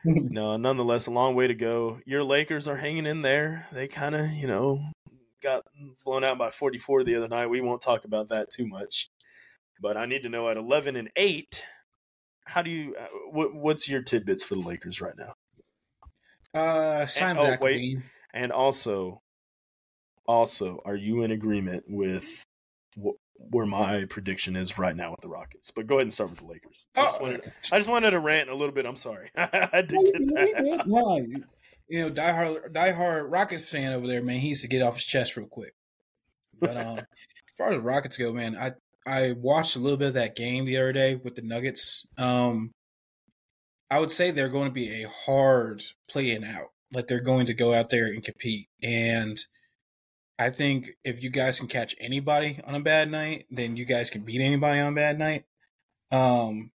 no, 0.04 0.56
nonetheless, 0.56 1.06
a 1.06 1.10
long 1.10 1.34
way 1.34 1.48
to 1.48 1.54
go. 1.54 1.98
Your 2.06 2.22
Lakers 2.22 2.68
are 2.68 2.76
hanging 2.76 3.06
in 3.06 3.22
there. 3.22 3.66
They 3.72 3.88
kind 3.88 4.14
of, 4.14 4.30
you 4.30 4.46
know, 4.46 4.80
got 5.42 5.64
blown 6.04 6.22
out 6.22 6.38
by 6.38 6.50
44 6.50 7.04
the 7.04 7.16
other 7.16 7.28
night. 7.28 7.48
We 7.48 7.60
won't 7.60 7.82
talk 7.82 8.04
about 8.04 8.28
that 8.28 8.48
too 8.50 8.66
much. 8.66 9.10
But 9.80 9.96
I 9.96 10.06
need 10.06 10.22
to 10.22 10.28
know 10.28 10.48
at 10.48 10.56
11 10.56 10.94
and 10.96 11.10
8, 11.16 11.64
how 12.44 12.62
do 12.62 12.70
you, 12.70 12.94
uh, 12.98 13.06
what, 13.30 13.54
what's 13.54 13.88
your 13.88 14.02
tidbits 14.02 14.44
for 14.44 14.54
the 14.54 14.60
Lakers 14.60 15.00
right 15.00 15.14
now? 15.16 15.32
uh, 16.54 17.06
sign 17.06 17.36
oh, 17.38 17.44
Zach 17.44 17.62
wait. 17.62 17.98
And 18.32 18.52
also, 18.52 19.22
also, 20.26 20.80
are 20.84 20.96
you 20.96 21.22
in 21.22 21.30
agreement 21.30 21.84
with 21.88 22.44
where 23.50 23.66
my 23.66 24.04
prediction 24.10 24.56
is 24.56 24.78
right 24.78 24.94
now 24.96 25.10
with 25.12 25.20
the 25.20 25.28
Rockets? 25.28 25.70
But 25.70 25.86
go 25.86 25.96
ahead 25.96 26.02
and 26.02 26.12
start 26.12 26.30
with 26.30 26.40
the 26.40 26.46
Lakers. 26.46 26.86
I 26.96 27.04
just 27.04 27.18
Oh, 27.20 27.22
wanted, 27.24 27.40
okay. 27.40 27.52
I 27.72 27.78
just 27.78 27.88
wanted 27.88 28.10
to 28.10 28.20
rant 28.20 28.50
a 28.50 28.54
little 28.54 28.74
bit. 28.74 28.84
I'm 28.86 28.96
sorry. 28.96 29.30
I 29.36 29.68
had 29.72 29.88
to 29.88 29.96
get 29.96 30.34
that. 30.34 30.80
out. 30.80 30.86
No, 30.88 31.16
you- 31.18 31.44
you 31.90 32.00
know, 32.00 32.10
diehard 32.10 32.70
diehard 32.74 33.32
Rockets 33.32 33.66
fan 33.66 33.94
over 33.94 34.06
there, 34.06 34.22
man. 34.22 34.40
He 34.40 34.48
needs 34.48 34.60
to 34.60 34.68
get 34.68 34.82
off 34.82 34.96
his 34.96 35.04
chest 35.06 35.38
real 35.38 35.46
quick. 35.46 35.72
But 36.60 36.76
um, 36.76 36.98
as 36.98 37.04
far 37.56 37.68
as 37.70 37.76
the 37.76 37.80
Rockets 37.82 38.18
go, 38.18 38.30
man, 38.30 38.58
I 38.58 38.72
I 39.06 39.32
watched 39.32 39.74
a 39.74 39.78
little 39.78 39.96
bit 39.96 40.08
of 40.08 40.14
that 40.14 40.36
game 40.36 40.66
the 40.66 40.76
other 40.76 40.92
day 40.92 41.14
with 41.14 41.34
the 41.36 41.40
Nuggets. 41.40 42.06
Um, 42.18 42.72
I 43.90 44.00
would 44.00 44.10
say 44.10 44.30
they're 44.30 44.50
going 44.50 44.68
to 44.68 44.72
be 44.74 45.02
a 45.02 45.08
hard 45.08 45.80
play-in 46.10 46.44
out. 46.44 46.72
Like 46.92 47.06
they're 47.06 47.20
going 47.20 47.46
to 47.46 47.54
go 47.54 47.72
out 47.72 47.88
there 47.88 48.04
and 48.08 48.22
compete. 48.22 48.68
And 48.82 49.38
I 50.38 50.50
think 50.50 50.90
if 51.04 51.22
you 51.22 51.30
guys 51.30 51.58
can 51.58 51.68
catch 51.68 51.96
anybody 52.00 52.60
on 52.64 52.74
a 52.74 52.80
bad 52.80 53.10
night, 53.10 53.46
then 53.50 53.76
you 53.76 53.84
guys 53.84 54.08
can 54.08 54.22
beat 54.22 54.40
anybody 54.40 54.80
on 54.80 54.92
a 54.92 54.96
bad 54.96 55.18
night. 55.18 55.44
Um, 56.12 56.70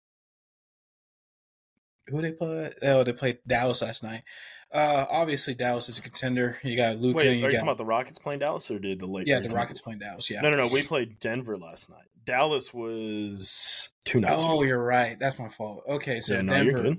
who 2.07 2.21
they 2.21 2.31
play? 2.31 2.71
Oh, 2.83 3.03
they 3.03 3.13
played 3.13 3.39
Dallas 3.45 3.81
last 3.81 4.03
night. 4.03 4.23
Uh, 4.71 5.05
obviously 5.09 5.53
Dallas 5.53 5.89
is 5.89 5.97
a 5.97 6.01
contender. 6.01 6.57
You 6.63 6.77
got 6.77 6.97
Luka. 6.97 7.17
Wait, 7.17 7.27
are 7.27 7.31
you 7.31 7.35
you 7.37 7.41
got, 7.41 7.51
talking 7.51 7.67
about 7.67 7.77
the 7.77 7.85
Rockets 7.85 8.19
playing 8.19 8.39
Dallas 8.39 8.69
or 8.69 8.79
did 8.79 8.99
the 8.99 9.07
Lakers? 9.07 9.29
yeah, 9.29 9.39
the 9.39 9.53
Rockets 9.53 9.81
playing 9.81 9.99
Dallas. 9.99 10.29
Yeah. 10.29 10.41
No, 10.41 10.51
no, 10.51 10.57
no. 10.57 10.67
We 10.67 10.83
played 10.83 11.19
Denver 11.19 11.57
last 11.57 11.89
night. 11.89 12.05
Dallas 12.23 12.73
was 12.73 13.89
two 14.05 14.19
nights. 14.21 14.43
Oh, 14.45 14.61
ago. 14.61 14.63
you're 14.63 14.83
right. 14.83 15.17
That's 15.19 15.39
my 15.39 15.49
fault. 15.49 15.83
Okay, 15.87 16.19
so 16.19 16.35
Yeah, 16.35 16.41
no, 16.41 16.53
Denver. 16.53 16.95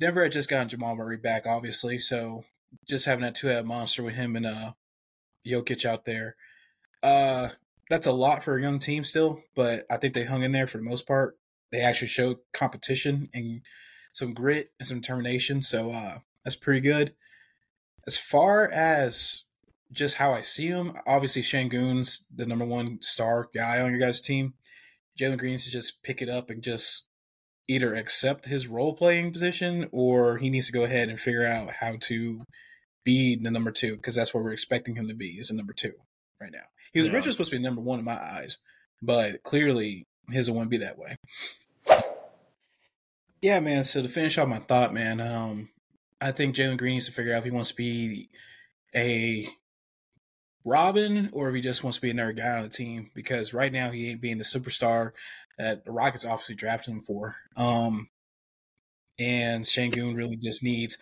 Denver 0.00 0.22
had 0.22 0.32
just 0.32 0.50
gotten 0.50 0.68
Jamal 0.68 0.96
Murray 0.96 1.16
back, 1.16 1.46
obviously. 1.46 1.98
So 1.98 2.44
just 2.86 3.06
having 3.06 3.22
that 3.22 3.34
two 3.34 3.46
head 3.46 3.64
monster 3.64 4.02
with 4.02 4.14
him 4.14 4.36
and 4.36 4.46
uh 4.46 4.72
Jokic 5.46 5.84
out 5.84 6.04
there. 6.04 6.36
Uh 7.02 7.48
that's 7.90 8.06
a 8.06 8.12
lot 8.12 8.42
for 8.42 8.56
a 8.56 8.62
young 8.62 8.78
team 8.78 9.04
still, 9.04 9.42
but 9.54 9.84
I 9.90 9.98
think 9.98 10.14
they 10.14 10.24
hung 10.24 10.42
in 10.42 10.52
there 10.52 10.66
for 10.66 10.78
the 10.78 10.84
most 10.84 11.06
part. 11.06 11.36
They 11.70 11.80
actually 11.80 12.08
showed 12.08 12.38
competition 12.52 13.28
and 13.34 13.60
some 14.12 14.32
grit 14.32 14.70
and 14.78 14.86
some 14.86 15.00
determination. 15.00 15.62
So 15.62 15.92
uh 15.92 16.18
that's 16.44 16.56
pretty 16.56 16.80
good. 16.80 17.14
As 18.06 18.18
far 18.18 18.70
as 18.70 19.44
just 19.92 20.16
how 20.16 20.32
I 20.32 20.40
see 20.40 20.66
him, 20.66 20.92
obviously 21.06 21.42
Sengun's 21.42 22.26
the 22.34 22.46
number 22.46 22.64
one 22.64 23.00
star 23.00 23.48
guy 23.54 23.80
on 23.80 23.92
your 23.92 24.00
guys' 24.00 24.20
team. 24.20 24.54
Jalen 25.18 25.38
Green 25.38 25.52
needs 25.52 25.64
to 25.66 25.70
just 25.70 26.02
pick 26.02 26.20
it 26.20 26.28
up 26.28 26.50
and 26.50 26.62
just 26.62 27.06
either 27.68 27.94
accept 27.94 28.46
his 28.46 28.66
role 28.66 28.94
playing 28.94 29.32
position 29.32 29.88
or 29.92 30.38
he 30.38 30.50
needs 30.50 30.66
to 30.66 30.72
go 30.72 30.84
ahead 30.84 31.08
and 31.08 31.18
figure 31.18 31.46
out 31.46 31.70
how 31.80 31.96
to 32.00 32.40
be 33.04 33.36
the 33.36 33.50
number 33.50 33.70
two 33.70 33.96
because 33.96 34.14
that's 34.14 34.32
what 34.34 34.42
we're 34.42 34.52
expecting 34.52 34.96
him 34.96 35.08
to 35.08 35.14
be 35.14 35.32
is 35.38 35.50
a 35.50 35.54
number 35.54 35.72
two 35.72 35.92
right 36.40 36.52
now. 36.52 36.64
He 36.92 36.98
was 37.00 37.08
Yeah. 37.08 37.14
originally 37.14 37.32
supposed 37.32 37.50
to 37.50 37.56
be 37.56 37.62
number 37.62 37.80
one 37.80 37.98
in 37.98 38.04
my 38.04 38.16
eyes, 38.20 38.58
but 39.02 39.42
clearly 39.42 40.06
his 40.30 40.50
won't 40.50 40.70
be 40.70 40.78
that 40.78 40.98
way. 40.98 41.16
Yeah, 43.42 43.60
man. 43.60 43.84
So 43.84 44.02
to 44.02 44.08
finish 44.08 44.38
off 44.38 44.48
my 44.48 44.58
thought, 44.58 44.94
man, 44.94 45.20
um, 45.20 45.68
I 46.20 46.32
think 46.32 46.54
Jalen 46.56 46.78
Green 46.78 46.94
needs 46.94 47.06
to 47.06 47.12
figure 47.12 47.34
out 47.34 47.38
if 47.38 47.44
he 47.44 47.50
wants 47.50 47.70
to 47.70 47.76
be 47.76 48.30
a 48.94 49.46
Robin 50.64 51.28
or 51.32 51.50
if 51.50 51.54
he 51.54 51.60
just 51.60 51.84
wants 51.84 51.98
to 51.98 52.02
be 52.02 52.10
another 52.10 52.32
guy 52.32 52.56
on 52.56 52.62
the 52.62 52.68
team 52.70 53.10
because 53.14 53.52
right 53.52 53.70
now 53.72 53.90
he 53.90 54.08
ain't 54.10 54.22
being 54.22 54.38
the 54.38 54.44
superstar 54.44 55.12
that 55.58 55.84
the 55.84 55.92
Rockets 55.92 56.24
obviously 56.24 56.54
drafted 56.54 56.94
him 56.94 57.00
for. 57.02 57.36
Um, 57.54 58.08
and 59.18 59.64
Sengun 59.64 60.16
really 60.16 60.36
just 60.36 60.62
needs 60.62 60.96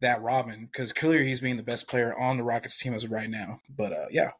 that 0.00 0.22
Robin 0.22 0.68
because 0.70 0.92
clearly 0.92 1.26
he's 1.26 1.40
being 1.40 1.56
the 1.56 1.62
best 1.62 1.88
player 1.88 2.16
on 2.18 2.36
the 2.36 2.42
Rockets 2.44 2.76
team 2.76 2.94
as 2.94 3.04
of 3.04 3.10
right 3.10 3.30
now. 3.30 3.60
But 3.68 3.92
uh, 3.92 4.06
yeah, 4.10 4.30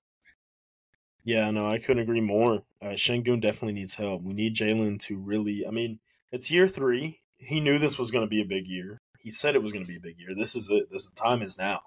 Yeah, 1.24 1.50
no, 1.50 1.70
I 1.70 1.78
couldn't 1.78 2.02
agree 2.02 2.20
more. 2.20 2.62
Uh, 2.82 2.88
Sengun 2.90 3.40
definitely 3.40 3.72
needs 3.72 3.94
help. 3.94 4.22
We 4.22 4.34
need 4.34 4.54
Jalen 4.54 4.98
to 5.00 5.18
really. 5.18 5.66
I 5.66 5.70
mean, 5.70 5.98
it's 6.30 6.50
year 6.50 6.68
three. 6.68 7.20
He 7.38 7.60
knew 7.60 7.78
this 7.78 7.98
was 7.98 8.10
going 8.10 8.24
to 8.24 8.30
be 8.30 8.40
a 8.40 8.46
big 8.46 8.66
year. 8.66 8.98
He 9.20 9.30
said 9.30 9.54
it 9.54 9.62
was 9.62 9.72
going 9.72 9.84
to 9.84 9.90
be 9.90 9.96
a 9.96 10.00
big 10.00 10.18
year. 10.18 10.34
This 10.34 10.54
is 10.54 10.68
it. 10.70 10.90
This 10.90 11.06
the 11.06 11.14
time 11.14 11.42
is 11.42 11.56
now 11.56 11.80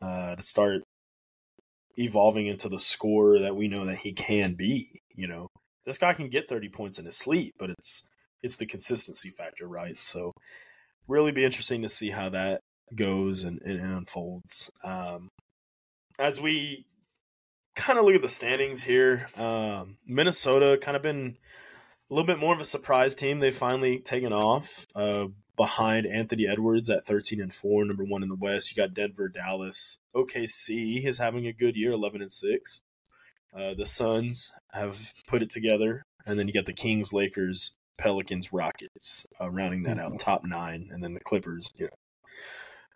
uh, 0.00 0.36
to 0.36 0.42
start 0.42 0.82
evolving 1.96 2.46
into 2.46 2.68
the 2.68 2.78
scorer 2.78 3.40
that 3.40 3.56
we 3.56 3.68
know 3.68 3.84
that 3.84 3.98
he 3.98 4.12
can 4.12 4.54
be. 4.54 5.00
You 5.14 5.26
know, 5.26 5.48
this 5.84 5.98
guy 5.98 6.12
can 6.12 6.28
get 6.28 6.48
thirty 6.48 6.68
points 6.68 6.98
in 6.98 7.04
his 7.06 7.16
sleep, 7.16 7.54
but 7.58 7.70
it's 7.70 8.08
it's 8.42 8.56
the 8.56 8.66
consistency 8.66 9.30
factor, 9.30 9.66
right? 9.66 10.00
So, 10.02 10.32
really 11.08 11.32
be 11.32 11.44
interesting 11.44 11.82
to 11.82 11.88
see 11.88 12.10
how 12.10 12.28
that 12.30 12.60
goes 12.94 13.44
and, 13.44 13.60
and, 13.62 13.80
unfolds. 13.80 14.70
Um, 14.82 15.30
as 16.18 16.40
we 16.40 16.86
kind 17.74 17.98
of 17.98 18.04
look 18.04 18.14
at 18.14 18.22
the 18.22 18.28
standings 18.28 18.82
here. 18.82 19.28
Um, 19.36 19.98
Minnesota 20.06 20.78
kind 20.80 20.96
of 20.96 21.02
been 21.02 21.36
a 22.10 22.14
little 22.14 22.26
bit 22.26 22.38
more 22.38 22.54
of 22.54 22.60
a 22.60 22.64
surprise 22.64 23.14
team. 23.14 23.40
They've 23.40 23.54
finally 23.54 23.98
taken 23.98 24.32
off 24.32 24.86
uh, 24.94 25.26
behind 25.56 26.06
Anthony 26.06 26.46
Edwards 26.46 26.90
at 26.90 27.04
13 27.04 27.40
and 27.40 27.54
4, 27.54 27.84
number 27.84 28.04
one 28.04 28.22
in 28.22 28.28
the 28.28 28.36
West. 28.36 28.70
You 28.70 28.80
got 28.80 28.94
Denver, 28.94 29.28
Dallas. 29.28 29.98
OKC 30.14 31.04
is 31.04 31.18
having 31.18 31.46
a 31.46 31.52
good 31.52 31.76
year, 31.76 31.92
11 31.92 32.22
and 32.22 32.32
6. 32.32 32.80
Uh, 33.52 33.74
the 33.74 33.86
Suns 33.86 34.52
have 34.72 35.12
put 35.26 35.42
it 35.42 35.50
together. 35.50 36.02
And 36.26 36.38
then 36.38 36.48
you 36.48 36.54
got 36.54 36.66
the 36.66 36.72
Kings, 36.72 37.12
Lakers, 37.12 37.76
Pelicans, 37.98 38.52
Rockets, 38.52 39.26
uh, 39.40 39.50
rounding 39.50 39.82
that 39.84 39.98
out, 39.98 40.18
top 40.18 40.42
nine. 40.44 40.88
And 40.90 41.02
then 41.02 41.14
the 41.14 41.20
Clippers, 41.20 41.70
you 41.76 41.86
know, 41.86 41.92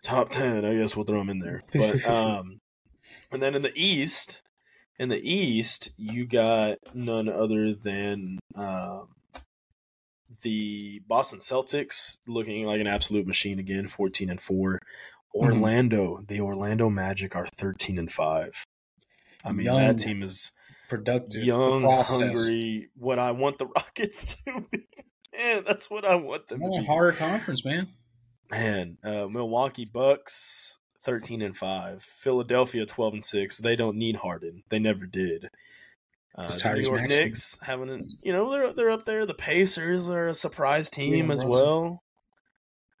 top 0.03 0.29
10. 0.29 0.65
I 0.65 0.75
guess 0.75 0.95
we'll 0.95 1.05
throw 1.05 1.19
them 1.19 1.29
in 1.29 1.39
there. 1.39 1.61
But, 1.73 2.05
um, 2.07 2.59
and 3.31 3.41
then 3.41 3.55
in 3.55 3.61
the 3.61 3.73
East, 3.75 4.41
in 4.97 5.09
the 5.09 5.19
East, 5.21 5.91
you 5.97 6.25
got 6.25 6.77
none 6.93 7.29
other 7.29 7.73
than 7.73 8.39
um, 8.55 9.09
the 10.43 11.01
Boston 11.07 11.39
Celtics 11.39 12.17
looking 12.27 12.65
like 12.65 12.81
an 12.81 12.87
absolute 12.87 13.27
machine 13.27 13.59
again, 13.59 13.87
fourteen 13.87 14.29
and 14.29 14.41
four. 14.41 14.79
Orlando, 15.33 16.23
the 16.27 16.41
Orlando 16.41 16.89
Magic 16.89 17.35
are 17.35 17.45
thirteen 17.45 17.99
and 17.99 18.11
five. 18.11 18.63
I 19.45 19.51
mean, 19.51 19.67
Young, 19.67 19.77
that 19.77 19.99
team 19.99 20.23
is 20.23 20.51
productive, 20.89 21.43
young, 21.43 21.83
hungry. 21.83 22.89
What 22.95 23.19
I 23.19 23.31
want 23.31 23.57
the 23.59 23.67
Rockets 23.75 24.35
to 24.45 24.65
be. 24.71 24.87
Man, 25.37 25.63
that's 25.65 25.89
what 25.89 26.03
I 26.03 26.15
want 26.15 26.47
them 26.49 26.59
Come 26.61 26.71
to 26.73 26.79
be. 26.79 26.85
harder 26.85 27.11
conference, 27.13 27.63
man. 27.63 27.87
Man, 28.51 28.97
uh, 29.03 29.27
Milwaukee 29.27 29.85
Bucks 29.85 30.79
thirteen 31.01 31.41
and 31.41 31.55
five. 31.55 32.01
Philadelphia 32.03 32.85
twelve 32.85 33.13
and 33.13 33.23
six. 33.23 33.57
They 33.57 33.75
don't 33.75 33.97
need 33.97 34.17
Harden. 34.17 34.63
They 34.69 34.79
never 34.79 35.05
did. 35.05 35.49
Uh, 36.35 36.47
the 36.47 36.73
New 36.75 36.81
York 36.81 37.01
Maxey. 37.01 37.23
Knicks 37.23 37.59
having, 37.61 37.89
a, 37.89 37.99
you 38.23 38.31
know, 38.31 38.49
they're 38.49 38.71
they're 38.71 38.91
up 38.91 39.05
there. 39.05 39.25
The 39.25 39.33
Pacers 39.33 40.09
are 40.09 40.27
a 40.27 40.33
surprise 40.33 40.89
team 40.89 41.27
Yeah, 41.27 41.33
as 41.33 41.43
Russell. 41.43 41.81
well. 41.81 42.03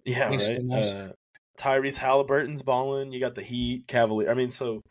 Yeah, 0.05 0.29
right. 0.29 0.59
Uh, 0.71 1.13
Tyrese 1.59 1.97
Halliburton's 1.99 2.63
balling. 2.63 3.11
You 3.11 3.19
got 3.19 3.35
the 3.35 3.43
Heat, 3.43 3.87
Cavalier. 3.87 4.29
I 4.29 4.33
mean, 4.33 4.49
so 4.49 4.81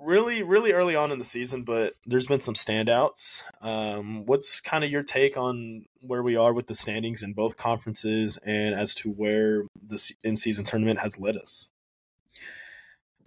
really, 0.00 0.42
really 0.42 0.72
early 0.72 0.96
on 0.96 1.12
in 1.12 1.18
the 1.18 1.24
season, 1.24 1.62
but 1.62 1.94
there's 2.06 2.26
been 2.26 2.40
some 2.40 2.54
standouts. 2.54 3.42
Um, 3.60 4.24
what's 4.26 4.60
kind 4.60 4.84
of 4.84 4.90
your 4.90 5.02
take 5.02 5.36
on 5.36 5.84
where 6.00 6.22
we 6.22 6.36
are 6.36 6.52
with 6.52 6.66
the 6.66 6.74
standings 6.74 7.22
in 7.22 7.34
both 7.34 7.56
conferences 7.56 8.38
and 8.44 8.74
as 8.74 8.94
to 8.96 9.10
where 9.10 9.64
the 9.80 10.12
in 10.24 10.36
season 10.36 10.64
tournament 10.64 11.00
has 11.00 11.18
led 11.18 11.36
us? 11.36 11.70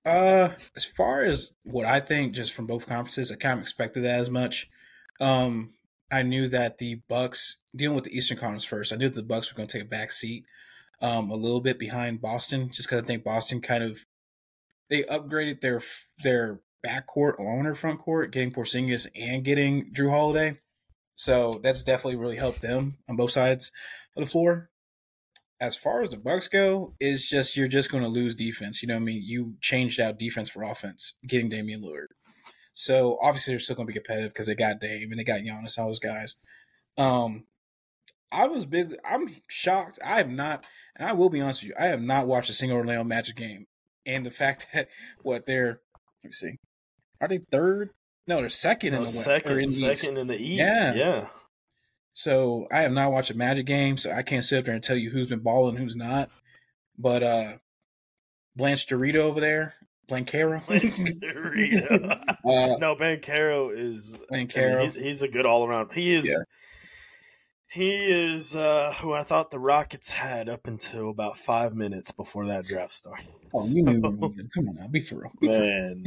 Uh, 0.05 0.49
as 0.75 0.83
far 0.83 1.23
as 1.23 1.55
what 1.63 1.85
I 1.85 1.99
think, 1.99 2.33
just 2.33 2.53
from 2.53 2.67
both 2.67 2.87
conferences, 2.87 3.31
I 3.31 3.35
kind 3.35 3.53
of 3.53 3.61
expected 3.61 4.03
that 4.03 4.19
as 4.19 4.29
much. 4.29 4.69
Um, 5.21 5.73
I 6.11 6.23
knew 6.23 6.49
that 6.49 6.77
the 6.77 7.01
Bucks 7.07 7.57
dealing 7.75 7.95
with 7.95 8.05
the 8.05 8.15
Eastern 8.15 8.37
Conference 8.37 8.65
first. 8.65 8.91
I 8.91 8.97
knew 8.97 9.09
that 9.09 9.15
the 9.15 9.23
Bucks 9.23 9.51
were 9.51 9.57
going 9.57 9.67
to 9.67 9.77
take 9.77 9.87
a 9.87 9.89
back 9.89 10.11
seat, 10.11 10.45
um, 11.01 11.29
a 11.29 11.35
little 11.35 11.61
bit 11.61 11.79
behind 11.79 12.21
Boston, 12.21 12.69
just 12.69 12.89
because 12.89 13.03
I 13.03 13.05
think 13.05 13.23
Boston 13.23 13.61
kind 13.61 13.83
of 13.83 14.05
they 14.93 15.03
upgraded 15.03 15.61
their 15.61 15.81
their 16.23 16.61
backcourt 16.85 17.39
along 17.39 17.63
their 17.63 17.73
front 17.73 17.99
court, 17.99 18.31
getting 18.31 18.51
Porzingis 18.51 19.07
and 19.15 19.43
getting 19.43 19.91
Jrue 19.93 20.09
Holiday. 20.09 20.59
So 21.15 21.59
that's 21.63 21.83
definitely 21.83 22.17
really 22.17 22.35
helped 22.35 22.61
them 22.61 22.97
on 23.07 23.15
both 23.15 23.31
sides 23.31 23.71
of 24.15 24.23
the 24.23 24.29
floor 24.29 24.69
as 25.63 25.77
far 25.77 26.01
as 26.01 26.09
the 26.09 26.17
Bucks 26.17 26.49
go, 26.49 26.93
is 26.99 27.29
just 27.29 27.55
you're 27.55 27.69
just 27.69 27.89
going 27.89 28.03
to 28.03 28.09
lose 28.09 28.35
defense. 28.35 28.81
You 28.81 28.89
know, 28.89 28.95
what 28.95 29.03
I 29.03 29.05
mean, 29.05 29.21
you 29.23 29.55
changed 29.61 29.97
out 29.97 30.19
defense 30.19 30.49
for 30.49 30.61
offense, 30.61 31.17
getting 31.25 31.47
Damian 31.47 31.81
Lillard. 31.81 32.07
So 32.73 33.17
obviously 33.21 33.53
they're 33.53 33.61
still 33.61 33.77
going 33.77 33.87
to 33.87 33.93
be 33.93 33.97
competitive 33.97 34.33
because 34.33 34.47
they 34.47 34.55
got 34.55 34.81
Dame 34.81 35.11
and 35.11 35.17
they 35.17 35.23
got 35.23 35.39
Giannis, 35.39 35.79
all 35.79 35.85
those 35.85 35.99
guys. 35.99 36.35
Um, 36.97 37.45
I 38.29 38.47
was 38.47 38.65
big. 38.65 38.93
I'm 39.09 39.33
shocked. 39.47 39.99
I 40.03 40.17
have 40.17 40.29
not, 40.29 40.65
and 40.97 41.07
I 41.07 41.13
will 41.13 41.29
be 41.29 41.39
honest 41.39 41.63
with 41.63 41.69
you, 41.69 41.75
I 41.79 41.85
have 41.85 42.01
not 42.01 42.27
watched 42.27 42.49
a 42.49 42.53
single 42.53 42.77
Orlando 42.77 43.05
Magic 43.05 43.37
game. 43.37 43.67
And 44.05 44.25
the 44.25 44.31
fact 44.31 44.67
that 44.73 44.89
what 45.21 45.45
they're, 45.45 45.81
let 46.23 46.29
me 46.29 46.31
see, 46.31 46.57
are 47.21 47.27
they 47.27 47.39
third? 47.39 47.91
No, 48.27 48.37
they're 48.37 48.49
second 48.49 48.91
no, 48.91 48.99
in 48.99 49.03
the 49.03 49.09
second, 49.09 49.51
in 49.53 49.57
the 49.59 49.67
second 49.67 49.93
East. 49.93 50.17
in 50.17 50.27
the 50.27 50.37
East. 50.37 50.59
Yeah, 50.59 50.93
yeah. 50.93 51.27
So 52.13 52.67
I 52.71 52.81
have 52.81 52.91
not 52.91 53.11
watched 53.11 53.31
a 53.31 53.37
Magic 53.37 53.65
game, 53.65 53.97
so 53.97 54.11
I 54.11 54.21
can't 54.21 54.43
sit 54.43 54.59
up 54.59 54.65
there 54.65 54.75
and 54.75 54.83
tell 54.83 54.95
you 54.95 55.09
who's 55.09 55.27
been 55.27 55.39
balling, 55.39 55.75
who's 55.75 55.95
not. 55.95 56.29
But 56.97 57.23
uh 57.23 57.53
Blanche 58.55 58.85
Dorito 58.87 59.15
over 59.15 59.39
there, 59.39 59.73
Blancaro. 60.07 60.61
Uh, 62.45 62.75
no, 62.79 62.95
Banchero 62.95 63.75
is 63.75 64.17
mean, 64.29 64.49
he's, 64.49 64.93
he's, 64.93 65.21
a 65.21 65.27
good 65.27 65.45
all 65.45 65.65
around. 65.65 65.91
He 65.93 66.13
is. 66.13 66.27
Yeah. 66.27 66.43
He 67.73 67.95
is 68.05 68.55
uh, 68.55 68.93
who 68.99 69.13
I 69.13 69.23
thought 69.23 69.49
the 69.49 69.57
Rockets 69.57 70.11
had 70.11 70.47
up 70.47 70.67
until 70.67 71.09
about 71.09 71.39
five 71.39 71.73
minutes 71.73 72.11
before 72.11 72.45
that 72.45 72.67
draft 72.67 72.91
started. 72.91 73.25
Oh, 73.51 73.65
you 73.73 73.81
knew. 73.81 73.99
Come 73.99 74.69
on 74.69 74.75
now, 74.75 74.87
be 74.87 74.99
for 74.99 75.15
real. 75.15 75.31
Be 75.41 75.47
man, 75.47 76.03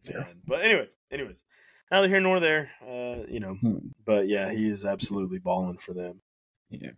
for 0.00 0.12
real. 0.14 0.20
man. 0.20 0.36
But 0.46 0.62
anyways, 0.62 0.96
anyways, 1.10 1.44
neither 1.90 2.08
here 2.08 2.20
nor 2.20 2.40
there. 2.40 2.70
Uh, 2.80 3.26
you 3.28 3.40
know, 3.40 3.56
hmm. 3.60 3.88
but 4.06 4.26
yeah, 4.26 4.50
he 4.52 4.70
is 4.70 4.86
absolutely 4.86 5.38
balling 5.38 5.76
for 5.76 5.92
them. 5.92 6.22
Yeah. 6.70 6.92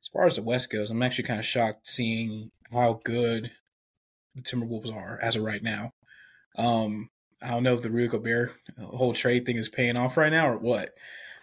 As 0.00 0.08
far 0.08 0.24
as 0.24 0.36
the 0.36 0.42
West 0.42 0.70
goes, 0.70 0.90
I'm 0.90 1.02
actually 1.02 1.24
kind 1.24 1.38
of 1.38 1.44
shocked 1.44 1.86
seeing 1.86 2.50
how 2.72 3.02
good 3.04 3.50
the 4.34 4.40
Timberwolves 4.40 4.90
are 4.90 5.18
as 5.20 5.36
of 5.36 5.42
right 5.42 5.62
now. 5.62 5.92
Um, 6.56 7.10
I 7.42 7.48
don't 7.48 7.62
know 7.62 7.74
if 7.74 7.82
the 7.82 7.90
Rudy 7.90 8.08
Gobert 8.08 8.54
whole 8.80 9.12
trade 9.12 9.44
thing 9.44 9.58
is 9.58 9.68
paying 9.68 9.98
off 9.98 10.16
right 10.16 10.32
now 10.32 10.48
or 10.48 10.56
what, 10.56 10.94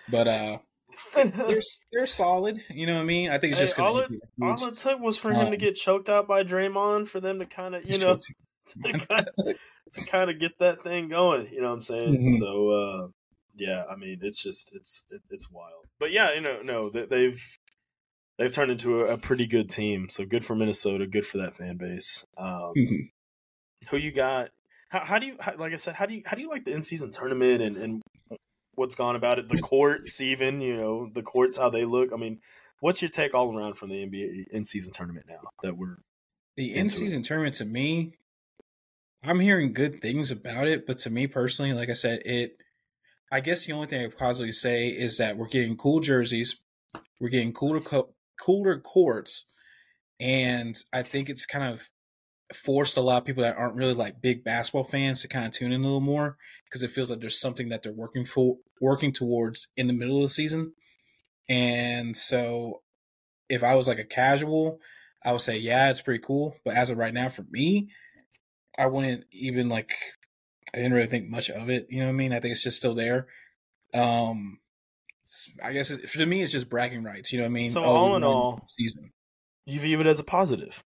but 0.10 0.28
uh, 0.28 0.58
they're 1.16 1.62
they're 1.92 2.08
solid. 2.08 2.64
You 2.70 2.86
know 2.86 2.96
what 2.96 3.02
I 3.02 3.06
mean? 3.06 3.30
I 3.30 3.38
think 3.38 3.52
it's 3.52 3.60
just 3.60 3.78
hey, 3.78 3.84
all, 3.84 4.00
it, 4.00 4.12
all 4.42 4.68
it 4.68 4.78
took 4.78 5.00
was 5.00 5.18
for 5.18 5.32
him 5.32 5.48
um, 5.48 5.52
to 5.52 5.58
get 5.58 5.76
choked 5.76 6.10
out 6.10 6.28
by 6.28 6.44
Draymond 6.44 7.08
for 7.08 7.20
them 7.20 7.40
to 7.40 7.46
kind 7.46 7.76
of 7.76 7.90
you 7.90 8.00
know 8.00 8.18
to 8.66 8.94
kind 8.94 9.28
of, 9.38 9.56
to 9.92 10.06
kind 10.06 10.30
of 10.30 10.40
get 10.40 10.60
that 10.60 10.84
thing 10.84 11.10
going. 11.10 11.48
You 11.52 11.62
know 11.62 11.68
what 11.68 11.76
I'm 11.76 11.82
saying? 11.82 12.16
Mm-hmm. 12.16 12.36
So 12.36 12.70
uh, 12.70 13.08
yeah, 13.56 13.84
I 13.90 13.96
mean, 13.96 14.20
it's 14.22 14.42
just 14.42 14.74
it's 14.76 15.06
it, 15.12 15.22
it's 15.30 15.50
wild. 15.52 15.86
But 16.00 16.12
yeah, 16.12 16.34
you 16.34 16.42
know, 16.42 16.62
no, 16.62 16.90
they've 16.90 17.58
they've 18.38 18.52
turned 18.52 18.72
into 18.72 19.02
a, 19.02 19.14
a, 19.14 19.18
pretty 19.18 19.46
good 19.46 19.70
team. 19.70 20.10
So 20.10 20.26
good 20.26 20.44
for 20.44 20.56
Minnesota. 20.56 21.06
Good 21.06 21.26
for 21.26 21.38
that 21.38 21.56
fan 21.56 21.78
base. 21.78 22.26
Um, 22.38 22.74
mm-hmm. 22.78 22.96
Who 23.90 23.98
you 23.98 24.12
got? 24.12 24.50
How, 24.90 25.06
how 25.06 25.20
do 25.20 25.28
you 25.28 25.36
how, 25.40 25.56
like 25.58 25.74
I 25.74 25.78
said? 25.78 25.96
How 25.96 26.06
do 26.06 26.14
you 26.14 26.24
how 26.26 26.36
do 26.36 26.42
you 26.42 26.50
like 26.50 26.66
the 26.66 26.74
in 26.74 26.82
season 26.82 27.12
tournament 27.12 27.62
and 27.62 27.78
and 27.78 28.02
what's 28.76 28.96
gone 28.96 29.16
about 29.16 29.40
it? 29.40 29.50
The 29.50 29.62
courts, 29.62 30.22
even 30.22 30.62
you 30.62 30.76
know, 30.78 31.10
the 31.12 31.24
courts 31.24 31.58
how 31.58 31.70
they 31.70 31.86
look. 31.86 32.12
I 32.14 32.18
mean, 32.18 32.40
what's 32.80 33.02
your 33.02 33.10
take 33.10 33.34
all 33.34 33.56
around 33.56 33.76
from 33.76 33.90
the 33.90 34.06
NBA 34.06 34.48
in 34.50 34.66
season 34.66 34.92
tournament 34.92 35.26
now 35.30 35.42
that 35.64 35.78
we're 35.78 35.98
the 36.58 36.76
in 36.76 36.90
season 36.90 37.22
tournament 37.22 37.56
to 37.56 37.66
me 37.66 38.14
I'm 39.24 39.40
hearing 39.40 39.74
good 39.74 40.00
things 40.00 40.32
about 40.32 40.68
it, 40.68 40.88
but 40.88 40.98
to 41.00 41.10
me 41.10 41.28
personally, 41.28 41.74
like 41.74 41.90
I 41.90 41.94
said, 41.94 42.22
it. 42.26 42.58
I 43.32 43.40
guess 43.40 43.66
the 43.66 43.74
only 43.74 43.88
thing 43.88 44.02
I 44.02 44.10
could 44.10 44.18
possibly 44.18 44.52
say 44.52 44.90
is 44.90 45.18
that 45.18 45.38
we're 45.38 45.48
getting 45.48 45.78
cool 45.78 46.00
jerseys, 46.00 46.62
we're 47.20 47.30
getting 47.30 47.54
cooler 47.54 47.80
co- 47.80 48.14
cooler 48.40 48.78
courts, 48.80 49.46
and 50.20 50.76
I 50.92 51.04
think 51.04 51.30
it's 51.30 51.46
kind 51.46 51.64
of 51.64 51.90
forced 52.56 52.98
a 52.98 53.02
lot 53.02 53.18
of 53.18 53.26
people 53.26 53.44
that 53.44 53.58
aren't 53.58 53.76
really 53.76 53.94
like 53.94 54.22
big 54.22 54.44
basketball 54.44 54.84
fans 54.84 55.22
to 55.22 55.28
kind 55.28 55.46
of 55.46 55.52
tune 55.52 55.72
in 55.72 55.82
a 55.82 55.84
little 55.84 56.02
more 56.02 56.38
because 56.66 56.84
it 56.84 56.92
feels 56.92 57.10
like 57.10 57.20
there's 57.20 57.40
something 57.40 57.70
that 57.70 57.84
they're 57.84 57.94
working 57.94 58.26
for 58.26 58.58
working 58.80 59.12
towards 59.12 59.68
in 59.78 59.88
the 59.88 59.94
middle 59.94 60.18
of 60.18 60.24
the 60.24 60.30
season. 60.30 60.74
And 61.50 62.16
so 62.16 62.82
if 63.50 63.64
I 63.64 63.76
was 63.76 63.88
like 63.88 64.00
a 64.00 64.06
casual, 64.06 64.80
I 65.24 65.32
would 65.32 65.42
say 65.42 65.58
yeah, 65.58 65.90
it's 65.90 66.02
pretty 66.02 66.24
cool, 66.24 66.56
but 66.64 66.76
as 66.76 66.90
of 66.90 66.98
right 66.98 67.14
now 67.14 67.30
for 67.30 67.46
me, 67.50 67.90
I 68.78 68.88
wouldn't 68.88 69.26
even 69.32 69.70
like. 69.70 69.92
I 70.74 70.78
didn't 70.78 70.94
really 70.94 71.08
think 71.08 71.28
much 71.28 71.50
of 71.50 71.70
it. 71.70 71.88
You 71.90 72.00
know 72.00 72.06
what 72.06 72.12
I 72.12 72.14
mean? 72.14 72.32
I 72.32 72.40
think 72.40 72.54
it's 72.54 72.64
just 72.64 72.78
still 72.78 72.96
there. 72.96 73.28
Um, 73.94 74.60
I 75.62 75.74
guess 75.74 75.92
it, 75.92 76.10
for 76.10 76.26
me, 76.26 76.42
it's 76.42 76.54
just 76.54 76.70
bragging 76.70 77.04
rights. 77.04 77.34
You 77.34 77.40
know 77.40 77.44
what 77.44 77.50
I 77.50 77.54
mean? 77.54 77.72
So 77.72 77.84
oh, 77.84 77.96
all 77.96 78.16
in 78.16 78.24
all, 78.24 78.64
season 78.70 79.12
you 79.66 79.80
view 79.80 80.00
it 80.00 80.08
as 80.08 80.20
a 80.20 80.24
positive. 80.24 80.84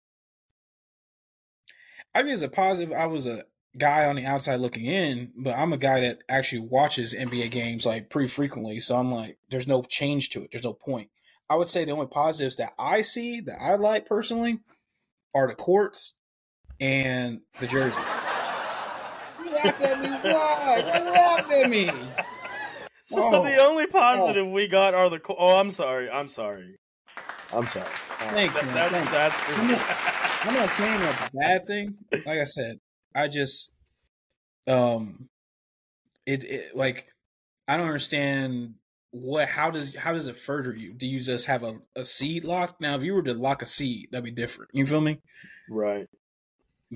I 2.15 2.21
it 2.21 2.29
as 2.29 2.43
a 2.43 2.49
positive. 2.49 2.93
I 2.93 3.07
was 3.07 3.27
a 3.27 3.45
guy 3.79 4.05
on 4.05 4.17
the 4.17 4.27
outside 4.27 4.61
looking 4.61 4.85
in, 4.85 5.33
but 5.37 5.57
I'm 5.57 5.73
a 5.73 5.79
guy 5.79 6.01
that 6.01 6.23
actually 6.29 6.61
watches 6.61 7.15
NBA 7.15 7.51
games 7.51 7.87
like 7.87 8.11
pretty 8.11 8.29
frequently. 8.29 8.79
So 8.79 8.97
I'm 8.97 9.13
like, 9.13 9.39
there's 9.51 9.67
no 9.67 9.83
change 9.83 10.31
to 10.31 10.43
it. 10.43 10.51
There's 10.53 10.65
no 10.65 10.75
point. 10.75 11.09
I 11.49 11.57
would 11.57 11.69
say 11.69 11.85
the 11.85 11.93
only 11.93 12.07
positives 12.07 12.57
that 12.57 12.73
I 12.79 13.03
see 13.03 13.41
that 13.41 13.61
I 13.61 13.75
like 13.77 14.07
personally 14.07 14.61
are 15.35 15.49
the 15.49 15.55
courts 15.55 16.15
and 16.81 17.41
the 17.61 17.67
jerseys. 17.67 18.05
You 19.45 19.53
laughed 19.53 19.83
at 19.83 20.01
me. 20.01 20.09
Why? 20.09 21.01
You 21.05 21.13
laughed 21.13 21.53
at 21.53 21.71
me? 21.71 21.91
So 23.05 23.35
oh. 23.35 23.45
the 23.45 23.57
only 23.61 23.87
positive 23.87 24.47
oh. 24.47 24.51
we 24.51 24.69
got 24.69 24.95
are 24.95 25.11
the. 25.11 25.21
Oh, 25.29 25.59
I'm 25.59 25.71
sorry. 25.71 26.11
I'm 26.11 26.29
sorry. 26.29 26.77
I'm 27.53 27.67
sorry. 27.67 27.87
Thanks, 28.19 28.55
man. 28.55 28.75
That's 28.75 29.05
Thanks. 29.05 29.11
that's. 29.11 29.59
Not, 29.69 30.22
I'm 30.45 30.55
not 30.55 30.73
saying 30.73 31.01
a 31.01 31.31
bad 31.35 31.67
thing. 31.67 31.97
Like 32.27 32.41
I 32.41 32.45
said, 32.45 32.79
I 33.15 33.29
just 33.29 33.75
um, 34.67 35.29
it, 36.27 36.45
it 36.45 36.77
like 36.77 37.13
I 37.69 37.77
don't 37.77 37.87
understand 37.87 38.75
what 39.11 39.49
how 39.49 39.71
does 39.71 39.95
how 39.95 40.13
does 40.13 40.27
it 40.27 40.37
further 40.37 40.75
you? 40.75 40.95
Do 40.95 41.07
you 41.07 41.21
just 41.21 41.47
have 41.47 41.63
a, 41.63 41.79
a 41.95 42.05
seed 42.05 42.45
lock? 42.45 42.81
Now, 42.81 42.97
if 42.97 43.03
you 43.03 43.15
were 43.15 43.23
to 43.23 43.35
lock 43.35 43.63
a 43.63 43.67
seed, 43.67 44.09
that'd 44.11 44.25
be 44.25 44.31
different. 44.31 44.71
You 44.75 44.87
feel 44.87 45.01
me? 45.01 45.21
Right. 45.71 46.09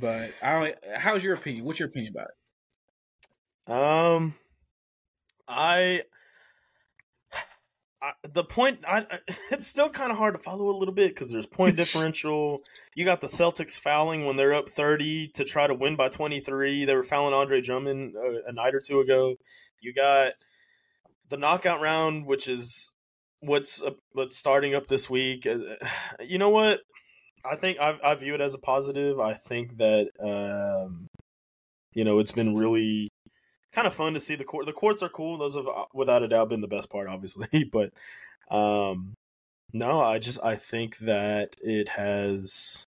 But 0.01 0.33
I 0.43 0.75
how's 0.97 1.23
your 1.23 1.35
opinion? 1.35 1.65
What's 1.65 1.79
your 1.79 1.89
opinion 1.89 2.15
about 2.15 2.29
it? 2.29 3.73
Um, 3.73 4.35
I, 5.49 6.03
I 8.03 8.13
the 8.23 8.45
point. 8.45 8.81
I 8.87 9.07
it's 9.51 9.67
still 9.67 9.89
kind 9.89 10.13
of 10.13 10.19
hard 10.19 10.35
to 10.35 10.39
follow 10.39 10.69
a 10.71 10.77
little 10.77 10.95
bit 10.95 11.15
because 11.15 11.31
there's 11.31 11.47
point 11.47 11.77
differential. 11.77 12.61
You 12.95 13.05
got 13.05 13.21
the 13.21 13.27
Celtics 13.27 13.79
fouling 13.79 14.27
when 14.27 14.37
they're 14.37 14.55
up 14.55 14.69
thirty 14.69 15.29
to 15.35 15.45
try 15.45 15.67
to 15.67 15.75
win 15.75 15.97
by 15.97 16.09
twenty 16.09 16.41
three. 16.41 16.85
They 16.85 16.95
were 16.95 17.03
fouling 17.03 17.35
Andre 17.35 17.61
Drummond 17.61 18.15
a, 18.15 18.19
uh, 18.19 18.41
a 18.49 18.53
night 18.53 18.75
or 18.75 18.81
two 18.81 19.01
ago. 19.01 19.37
You 19.81 19.95
got 19.95 20.35
the 21.29 21.37
knockout 21.37 21.81
round, 21.81 22.27
which 22.27 22.49
is 22.49 22.93
what's 23.41 23.83
uh, 23.83 23.93
what's 24.13 24.37
starting 24.37 24.75
up 24.75 24.89
this 24.89 25.09
week. 25.09 25.47
Uh, 25.47 25.59
you 26.21 26.39
know 26.39 26.51
what? 26.51 26.81
I 27.45 27.57
think 27.57 27.79
I, 27.79 27.97
I 28.03 28.15
view 28.17 28.35
it 28.35 28.41
as 28.41 28.55
a 28.55 28.59
positive. 28.59 29.21
I 29.21 29.35
think 29.35 29.79
that 29.79 30.09
um, 30.21 31.07
you 31.95 32.05
know 32.05 32.19
it's 32.19 32.33
been 32.33 32.55
really 32.57 33.09
kind 33.77 33.87
of 33.87 33.95
fun 33.95 34.15
to 34.15 34.21
see 34.21 34.35
the 34.35 34.45
court. 34.45 34.67
The 34.67 34.73
courts 34.73 35.03
are 35.03 35.09
cool; 35.09 35.39
those 35.39 35.55
have 35.55 35.69
uh, 35.69 35.85
without 35.93 36.23
a 36.23 36.29
doubt 36.29 36.49
been 36.49 36.63
the 36.63 36.67
best 36.67 36.91
part, 36.91 37.09
obviously. 37.09 37.65
but 37.73 37.93
um, 38.51 39.15
no, 39.73 40.01
I 40.01 40.19
just 40.19 40.41
I 40.43 40.57
think 40.57 40.99
that 40.99 41.55
it 41.63 41.91
has. 41.91 42.87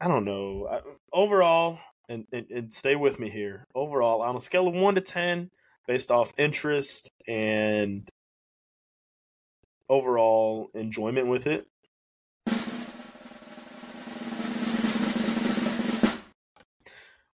I 0.00 0.08
don't 0.08 0.24
know. 0.24 0.80
overall, 1.12 1.78
and, 2.08 2.26
and, 2.32 2.46
and 2.50 2.72
stay 2.72 2.96
with 2.96 3.20
me 3.20 3.28
here. 3.28 3.66
Overall, 3.74 4.22
on 4.22 4.34
a 4.34 4.40
scale 4.40 4.66
of 4.66 4.74
one 4.74 4.94
to 4.94 5.02
ten, 5.02 5.50
based 5.86 6.10
off 6.10 6.32
interest 6.38 7.10
and 7.28 8.08
overall 9.90 10.70
enjoyment 10.72 11.26
with 11.26 11.46
it, 11.46 11.66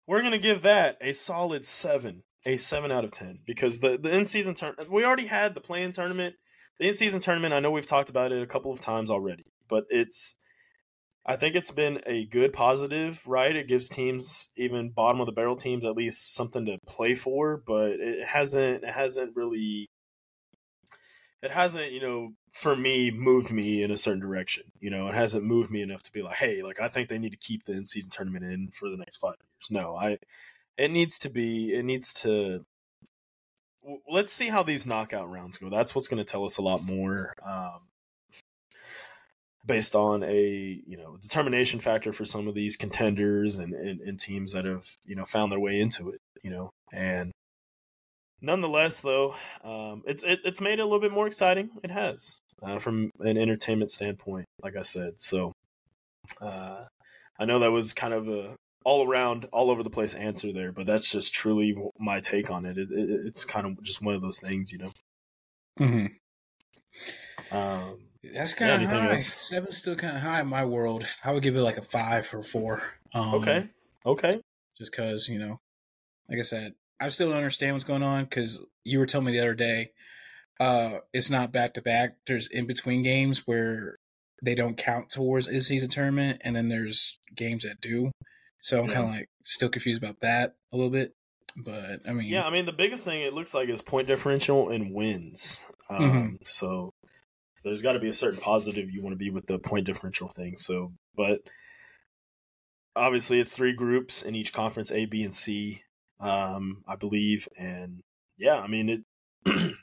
we're 0.07 0.21
gonna 0.21 0.37
give 0.37 0.61
that 0.63 0.97
a 1.01 1.13
solid 1.13 1.65
seven, 1.65 2.23
a 2.45 2.57
seven 2.57 2.91
out 2.91 3.03
of 3.03 3.11
ten 3.11 3.39
because 3.45 3.79
the 3.79 3.97
the 3.97 4.09
in 4.09 4.25
season 4.25 4.53
turn 4.53 4.75
we 4.89 5.05
already 5.05 5.27
had 5.27 5.53
the 5.53 5.61
playing 5.61 5.91
tournament, 5.91 6.35
the 6.79 6.87
in 6.87 6.93
season 6.93 7.19
tournament. 7.19 7.53
I 7.53 7.59
know 7.59 7.71
we've 7.71 7.85
talked 7.85 8.09
about 8.09 8.31
it 8.31 8.41
a 8.41 8.47
couple 8.47 8.71
of 8.71 8.79
times 8.79 9.09
already, 9.09 9.45
but 9.67 9.85
it's 9.89 10.35
I 11.25 11.37
think 11.37 11.55
it's 11.55 11.71
been 11.71 12.01
a 12.05 12.25
good 12.25 12.51
positive, 12.51 13.25
right? 13.25 13.55
It 13.55 13.67
gives 13.67 13.87
teams, 13.87 14.49
even 14.57 14.89
bottom 14.89 15.21
of 15.21 15.25
the 15.25 15.31
barrel 15.31 15.55
teams, 15.55 15.85
at 15.85 15.95
least 15.95 16.33
something 16.33 16.65
to 16.65 16.77
play 16.85 17.15
for. 17.15 17.63
But 17.65 17.91
it 17.91 18.27
hasn't, 18.27 18.83
it 18.83 18.93
hasn't 18.93 19.35
really, 19.35 19.89
it 21.43 21.51
hasn't, 21.51 21.91
you 21.91 21.99
know, 21.99 22.33
for 22.51 22.73
me, 22.73 23.11
moved 23.11 23.51
me 23.51 23.83
in 23.83 23.91
a 23.91 23.97
certain 23.97 24.21
direction. 24.21 24.63
You 24.79 24.89
know, 24.89 25.09
it 25.09 25.13
hasn't 25.13 25.43
moved 25.43 25.69
me 25.69 25.81
enough 25.81 26.01
to 26.03 26.11
be 26.13 26.21
like, 26.21 26.37
hey, 26.37 26.63
like 26.63 26.79
I 26.79 26.87
think 26.87 27.09
they 27.09 27.19
need 27.19 27.33
to 27.33 27.37
keep 27.37 27.65
the 27.65 27.73
in 27.73 27.85
season 27.85 28.11
tournament 28.11 28.45
in 28.45 28.69
for 28.69 28.89
the 28.89 28.95
next 28.95 29.17
five 29.17 29.35
years. 29.37 29.69
No, 29.69 29.97
I, 29.97 30.19
it 30.77 30.89
needs 30.89 31.19
to 31.19 31.29
be, 31.29 31.73
it 31.73 31.83
needs 31.83 32.13
to. 32.15 32.65
Let's 34.09 34.31
see 34.31 34.47
how 34.47 34.63
these 34.63 34.85
knockout 34.85 35.29
rounds 35.29 35.57
go. 35.57 35.69
That's 35.69 35.93
what's 35.93 36.07
going 36.07 36.23
to 36.23 36.31
tell 36.31 36.45
us 36.45 36.57
a 36.57 36.61
lot 36.61 36.81
more. 36.81 37.33
Um, 37.45 37.81
based 39.65 39.95
on 39.95 40.23
a 40.23 40.81
you 40.87 40.95
know 40.95 41.17
determination 41.21 41.81
factor 41.81 42.13
for 42.13 42.23
some 42.23 42.47
of 42.47 42.53
these 42.53 42.77
contenders 42.77 43.57
and, 43.57 43.73
and, 43.73 44.01
and, 44.01 44.19
teams 44.19 44.51
that 44.51 44.65
have 44.65 44.97
you 45.05 45.15
know 45.15 45.23
found 45.23 45.53
their 45.53 45.59
way 45.59 45.79
into 45.79 46.09
it 46.09 46.19
you 46.43 46.49
know 46.49 46.69
and 46.91 47.31
nonetheless 48.43 49.01
though 49.01 49.33
um, 49.63 50.03
it's 50.05 50.21
it, 50.23 50.39
it's 50.45 50.61
made 50.61 50.79
it 50.79 50.81
a 50.81 50.85
little 50.85 50.99
bit 50.99 51.11
more 51.11 51.25
exciting 51.25 51.71
it 51.83 51.89
has 51.89 52.39
uh, 52.61 52.77
from 52.77 53.09
an 53.19 53.37
entertainment 53.37 53.89
standpoint 53.89 54.45
like 54.61 54.75
i 54.75 54.81
said 54.81 55.19
so 55.19 55.51
uh, 56.41 56.83
i 57.39 57.45
know 57.45 57.57
that 57.59 57.71
was 57.71 57.93
kind 57.93 58.13
of 58.13 58.27
a 58.27 58.55
all 58.85 59.07
around 59.07 59.45
all 59.53 59.71
over 59.71 59.81
the 59.81 59.89
place 59.89 60.13
answer 60.13 60.51
there 60.51 60.71
but 60.71 60.85
that's 60.85 61.09
just 61.09 61.33
truly 61.33 61.75
my 61.97 62.19
take 62.19 62.51
on 62.51 62.65
it, 62.65 62.77
it, 62.77 62.91
it 62.91 63.09
it's 63.25 63.45
kind 63.45 63.65
of 63.65 63.81
just 63.81 64.03
one 64.03 64.13
of 64.13 64.21
those 64.21 64.39
things 64.39 64.71
you 64.71 64.77
know 64.77 64.91
mm-hmm. 65.79 67.57
um, 67.57 67.97
that's 68.23 68.53
kind 68.53 68.71
of 68.71 68.81
yeah, 68.81 69.07
high. 69.07 69.15
Seven's 69.15 69.77
still 69.77 69.95
kind 69.95 70.15
of 70.15 70.23
high 70.23 70.41
in 70.41 70.47
my 70.47 70.63
world. 70.63 71.05
I 71.25 71.31
would 71.31 71.43
give 71.43 71.55
it 71.55 71.61
like 71.61 71.77
a 71.77 71.81
five 71.81 72.29
or 72.33 72.41
four. 72.41 72.81
Um, 73.13 73.33
okay. 73.35 73.65
Okay. 74.05 74.31
Just 74.77 74.91
because 74.91 75.27
you 75.27 75.39
know, 75.39 75.59
like 76.29 76.39
I 76.39 76.43
said, 76.43 76.73
I 76.99 77.09
still 77.09 77.29
don't 77.29 77.37
understand 77.37 77.75
what's 77.75 77.85
going 77.85 78.03
on 78.03 78.23
because 78.23 78.65
you 78.83 78.99
were 78.99 79.05
telling 79.05 79.25
me 79.25 79.33
the 79.33 79.39
other 79.39 79.55
day, 79.55 79.91
uh, 80.59 80.99
it's 81.13 81.29
not 81.29 81.51
back 81.51 81.73
to 81.73 81.81
back. 81.81 82.17
There's 82.27 82.47
in 82.47 82.65
between 82.65 83.03
games 83.03 83.45
where 83.45 83.97
they 84.43 84.55
don't 84.55 84.77
count 84.77 85.09
towards 85.09 85.47
a 85.47 85.59
season 85.61 85.89
tournament, 85.89 86.41
and 86.43 86.55
then 86.55 86.69
there's 86.69 87.17
games 87.35 87.63
that 87.63 87.81
do. 87.81 88.11
So 88.61 88.79
I'm 88.79 88.87
yeah. 88.87 88.93
kind 88.93 89.07
of 89.07 89.13
like 89.13 89.29
still 89.43 89.69
confused 89.69 90.01
about 90.01 90.21
that 90.21 90.55
a 90.71 90.77
little 90.77 90.91
bit. 90.91 91.13
But 91.57 92.01
I 92.07 92.13
mean, 92.13 92.27
yeah, 92.27 92.45
I 92.45 92.49
mean 92.49 92.65
the 92.65 92.71
biggest 92.71 93.05
thing 93.05 93.21
it 93.21 93.33
looks 93.33 93.53
like 93.53 93.69
is 93.69 93.81
point 93.81 94.07
differential 94.07 94.69
and 94.69 94.93
wins. 94.93 95.61
Mm-hmm. 95.89 96.03
Um, 96.03 96.11
mm-hmm. 96.11 96.35
So 96.45 96.93
there's 97.63 97.81
got 97.81 97.93
to 97.93 97.99
be 97.99 98.09
a 98.09 98.13
certain 98.13 98.39
positive 98.39 98.89
you 98.89 99.01
want 99.01 99.13
to 99.13 99.17
be 99.17 99.29
with 99.29 99.45
the 99.45 99.59
point 99.59 99.85
differential 99.85 100.27
thing. 100.27 100.57
So, 100.57 100.93
but 101.15 101.41
obviously 102.95 103.39
it's 103.39 103.53
three 103.53 103.73
groups 103.73 104.21
in 104.23 104.35
each 104.35 104.53
conference, 104.53 104.91
A, 104.91 105.05
B, 105.05 105.23
and 105.23 105.33
C, 105.33 105.83
um, 106.23 106.83
I 106.87 106.95
believe, 106.95 107.47
and 107.57 108.01
yeah, 108.37 108.59
I 108.59 108.67
mean 108.67 108.89
it. 108.89 109.01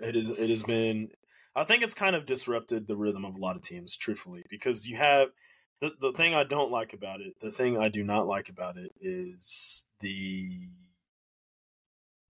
it 0.00 0.16
is. 0.16 0.30
It 0.30 0.50
has 0.50 0.62
been. 0.62 1.08
I 1.56 1.64
think 1.64 1.84
it's 1.84 1.94
kind 1.94 2.16
of 2.16 2.26
disrupted 2.26 2.86
the 2.86 2.96
rhythm 2.96 3.24
of 3.24 3.36
a 3.36 3.40
lot 3.40 3.54
of 3.54 3.62
teams, 3.62 3.96
truthfully, 3.96 4.42
because 4.50 4.86
you 4.88 4.96
have 4.96 5.28
the 5.80 5.92
the 6.00 6.12
thing 6.12 6.34
I 6.34 6.44
don't 6.44 6.72
like 6.72 6.92
about 6.92 7.20
it. 7.20 7.34
The 7.40 7.50
thing 7.50 7.78
I 7.78 7.88
do 7.88 8.02
not 8.02 8.26
like 8.26 8.48
about 8.48 8.76
it 8.76 8.90
is 9.00 9.86
the 10.00 10.48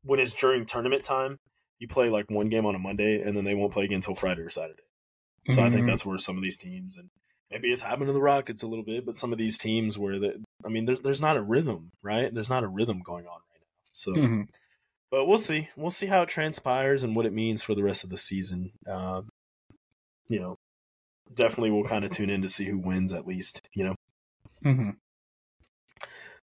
when 0.03 0.21
it's 0.21 0.35
during 0.35 0.67
tournament 0.67 1.03
time 1.03 1.39
you 1.79 1.89
play 1.89 2.09
like 2.09 2.31
one 2.31 2.49
game 2.49 2.67
on 2.67 2.75
a 2.75 2.79
Monday 2.79 3.21
and 3.21 3.37
then 3.37 3.45
they 3.45 3.55
won't 3.55 3.73
play 3.73 3.85
again 3.85 3.97
until 3.97 4.15
Friday 4.15 4.43
or 4.43 4.51
Saturday. 4.51 4.83
So 5.49 5.57
mm-hmm. 5.57 5.61
I 5.61 5.71
think 5.71 5.81
mm-hmm. 5.81 5.87
that's 5.89 6.07
where 6.07 6.19
some 6.19 6.37
of 6.37 6.43
these 6.43 6.57
teams 6.57 6.97
and 6.97 7.11
maybe 7.55 7.73
it's 7.73 7.83
happened 7.83 8.09
to 8.09 8.13
the 8.13 8.21
Rockets 8.21 8.65
a 8.65 8.67
little 8.67 8.85
bit, 8.85 9.07
but 9.07 9.15
some 9.15 9.33
of 9.33 9.39
these 9.39 9.57
teams 9.57 9.97
where 9.97 10.19
the 10.19 10.43
I 10.65 10.69
mean 10.69 10.85
there's 10.87 11.01
there's 11.01 11.21
not 11.21 11.37
a 11.37 11.43
rhythm, 11.43 11.91
right? 12.03 12.35
There's 12.35 12.51
not 12.51 12.65
a 12.65 12.69
rhythm 12.69 13.01
going 13.01 13.27
on 13.27 13.41
right 13.53 13.61
now. 13.61 13.91
So 13.93 14.13
mm-hmm. 14.13 14.43
but 15.11 15.27
we'll 15.27 15.39
see. 15.39 15.69
We'll 15.77 15.91
see 15.91 16.07
how 16.07 16.23
it 16.23 16.29
transpires 16.29 17.05
and 17.05 17.15
what 17.15 17.27
it 17.27 17.33
means 17.33 17.63
for 17.63 17.75
the 17.75 17.85
rest 17.85 18.03
of 18.03 18.11
the 18.11 18.17
season. 18.17 18.73
Um, 18.89 19.29
you 20.27 20.41
know, 20.41 20.57
definitely 21.35 21.71
we'll 21.71 21.85
kind 21.85 22.05
of 22.05 22.11
tune 22.11 22.31
in 22.31 22.43
to 22.43 22.49
see 22.49 22.65
who 22.65 22.79
wins 22.79 23.13
at 23.13 23.27
least, 23.27 23.61
you 23.73 23.85
know. 23.85 23.95
Mm-hmm. 24.65 24.91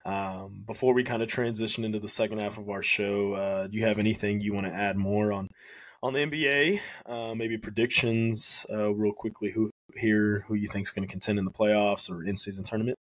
Um, 0.06 0.64
before 0.66 0.93
we 0.93 1.04
kind 1.04 1.22
of 1.22 1.30
transition 1.30 1.84
into 1.84 1.99
the 1.99 2.10
second 2.10 2.39
half 2.39 2.58
of 2.58 2.70
our 2.70 2.82
show, 2.82 3.34
uh, 3.34 3.68
do 3.68 3.78
you 3.78 3.86
have 3.86 3.99
anything 3.99 4.41
you 4.41 4.54
want 4.54 4.68
to 4.68 4.74
add 4.74 4.95
more 4.95 5.34
on 5.34 5.49
on 6.01 6.14
the 6.14 6.20
NBA? 6.20 6.80
Uh, 7.06 7.36
maybe 7.36 7.58
predictions, 7.58 8.66
uh, 8.72 8.93
real 8.93 9.14
quickly. 9.14 9.51
Who 9.51 9.70
here? 9.97 10.45
Who 10.47 10.55
you 10.55 10.67
think 10.67 10.87
is 10.87 10.91
going 10.91 11.07
to 11.07 11.11
contend 11.11 11.39
in 11.39 11.45
the 11.45 11.51
playoffs 11.51 12.09
or 12.09 12.23
in 12.23 12.37
season 12.37 12.63
tournament? 12.63 12.97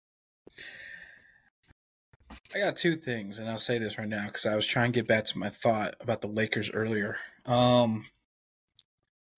I 2.55 2.59
got 2.59 2.77
two 2.77 2.95
things, 2.95 3.39
and 3.39 3.49
I'll 3.49 3.57
say 3.57 3.77
this 3.77 3.97
right 3.97 4.07
now 4.07 4.25
because 4.25 4.45
I 4.45 4.55
was 4.55 4.65
trying 4.65 4.91
to 4.93 4.99
get 4.99 5.07
back 5.07 5.25
to 5.25 5.38
my 5.38 5.49
thought 5.49 5.95
about 5.99 6.21
the 6.21 6.27
Lakers 6.27 6.71
earlier. 6.71 7.17
Um, 7.45 8.07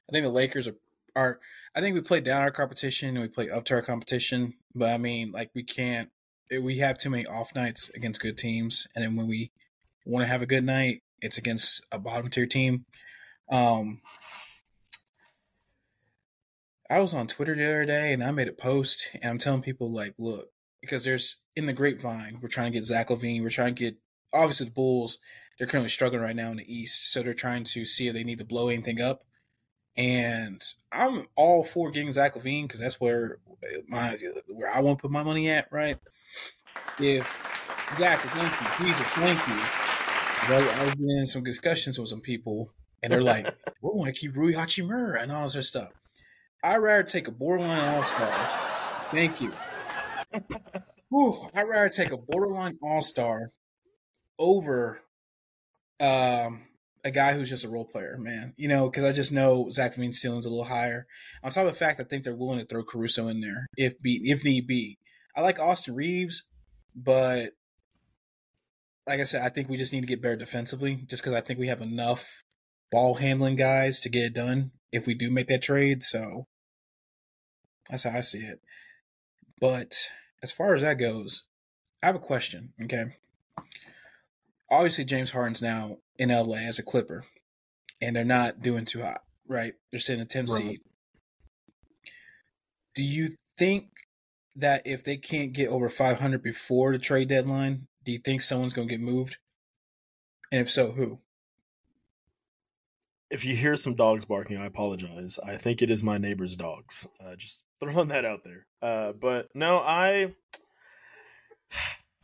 I 0.10 0.12
think 0.12 0.26
the 0.26 0.32
Lakers 0.32 0.68
are, 0.68 0.76
are. 1.16 1.40
I 1.76 1.82
think 1.82 1.96
we 1.96 2.02
play 2.02 2.22
down 2.22 2.42
our 2.42 2.52
competition 2.52 3.10
and 3.10 3.22
we 3.22 3.28
play 3.28 3.50
up 3.50 3.66
to 3.66 3.76
our 3.76 3.82
competition, 3.82 4.56
but 4.76 4.90
I 4.90 4.98
mean, 4.98 5.32
like 5.32 5.52
we 5.56 5.64
can't 5.64 6.10
we 6.58 6.80
have 6.80 6.98
too 6.98 7.10
many 7.10 7.26
off 7.26 7.54
nights 7.54 7.90
against 7.90 8.22
good 8.22 8.38
teams, 8.38 8.88
and 8.96 9.04
then 9.04 9.16
when 9.16 9.28
we 9.28 9.52
want 10.06 10.24
to 10.24 10.32
have 10.32 10.42
a 10.42 10.48
good 10.48 10.64
night, 10.64 11.04
it's 11.22 11.38
against 11.38 11.86
a 11.92 12.00
bottom 12.00 12.30
tier 12.30 12.48
team. 12.48 12.86
Um, 13.52 14.02
I 16.90 17.00
was 17.00 17.14
on 17.14 17.28
Twitter 17.28 17.56
the 17.56 17.66
other 17.66 17.86
day, 17.86 18.14
and 18.14 18.24
I 18.24 18.32
made 18.32 18.48
a 18.48 18.54
post, 18.54 19.10
and 19.14 19.26
I'm 19.26 19.38
telling 19.38 19.62
people 19.62 19.92
like, 19.92 20.16
look, 20.18 20.50
because 20.82 21.04
there's 21.04 21.38
in 21.56 21.68
the 21.68 21.74
grapevine, 21.74 22.40
we're 22.42 22.50
trying 22.50 22.72
to 22.72 22.78
get 22.78 22.86
Zach 22.86 23.10
LaVine, 23.10 23.44
we're 23.44 23.50
trying 23.50 23.76
to 23.76 23.84
get 23.84 23.98
obviously 24.34 24.66
the 24.66 24.72
Bulls. 24.72 25.20
They're 25.58 25.68
currently 25.68 25.90
struggling 25.90 26.22
right 26.22 26.36
now 26.36 26.52
in 26.52 26.58
the 26.58 26.74
East, 26.74 27.12
so 27.12 27.22
they're 27.22 27.34
trying 27.34 27.64
to 27.66 27.86
see 27.86 28.08
if 28.08 28.14
they 28.14 28.24
need 28.24 28.40
to 28.40 28.46
blow 28.46 28.70
anything 28.70 29.02
up. 29.02 29.24
And 29.98 30.62
I'm 30.92 31.28
all 31.36 31.64
for 31.64 31.92
getting 31.92 32.12
Zach 32.12 32.36
LaVine 32.36 32.64
because 32.64 32.80
that's 32.80 33.00
where 33.00 33.40
my 33.88 34.18
where 34.48 34.74
I 34.74 34.80
want 34.80 35.00
to 35.00 35.02
put 35.02 35.12
my 35.12 35.24
money 35.24 35.50
at, 35.50 35.68
right? 35.72 36.00
if 37.00 37.90
exactly, 37.92 38.30
thank 38.32 38.80
you, 38.80 38.88
Jesus, 38.88 39.08
thank 39.14 39.48
you. 39.48 39.60
But 40.48 40.64
I 40.64 40.86
was 40.86 40.96
in 40.98 41.26
some 41.26 41.44
discussions 41.44 42.00
with 42.00 42.10
some 42.10 42.22
people, 42.22 42.72
and 43.04 43.12
they're 43.12 43.22
like, 43.22 43.46
"We 43.82 43.90
want 43.94 44.14
to 44.14 44.20
keep 44.20 44.36
Rui 44.36 44.54
Hachimura 44.54 45.22
and 45.22 45.32
all 45.32 45.48
this 45.48 45.68
stuff." 45.68 45.92
I'd 46.64 46.78
rather 46.78 47.04
take 47.04 47.28
a 47.28 47.32
borderline 47.32 47.96
all 47.96 48.04
star. 48.04 48.32
Thank 49.12 49.42
you. 49.42 49.52
Whew, 51.10 51.38
I'd 51.56 51.64
rather 51.64 51.90
take 51.90 52.12
a 52.12 52.18
borderline 52.18 52.78
all 52.84 53.02
star 53.02 53.52
over 54.38 55.02
um, 56.00 56.68
a 57.04 57.12
guy 57.12 57.34
who's 57.34 57.50
just 57.50 57.64
a 57.64 57.70
role 57.70 57.86
player, 57.86 58.18
man. 58.20 58.54
You 58.58 58.68
know, 58.68 58.90
because 58.90 59.04
I 59.04 59.12
just 59.12 59.32
know 59.32 59.70
Zach 59.70 59.96
LaVine's 59.96 60.20
ceiling's 60.20 60.46
a 60.46 60.50
little 60.50 60.66
higher. 60.66 61.08
On 61.44 61.52
top 61.52 61.66
of 61.66 61.72
the 61.72 61.80
fact, 61.80 62.00
I 62.00 62.04
think 62.04 62.24
they're 62.24 62.36
willing 62.36 62.60
to 62.60 62.66
throw 62.66 62.84
Caruso 62.84 63.28
in 63.30 63.42
there 63.42 63.68
if 63.78 64.00
be 64.02 64.22
if 64.30 64.44
need 64.44 64.68
be. 64.68 64.98
I 65.36 65.42
like 65.42 65.60
Austin 65.60 65.96
Reaves, 65.96 66.44
but 66.96 67.52
like 69.08 69.22
I 69.22 69.24
said, 69.24 69.44
I 69.44 69.50
think 69.50 69.70
we 69.70 69.78
just 69.78 69.94
need 69.94 70.02
to 70.02 70.08
get 70.08 70.22
better 70.22 70.36
defensively 70.36 71.04
just 71.08 71.24
because 71.24 71.34
I 71.34 71.42
think 71.42 71.60
we 71.60 71.68
have 71.68 71.82
enough 71.82 72.44
ball 72.92 73.16
handling 73.16 73.56
guys 73.56 74.02
to 74.02 74.10
get 74.10 74.26
it 74.26 74.34
done 74.34 74.72
if 74.92 75.06
we 75.06 75.14
do 75.14 75.30
make 75.30 75.48
that 75.48 75.62
trade. 75.62 76.04
So 76.04 76.48
that's 77.90 78.04
how 78.04 78.12
I 78.12 78.22
see 78.22 78.40
it. 78.40 78.62
But 79.60 79.96
as 80.42 80.52
far 80.52 80.74
as 80.74 80.82
that 80.82 80.96
goes, 80.96 81.48
I 82.02 82.08
have 82.08 82.16
a 82.16 82.20
question. 82.20 82.74
Okay. 82.82 83.06
Obviously, 84.72 85.04
James 85.04 85.32
Harden's 85.32 85.62
now 85.62 85.98
in 86.18 86.30
LA 86.30 86.58
as 86.58 86.80
a 86.80 86.84
Clipper, 86.84 87.26
and 88.02 88.16
they're 88.16 88.24
not 88.24 88.62
doing 88.62 88.86
too 88.86 89.02
hot, 89.02 89.24
right? 89.48 89.74
They're 89.92 90.00
sitting 90.00 90.22
a 90.22 90.26
10 90.26 90.46
right. 90.46 90.50
seed. 90.50 90.82
Do 92.94 93.04
you 93.04 93.30
think 93.58 93.88
that 94.56 94.84
if 94.86 95.04
they 95.04 95.18
can't 95.18 95.54
get 95.54 95.70
over 95.70 95.90
500 95.90 96.44
before 96.44 96.92
the 96.92 97.00
trade 97.00 97.30
deadline, 97.30 97.88
do 98.04 98.12
you 98.12 98.20
think 98.20 98.42
someone's 98.42 98.74
going 98.74 98.88
to 98.88 98.94
get 98.94 99.02
moved? 99.02 99.38
And 100.52 100.62
if 100.62 100.70
so, 100.70 100.92
who? 100.92 101.20
If 103.30 103.46
you 103.46 103.56
hear 103.56 103.76
some 103.76 103.94
dogs 103.94 104.26
barking, 104.26 104.58
I 104.58 104.66
apologize. 104.66 105.40
I 105.46 105.58
think 105.58 105.82
it 105.82 105.92
is 105.92 106.02
my 106.02 106.18
neighbor's 106.18 106.56
dogs. 106.56 107.08
Uh, 107.24 107.36
just 107.36 107.64
throwing 107.80 108.08
that 108.08 108.26
out 108.26 108.44
there. 108.44 108.66
Uh, 108.82 109.14
but 109.14 109.50
no, 109.54 109.78
I 109.78 110.34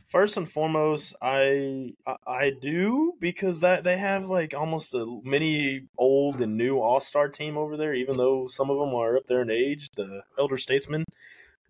first 0.04 0.36
and 0.36 0.48
foremost, 0.48 1.14
I, 1.22 1.92
I, 2.06 2.16
I 2.26 2.50
do 2.50 3.14
because 3.20 3.60
that 3.60 3.84
they 3.84 3.98
have 3.98 4.26
like 4.26 4.52
almost 4.52 4.94
a 4.94 5.20
mini 5.22 5.86
old 5.96 6.40
and 6.40 6.56
new 6.56 6.80
All 6.80 7.00
Star 7.00 7.28
team 7.28 7.56
over 7.56 7.76
there. 7.76 7.94
Even 7.94 8.16
though 8.16 8.48
some 8.48 8.70
of 8.70 8.78
them 8.78 8.94
are 8.94 9.16
up 9.16 9.26
there 9.26 9.42
in 9.42 9.50
age, 9.50 9.90
the 9.96 10.22
elder 10.38 10.58
statesmen 10.58 11.04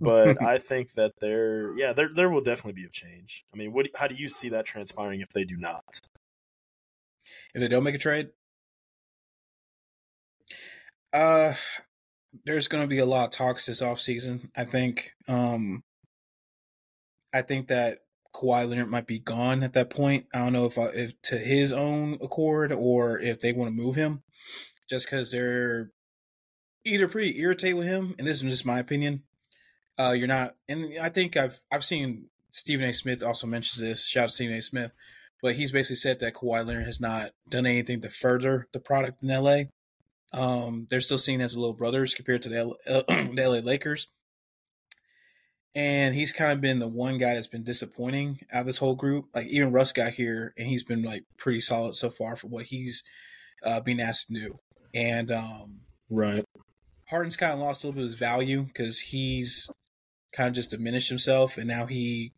but 0.01 0.43
I 0.43 0.59
think 0.59 0.93
that 0.93 1.13
there, 1.21 1.77
yeah, 1.77 1.93
there 1.93 2.09
there 2.15 2.31
will 2.31 2.41
definitely 2.41 2.81
be 2.81 2.87
a 2.87 2.91
change. 2.91 3.45
I 3.53 3.57
mean, 3.57 3.73
what? 3.73 3.89
How 3.95 4.07
do 4.07 4.15
you 4.15 4.29
see 4.29 4.49
that 4.51 4.67
transpiring 4.67 5.21
if 5.21 5.31
they 5.31 5.45
do 5.45 5.57
not? 5.57 6.01
If 7.55 7.61
they 7.61 7.69
don't 7.69 7.85
make 7.85 7.95
a 7.95 7.99
trade, 7.99 8.31
uh, 11.17 11.55
there's 12.45 12.69
going 12.69 12.85
to 12.85 12.89
be 12.89 12.99
a 12.99 13.07
lot 13.07 13.25
of 13.25 13.31
talks 13.31 13.67
this 13.67 13.83
offseason. 13.83 14.51
I 14.57 14.65
think. 14.65 15.13
Um, 15.29 15.83
I 17.35 17.43
think 17.43 17.69
that 17.69 17.99
Kawhi 18.35 18.69
Leonard 18.69 18.89
might 18.89 19.07
be 19.07 19.19
gone 19.19 19.63
at 19.63 19.73
that 19.75 19.91
point. 19.91 20.27
I 20.35 20.39
don't 20.39 20.53
know 20.53 20.67
if 20.67 20.79
uh, 20.79 20.91
if 20.95 21.21
to 21.23 21.37
his 21.39 21.73
own 21.73 22.19
accord 22.23 22.73
or 22.73 23.19
if 23.19 23.41
they 23.41 23.53
want 23.53 23.69
to 23.69 23.83
move 23.83 23.97
him, 23.97 24.23
just 24.89 25.07
because 25.07 25.31
they're 25.31 25.91
either 26.85 27.09
pretty 27.09 27.39
irritated 27.41 27.77
with 27.77 27.87
him, 27.87 28.15
and 28.19 28.27
this 28.27 28.43
is 28.43 28.51
just 28.51 28.67
my 28.67 28.79
opinion. 28.79 29.23
Uh, 29.99 30.15
you're 30.17 30.29
not, 30.29 30.55
and 30.69 30.99
I 31.01 31.09
think 31.09 31.37
I've 31.37 31.59
I've 31.73 31.85
seen 31.85 32.27
Stephen 32.51 32.89
A. 32.89 32.93
Smith 32.93 33.23
also 33.23 33.47
mentions 33.47 33.81
this. 33.81 34.07
Shout 34.07 34.25
out 34.25 34.29
to 34.29 34.35
Stephen 34.35 34.57
A. 34.57 34.63
Smith, 34.63 34.93
but 35.43 35.55
he's 35.55 35.73
basically 35.73 35.97
said 35.97 36.21
that 36.21 36.35
Kawhi 36.35 36.67
Leonard 36.67 36.85
has 36.87 37.01
not 37.01 37.31
done 37.49 37.67
anything 37.67 38.03
to 38.03 38.11
further 38.11 38.69
the 38.73 38.81
product 38.81 39.23
in 39.23 39.29
LA. 39.29 39.65
Um, 40.33 40.87
they're 40.91 41.01
still 41.01 41.19
seen 41.19 41.41
as 41.41 41.57
little 41.57 41.75
brothers 41.75 42.15
compared 42.15 42.43
to 42.43 42.49
the, 42.49 42.59
L- 42.59 42.77
the 43.09 43.43
LA 43.47 43.59
Lakers. 43.59 44.09
And 45.75 46.15
he's 46.15 46.33
kind 46.33 46.53
of 46.53 46.61
been 46.61 46.79
the 46.79 46.89
one 46.89 47.19
guy 47.19 47.35
that's 47.35 47.49
been 47.49 47.63
disappointing 47.63 48.41
out 48.51 48.61
of 48.61 48.67
this 48.67 48.79
whole 48.79 48.95
group. 48.95 49.27
Like 49.35 49.47
even 49.49 49.73
Russ 49.73 49.93
got 49.93 50.13
here, 50.13 50.55
and 50.57 50.67
he's 50.67 50.85
been 50.85 51.03
like 51.03 51.25
pretty 51.37 51.61
solid 51.61 51.97
so 51.97 52.09
far 52.09 52.35
for 52.35 52.47
what 52.49 52.65
he's 52.65 53.05
uh, 53.63 53.81
being 53.81 54.01
asked 54.01 54.29
to 54.29 54.35
do. 54.35 54.59
And 54.95 55.31
um, 55.31 55.81
right, 56.09 56.43
Harden's 57.11 57.37
kind 57.37 57.53
of 57.53 57.59
lost 57.59 57.85
a 57.85 57.87
little 57.87 58.01
bit 58.01 58.05
of 58.05 58.11
his 58.11 58.19
value 58.19 58.63
because 58.63 58.99
he's 58.99 59.69
kind 60.33 60.49
of 60.49 60.55
just 60.55 60.71
diminished 60.71 61.11
himself, 61.11 61.59
and 61.59 61.69
now 61.69 61.85
he 61.85 62.33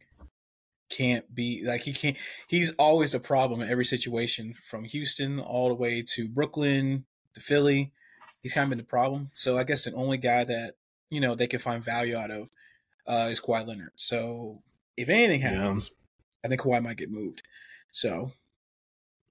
can't 0.91 1.33
be 1.33 1.63
like 1.65 1.83
he 1.83 1.93
can't. 1.93 2.17
He's 2.49 2.73
always 2.73 3.15
a 3.15 3.21
problem 3.21 3.61
in 3.61 3.71
every 3.71 3.85
situation, 3.85 4.53
from 4.53 4.83
Houston 4.83 5.39
all 5.39 5.69
the 5.69 5.75
way 5.75 6.03
to 6.15 6.29
Brooklyn 6.29 7.05
to 7.39 7.45
Philly. 7.45 7.93
He's 8.43 8.53
kind 8.53 8.65
of 8.65 8.71
been 8.71 8.79
the 8.79 8.85
problem. 8.85 9.31
So 9.35 9.59
I 9.59 9.65
guess 9.65 9.85
the 9.85 9.93
only 9.95 10.19
guy 10.19 10.45
that 10.45 10.75
you 11.11 11.21
know 11.21 11.35
they 11.35 11.47
can 11.47 11.61
find 11.61 11.83
value 11.83 12.17
out 12.17 12.31
of 12.31 12.49
uh, 13.07 13.29
is 13.31 13.41
Kawhi 13.41 13.67
Leonard. 13.67 13.93
So 13.97 14.63
if 14.97 15.09
anything 15.09 15.41
happens, 15.41 15.91
yeah. 15.91 16.47
I 16.47 16.49
think 16.49 16.61
Kawhi 16.61 16.83
might 16.83 16.97
get 16.97 17.11
moved. 17.11 17.43
So 17.91 18.33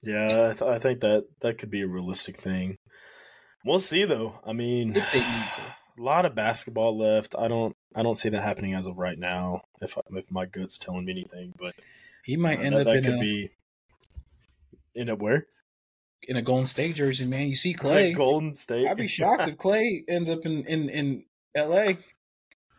yeah, 0.04 0.26
I, 0.26 0.54
th- 0.54 0.62
I, 0.62 0.80
think 0.80 1.02
that 1.02 1.26
that 1.42 1.58
could 1.58 1.72
be 1.72 1.82
a 1.82 1.88
realistic 1.88 2.38
thing. 2.38 2.78
We'll 3.66 3.80
see 3.80 4.06
though. 4.06 4.40
I 4.46 4.54
mean, 4.54 4.96
if 4.96 5.12
they 5.12 5.20
need 5.20 5.52
to, 5.54 5.62
a 5.62 6.02
lot 6.02 6.26
of 6.26 6.36
basketball 6.36 6.98
left. 6.98 7.36
I 7.38 7.48
don't 7.48 7.76
I 7.96 8.04
don't 8.04 8.18
see 8.18 8.30
that 8.30 8.44
happening 8.44 8.74
as 8.74 8.88
of 8.88 8.98
right 8.98 9.18
now. 9.18 9.62
If 9.82 9.98
if 10.12 10.32
my 10.32 10.46
gut's 10.46 10.78
telling 10.78 11.06
me 11.06 11.12
anything, 11.12 11.54
but 11.58 11.76
he 12.24 12.38
might 12.38 12.60
uh, 12.60 12.64
end 12.64 12.76
that, 12.76 12.82
up 12.82 12.86
that 12.88 12.98
in 12.98 13.04
could 13.04 13.16
a, 13.16 13.20
be 13.20 13.50
end 14.96 15.10
up 15.10 15.20
where 15.20 15.48
in 16.28 16.36
a 16.36 16.42
Golden 16.42 16.66
State 16.66 16.96
jersey, 16.96 17.26
man. 17.26 17.48
You 17.48 17.56
see 17.56 17.74
Clay, 17.74 18.14
Golden 18.14 18.54
State. 18.54 18.88
I'd 18.88 18.98
be 18.98 19.08
shocked 19.08 19.48
if 19.48 19.58
Clay 19.58 20.04
ends 20.08 20.30
up 20.30 20.46
in 20.46 20.66
in 20.66 20.90
in 20.90 21.24
L.A. 21.56 21.98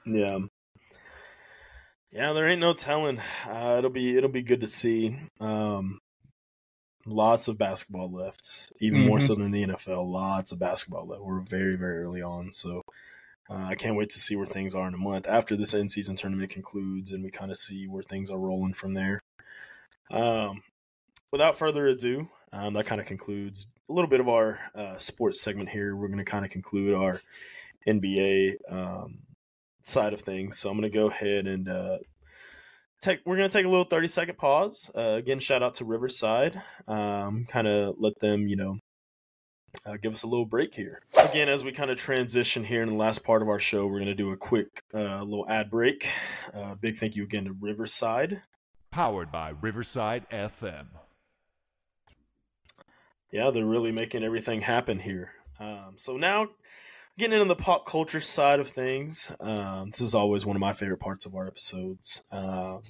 Yeah, 0.04 0.38
yeah. 2.10 2.32
There 2.32 2.46
ain't 2.46 2.60
no 2.60 2.74
telling. 2.74 3.20
Uh, 3.46 3.76
it'll 3.78 3.90
be 3.90 4.16
it'll 4.16 4.30
be 4.30 4.42
good 4.42 4.60
to 4.60 4.66
see. 4.66 5.18
Um, 5.40 6.00
lots 7.06 7.48
of 7.48 7.58
basketball 7.58 8.12
left, 8.12 8.72
even 8.80 9.00
mm-hmm. 9.00 9.08
more 9.08 9.20
so 9.20 9.34
than 9.34 9.50
the 9.50 9.66
NFL. 9.66 10.10
Lots 10.10 10.52
of 10.52 10.58
basketball 10.58 11.06
left. 11.06 11.22
We're 11.22 11.40
very 11.40 11.76
very 11.76 11.98
early 12.04 12.22
on, 12.22 12.52
so. 12.52 12.82
Uh, 13.50 13.64
I 13.64 13.76
can't 13.76 13.96
wait 13.96 14.10
to 14.10 14.20
see 14.20 14.36
where 14.36 14.44
things 14.44 14.74
are 14.74 14.86
in 14.88 14.92
a 14.92 14.98
month 14.98 15.26
after 15.26 15.56
this 15.56 15.72
end 15.72 15.90
season 15.90 16.16
tournament 16.16 16.50
concludes, 16.50 17.12
and 17.12 17.24
we 17.24 17.30
kind 17.30 17.50
of 17.50 17.56
see 17.56 17.86
where 17.88 18.02
things 18.02 18.30
are 18.30 18.36
rolling 18.36 18.74
from 18.74 18.92
there. 18.92 19.22
Um, 20.10 20.60
without 21.32 21.56
further 21.56 21.86
ado, 21.86 22.28
um, 22.52 22.74
that 22.74 22.86
kind 22.86 23.00
of 23.00 23.06
concludes 23.06 23.66
a 23.88 23.92
little 23.92 24.08
bit 24.08 24.20
of 24.20 24.28
our 24.28 24.58
uh, 24.74 24.96
sports 24.98 25.40
segment 25.40 25.68
here. 25.68 25.96
We're 25.96 26.08
going 26.08 26.18
to 26.18 26.24
kind 26.24 26.44
of 26.44 26.50
conclude 26.50 26.94
our 26.94 27.20
NBA 27.86 28.56
um, 28.68 29.18
side 29.82 30.12
of 30.12 30.20
things. 30.20 30.58
So 30.58 30.70
I'm 30.70 30.78
going 30.78 30.90
to 30.90 30.96
go 30.96 31.08
ahead 31.08 31.46
and 31.46 31.68
uh, 31.68 31.98
take. 33.00 33.20
We're 33.24 33.36
going 33.36 33.48
to 33.48 33.56
take 33.56 33.66
a 33.66 33.68
little 33.68 33.84
30 33.84 34.08
second 34.08 34.38
pause. 34.38 34.90
Uh, 34.94 35.16
again, 35.16 35.38
shout 35.38 35.62
out 35.62 35.74
to 35.74 35.84
Riverside. 35.84 36.60
Um, 36.86 37.46
kind 37.48 37.66
of 37.66 37.96
let 37.98 38.20
them, 38.20 38.48
you 38.48 38.56
know, 38.56 38.78
uh, 39.86 39.96
give 40.02 40.12
us 40.12 40.22
a 40.22 40.26
little 40.26 40.46
break 40.46 40.74
here. 40.74 41.00
Again, 41.18 41.48
as 41.48 41.64
we 41.64 41.72
kind 41.72 41.90
of 41.90 41.98
transition 41.98 42.64
here 42.64 42.82
in 42.82 42.88
the 42.88 42.94
last 42.94 43.24
part 43.24 43.42
of 43.42 43.48
our 43.48 43.58
show, 43.58 43.86
we're 43.86 43.98
going 43.98 44.06
to 44.06 44.14
do 44.14 44.32
a 44.32 44.36
quick 44.36 44.82
uh, 44.94 45.22
little 45.22 45.48
ad 45.48 45.70
break. 45.70 46.08
Uh, 46.54 46.74
big 46.74 46.96
thank 46.96 47.16
you 47.16 47.24
again 47.24 47.44
to 47.44 47.52
Riverside. 47.52 48.42
Powered 48.90 49.30
by 49.30 49.50
Riverside 49.50 50.26
FM 50.30 50.86
yeah, 53.30 53.50
they're 53.50 53.64
really 53.64 53.92
making 53.92 54.24
everything 54.24 54.62
happen 54.62 55.00
here. 55.00 55.32
Um, 55.60 55.94
so 55.96 56.16
now, 56.16 56.48
getting 57.18 57.34
into 57.34 57.48
the 57.48 57.56
pop 57.56 57.86
culture 57.86 58.20
side 58.20 58.60
of 58.60 58.68
things, 58.68 59.34
um, 59.40 59.90
this 59.90 60.00
is 60.00 60.14
always 60.14 60.46
one 60.46 60.56
of 60.56 60.60
my 60.60 60.72
favorite 60.72 61.00
parts 61.00 61.26
of 61.26 61.34
our 61.34 61.46
episodes. 61.46 62.22
Um, 62.32 62.82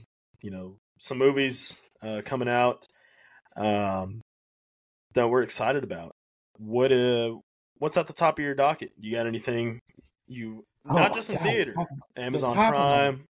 you 0.43 0.51
know, 0.51 0.77
some 0.99 1.19
movies 1.19 1.81
uh, 2.03 2.23
coming 2.25 2.49
out 2.49 2.87
um, 3.57 4.21
that 5.15 5.29
we're 5.29 5.43
excited 5.43 5.83
about. 5.83 6.13
What 6.59 6.93
uh, 6.93 7.37
what's 7.79 7.97
at 7.97 8.07
the 8.07 8.13
top 8.13 8.39
of 8.39 8.45
your 8.45 8.55
docket? 8.55 8.93
You 8.99 9.13
got 9.17 9.27
anything 9.27 9.81
you 10.27 10.65
oh, 10.89 10.95
not 10.95 11.15
just 11.15 11.31
in 11.31 11.37
God. 11.37 11.45
theater, 11.45 11.75
Amazon 12.17 12.55
Prime, 12.55 13.25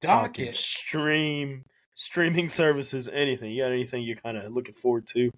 docket, 0.00 0.54
stream, 0.54 1.64
streaming 1.94 2.48
services, 2.48 3.08
anything? 3.12 3.52
You 3.52 3.64
got 3.64 3.72
anything 3.72 4.04
you're 4.04 4.16
kind 4.16 4.36
of 4.36 4.52
looking 4.52 4.74
forward 4.74 5.06
to 5.14 5.32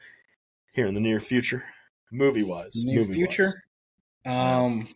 here 0.81 0.89
in 0.89 0.95
the 0.95 1.01
near 1.01 1.21
future, 1.21 1.63
movie 2.11 2.43
wise. 2.43 2.73
Near 2.75 3.01
movie 3.01 3.13
future, 3.13 3.65
um, 4.25 4.89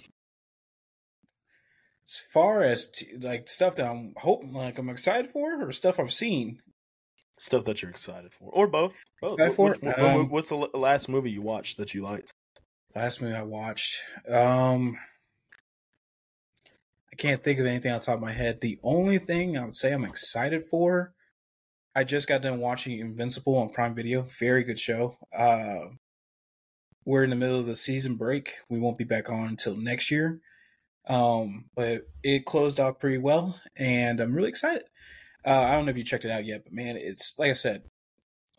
as 2.08 2.16
far 2.32 2.62
as 2.62 2.90
t- 2.90 3.18
like 3.20 3.48
stuff 3.48 3.76
that 3.76 3.90
I'm 3.90 4.14
hoping, 4.16 4.54
like 4.54 4.78
I'm 4.78 4.88
excited 4.88 5.30
for, 5.30 5.62
or 5.62 5.72
stuff 5.72 6.00
I've 6.00 6.12
seen. 6.12 6.62
Stuff 7.38 7.66
that 7.66 7.82
you're 7.82 7.90
excited 7.90 8.32
for, 8.32 8.48
or 8.50 8.66
both. 8.66 8.94
both. 9.20 9.32
Excited 9.32 9.54
for. 9.54 9.74
What, 9.74 9.98
um, 9.98 10.30
what's 10.30 10.48
the 10.48 10.56
last 10.56 11.10
movie 11.10 11.32
you 11.32 11.42
watched 11.42 11.76
that 11.76 11.92
you 11.92 12.02
liked? 12.02 12.32
Last 12.94 13.20
movie 13.20 13.34
I 13.34 13.42
watched. 13.42 13.98
Um, 14.26 14.96
I 17.12 17.16
can't 17.16 17.42
think 17.44 17.58
of 17.58 17.66
anything 17.66 17.92
on 17.92 18.00
top 18.00 18.14
of 18.14 18.22
my 18.22 18.32
head. 18.32 18.62
The 18.62 18.78
only 18.82 19.18
thing 19.18 19.58
I 19.58 19.64
would 19.64 19.74
say 19.74 19.92
I'm 19.92 20.04
excited 20.04 20.64
for 20.70 21.12
I 21.96 22.04
just 22.04 22.26
got 22.26 22.42
done 22.42 22.58
watching 22.58 22.98
Invincible 22.98 23.56
on 23.56 23.70
Prime 23.70 23.94
Video. 23.94 24.22
Very 24.22 24.64
good 24.64 24.80
show. 24.80 25.16
Uh, 25.36 25.94
we're 27.04 27.24
in 27.24 27.30
the 27.30 27.36
middle 27.36 27.60
of 27.60 27.66
the 27.66 27.76
season 27.76 28.16
break. 28.16 28.50
We 28.68 28.80
won't 28.80 28.98
be 28.98 29.04
back 29.04 29.30
on 29.30 29.46
until 29.46 29.76
next 29.76 30.10
year. 30.10 30.40
Um, 31.06 31.66
but 31.76 32.08
it 32.22 32.46
closed 32.46 32.80
out 32.80 32.98
pretty 32.98 33.18
well, 33.18 33.60
and 33.76 34.20
I'm 34.20 34.34
really 34.34 34.48
excited. 34.48 34.84
Uh, 35.44 35.68
I 35.68 35.72
don't 35.72 35.84
know 35.84 35.90
if 35.90 35.98
you 35.98 36.04
checked 36.04 36.24
it 36.24 36.30
out 36.30 36.46
yet, 36.46 36.64
but 36.64 36.72
man, 36.72 36.96
it's 36.96 37.34
like 37.38 37.50
I 37.50 37.54
said, 37.54 37.82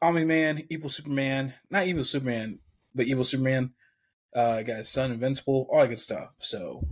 Omni 0.01 0.25
Man, 0.25 0.63
Evil 0.69 0.89
Superman, 0.89 1.55
not 1.71 1.87
Evil 1.87 2.03
Superman, 2.03 2.59
but 2.93 3.07
Evil 3.07 3.23
Superman. 3.23 3.71
Uh, 4.35 4.61
got 4.61 4.77
his 4.77 4.89
son 4.89 5.11
Invincible, 5.11 5.67
all 5.71 5.81
that 5.81 5.87
good 5.87 5.99
stuff. 5.99 6.33
So, 6.39 6.85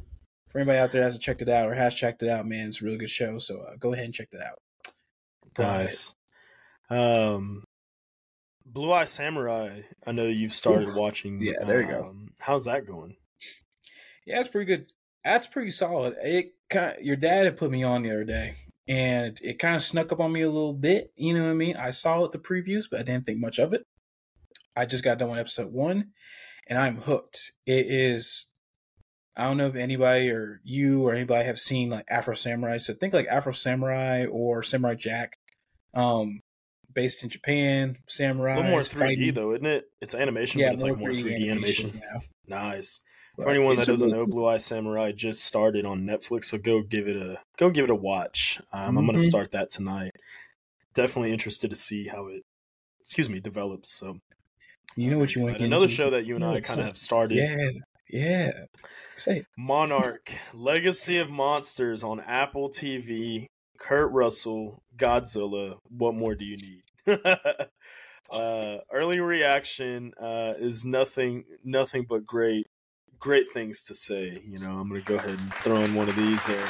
for 0.50 0.60
anybody 0.60 0.80
out 0.80 0.91
there 0.91 1.02
that 1.02 1.08
hasn't 1.08 1.24
checked 1.24 1.41
it 1.41 1.50
out 1.50 1.68
or 1.68 1.76
has 1.76 1.94
checked 1.94 2.24
it 2.24 2.30
out, 2.30 2.48
man, 2.48 2.68
it's 2.68 2.82
a 2.82 2.86
really 2.86 2.98
good 2.98 3.10
show. 3.10 3.38
So 3.38 3.62
uh, 3.62 3.76
go 3.78 3.94
ahead 3.94 4.06
and 4.06 4.14
check 4.14 4.30
that 4.32 4.41
out. 4.41 4.60
Nice. 5.58 6.16
Um, 6.94 7.64
Blue 8.66 8.91
Eye 8.91 9.06
Samurai. 9.06 9.82
I 10.06 10.12
know 10.12 10.26
you've 10.26 10.54
started 10.54 10.89
Oof. 10.89 10.96
watching. 10.96 11.39
Yeah, 11.41 11.64
there 11.66 11.82
you 11.82 11.88
go. 11.88 12.10
Um, 12.10 12.34
how's 12.39 12.66
that 12.66 12.88
going? 12.88 13.16
Yeah, 14.26 14.39
it's 14.39 14.48
pretty 14.48 14.66
good. 14.66 14.88
That's 15.24 15.48
pretty 15.48 15.72
solid. 15.72 16.16
It 16.22 16.54
kind 16.70 16.98
of, 16.98 17.04
your 17.04 17.16
dad 17.16 17.46
had 17.46 17.58
put 17.58 17.72
me 17.72 17.84
on 17.84 18.04
the 18.04 18.12
other 18.12 18.24
day, 18.24 18.56
and 18.88 19.39
it 19.41 19.60
kind 19.60 19.76
of 19.76 19.82
snuck 19.82 20.12
up 20.12 20.20
on 20.20 20.32
me 20.32 20.41
a 20.41 20.50
little 20.50 20.74
bit. 20.74 21.12
You 21.16 21.34
know 21.34 21.46
what 21.46 21.52
I 21.52 21.56
mean? 21.56 21.78
I 21.78 21.89
saw 21.89 22.24
it 22.24 22.32
the 22.32 22.39
previews, 22.39 22.86
but 22.89 23.00
I 23.00 23.04
didn't 23.04 23.26
think 23.26 23.39
much 23.39 23.60
of 23.60 23.74
it. 23.74 23.86
I 24.76 24.86
just 24.86 25.04
got 25.04 25.20
done 25.20 25.30
with 25.30 25.39
episode 25.39 25.72
one, 25.72 26.12
and 26.68 26.78
I'm 26.78 26.98
hooked. 26.98 27.52
It 27.66 27.86
is. 27.88 28.48
I 29.36 29.46
don't 29.46 29.58
know 29.58 29.68
if 29.68 29.76
anybody 29.76 30.30
or 30.30 30.62
you 30.64 31.08
or 31.08 31.14
anybody 31.14 31.46
have 31.46 31.58
seen 31.58 31.89
like 31.89 32.06
Afro 32.08 32.36
Samurai. 32.36 32.78
So 32.78 32.94
think 32.94 33.14
like 33.14 33.28
Afro 33.28 33.52
Samurai 33.52 34.26
or 34.26 34.62
Samurai 34.62 34.94
Jack. 34.96 35.38
Um, 35.96 36.41
based 36.94 37.24
in 37.24 37.30
Japan, 37.30 37.98
samurai. 38.08 38.54
A 38.54 38.56
little 38.58 38.72
more 38.72 38.80
3D 38.82 39.00
fighting. 39.00 39.34
though, 39.34 39.54
isn't 39.54 39.66
it? 39.66 39.86
It's 40.02 40.14
animation, 40.14 40.60
yeah, 40.60 40.68
but 40.68 40.74
it's 40.74 40.84
like 40.84 40.98
more 40.98 41.10
3D, 41.10 41.24
3D 41.24 41.52
animation. 41.52 41.89
animation. 41.89 42.02
Yeah. 42.14 42.20
Nice. 42.48 43.02
For 43.36 43.50
anyone 43.50 43.78
that 43.78 43.88
doesn't 43.88 44.10
know, 44.10 44.28
Blue 44.28 44.46
Eye 44.46 44.58
Samurai 44.58 45.12
just 45.12 45.44
started 45.44 45.86
on 45.86 46.02
Netflix, 46.02 46.46
so 46.46 46.60
go 46.60 46.82
give 46.82 47.08
it 47.08 47.16
a 47.16 47.39
go 47.58 47.72
give 47.72 47.86
it 47.86 47.89
a 47.89 47.96
watch. 47.96 48.62
Um, 48.72 48.80
mm-hmm. 48.80 48.98
I'm 49.00 49.06
going 49.08 49.18
to 49.18 49.24
start 49.24 49.52
that 49.52 49.72
tonight. 49.72 50.12
Definitely 50.94 51.32
interested 51.32 51.72
to 51.72 51.76
see 51.76 52.08
how 52.08 52.28
it, 52.28 52.44
excuse 53.02 53.30
me, 53.30 53.39
develops. 53.39 53.89
So 53.89 54.20
you 54.96 55.10
know 55.10 55.18
what 55.18 55.36
you 55.36 55.44
want. 55.44 55.58
Another 55.58 55.89
show 55.89 56.12
that 56.12 56.26
you 56.26 56.36
and 56.36 56.46
I 56.46 56.60
kind 56.62 56.80
of 56.80 56.86
have 56.86 56.98
started. 56.98 57.38
Yeah, 57.38 57.72
Yeah. 58.10 58.52
Say 59.16 59.46
Monarch, 59.58 60.32
Legacy 60.54 61.18
of 61.18 61.34
Monsters 61.34 62.04
on 62.04 62.20
Apple 62.20 62.70
TV. 62.70 63.48
Kurt 63.84 64.13
Russell, 64.13 64.81
Godzilla. 64.95 65.77
What 65.89 66.15
more 66.15 66.36
do 66.36 66.45
you 66.45 66.55
need? 66.55 66.84
uh, 68.31 68.77
early 68.93 69.19
reaction 69.19 70.13
uh, 70.17 70.53
is 70.57 70.86
nothing, 70.86 71.43
nothing 71.65 72.05
but 72.07 72.25
great, 72.25 72.67
great 73.19 73.49
things 73.53 73.84
to 73.84 73.93
say. 73.93 74.41
You 74.47 74.59
know, 74.59 74.77
I'm 74.77 74.88
gonna 74.88 75.01
go 75.01 75.15
ahead 75.15 75.38
and 75.38 75.53
throw 75.55 75.81
in 75.81 75.95
one 75.95 76.07
of 76.07 76.15
these 76.15 76.47
there. 76.47 76.65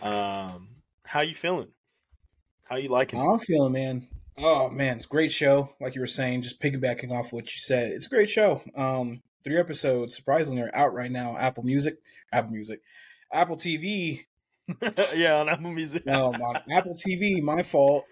Um, 0.00 0.68
how 1.04 1.20
you 1.20 1.34
feeling? 1.34 1.68
How 2.64 2.76
you 2.76 2.88
liking? 2.88 3.20
I'm 3.20 3.38
feeling, 3.38 3.72
man. 3.74 4.08
Oh 4.38 4.70
man, 4.70 4.96
it's 4.96 5.06
great 5.06 5.32
show. 5.32 5.74
Like 5.82 5.94
you 5.94 6.00
were 6.00 6.06
saying, 6.06 6.42
just 6.42 6.62
piggybacking 6.62 7.12
off 7.12 7.30
what 7.30 7.52
you 7.52 7.58
said, 7.58 7.92
it's 7.92 8.06
a 8.06 8.10
great 8.10 8.30
show. 8.30 8.62
Um, 8.74 9.20
three 9.48 9.58
episodes 9.58 10.14
surprisingly 10.14 10.62
are 10.62 10.74
out 10.74 10.92
right 10.92 11.10
now. 11.10 11.36
Apple 11.38 11.62
Music, 11.62 11.96
Apple 12.32 12.50
Music, 12.50 12.80
Apple 13.32 13.56
TV. 13.56 14.26
yeah, 15.14 15.36
on 15.36 15.48
Apple 15.48 15.72
Music. 15.72 16.04
no, 16.04 16.26
on 16.26 16.62
Apple 16.70 16.92
TV. 16.92 17.40
My 17.40 17.62
fault. 17.62 18.04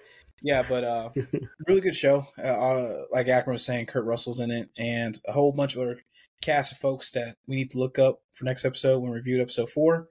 Yeah, 0.42 0.64
but 0.66 0.84
uh, 0.84 1.10
really 1.66 1.82
good 1.82 1.94
show. 1.94 2.26
Uh, 2.38 2.46
uh, 2.46 3.02
like 3.12 3.28
Akron 3.28 3.52
was 3.54 3.64
saying, 3.64 3.86
Kurt 3.86 4.06
Russell's 4.06 4.40
in 4.40 4.50
it, 4.50 4.70
and 4.78 5.18
a 5.28 5.32
whole 5.32 5.52
bunch 5.52 5.74
of 5.74 5.82
other 5.82 6.00
cast 6.40 6.72
of 6.72 6.78
folks 6.78 7.10
that 7.10 7.36
we 7.46 7.56
need 7.56 7.70
to 7.72 7.78
look 7.78 7.98
up 7.98 8.20
for 8.32 8.44
next 8.44 8.64
episode 8.64 9.00
when 9.00 9.10
we 9.10 9.16
reviewed 9.16 9.40
episode 9.40 9.68
four. 9.68 10.08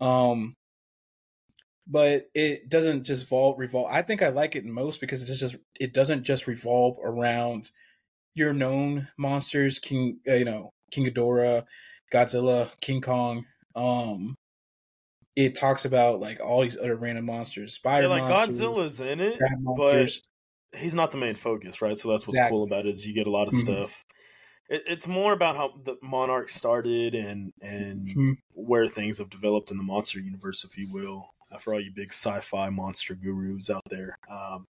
Um, 0.00 0.56
but 1.86 2.26
it 2.34 2.68
doesn't 2.68 3.04
just 3.04 3.24
revolve. 3.24 3.58
revolve. 3.58 3.90
I 3.90 4.02
think 4.02 4.22
I 4.22 4.28
like 4.28 4.54
it 4.54 4.64
most 4.64 5.00
because 5.00 5.28
it 5.28 5.34
just 5.34 5.56
it 5.80 5.92
doesn't 5.92 6.22
just 6.22 6.46
revolve 6.46 6.96
around 7.02 7.70
your 8.34 8.52
known 8.52 9.08
monsters, 9.18 9.78
King, 9.78 10.20
uh, 10.28 10.34
you 10.34 10.44
know, 10.44 10.70
King 10.90 11.06
Ghidorah, 11.06 11.64
Godzilla, 12.12 12.70
King 12.80 13.00
Kong. 13.00 13.44
Um, 13.74 14.36
it 15.36 15.54
talks 15.54 15.84
about 15.84 16.20
like 16.20 16.40
all 16.40 16.62
these 16.62 16.78
other 16.78 16.96
random 16.96 17.26
monsters, 17.26 17.74
spider 17.74 18.08
Yeah, 18.08 18.08
like 18.08 18.22
monsters, 18.24 18.60
Godzilla's 18.60 19.00
in 19.00 19.20
it, 19.20 19.38
but 19.76 20.10
he's 20.76 20.94
not 20.94 21.12
the 21.12 21.18
main 21.18 21.34
focus, 21.34 21.82
right? 21.82 21.98
So 21.98 22.10
that's 22.10 22.26
what's 22.26 22.38
Exactly. 22.38 22.58
cool 22.58 22.64
about 22.64 22.86
it 22.86 22.90
is 22.90 23.06
you 23.06 23.14
get 23.14 23.26
a 23.26 23.30
lot 23.30 23.46
of 23.48 23.52
Mhm. 23.52 23.54
stuff. 23.54 24.04
It, 24.68 24.82
it's 24.86 25.06
more 25.08 25.32
about 25.32 25.56
how 25.56 25.74
the 25.84 25.96
Monarch 26.02 26.48
started 26.48 27.14
and 27.14 27.52
and 27.62 28.08
Mhm. 28.16 28.36
where 28.54 28.88
things 28.88 29.18
have 29.18 29.30
developed 29.30 29.70
in 29.70 29.76
the 29.78 29.82
monster 29.84 30.20
universe, 30.20 30.64
if 30.64 30.76
you 30.76 30.88
will, 30.92 31.30
uh, 31.52 31.58
for 31.58 31.74
all 31.74 31.80
you 31.80 31.90
big 31.94 32.12
sci-fi 32.12 32.68
monster 32.70 33.14
gurus 33.14 33.70
out 33.70 33.82
there. 33.90 34.16
Um, 34.28 34.66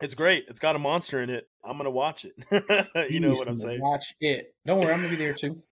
it's 0.00 0.14
great. 0.14 0.44
It's 0.48 0.60
got 0.60 0.76
a 0.76 0.78
monster 0.78 1.22
in 1.22 1.30
it. 1.30 1.48
I'm 1.64 1.76
gonna 1.76 1.90
watch 1.90 2.24
it. 2.24 2.34
you 3.10 3.20
know 3.20 3.32
what 3.32 3.48
I'm 3.48 3.58
saying? 3.58 3.80
Watch 3.80 4.14
it. 4.20 4.54
Don't 4.64 4.80
worry, 4.80 4.92
I'm 4.92 5.00
gonna 5.00 5.10
be 5.10 5.16
there 5.16 5.34
too. 5.34 5.62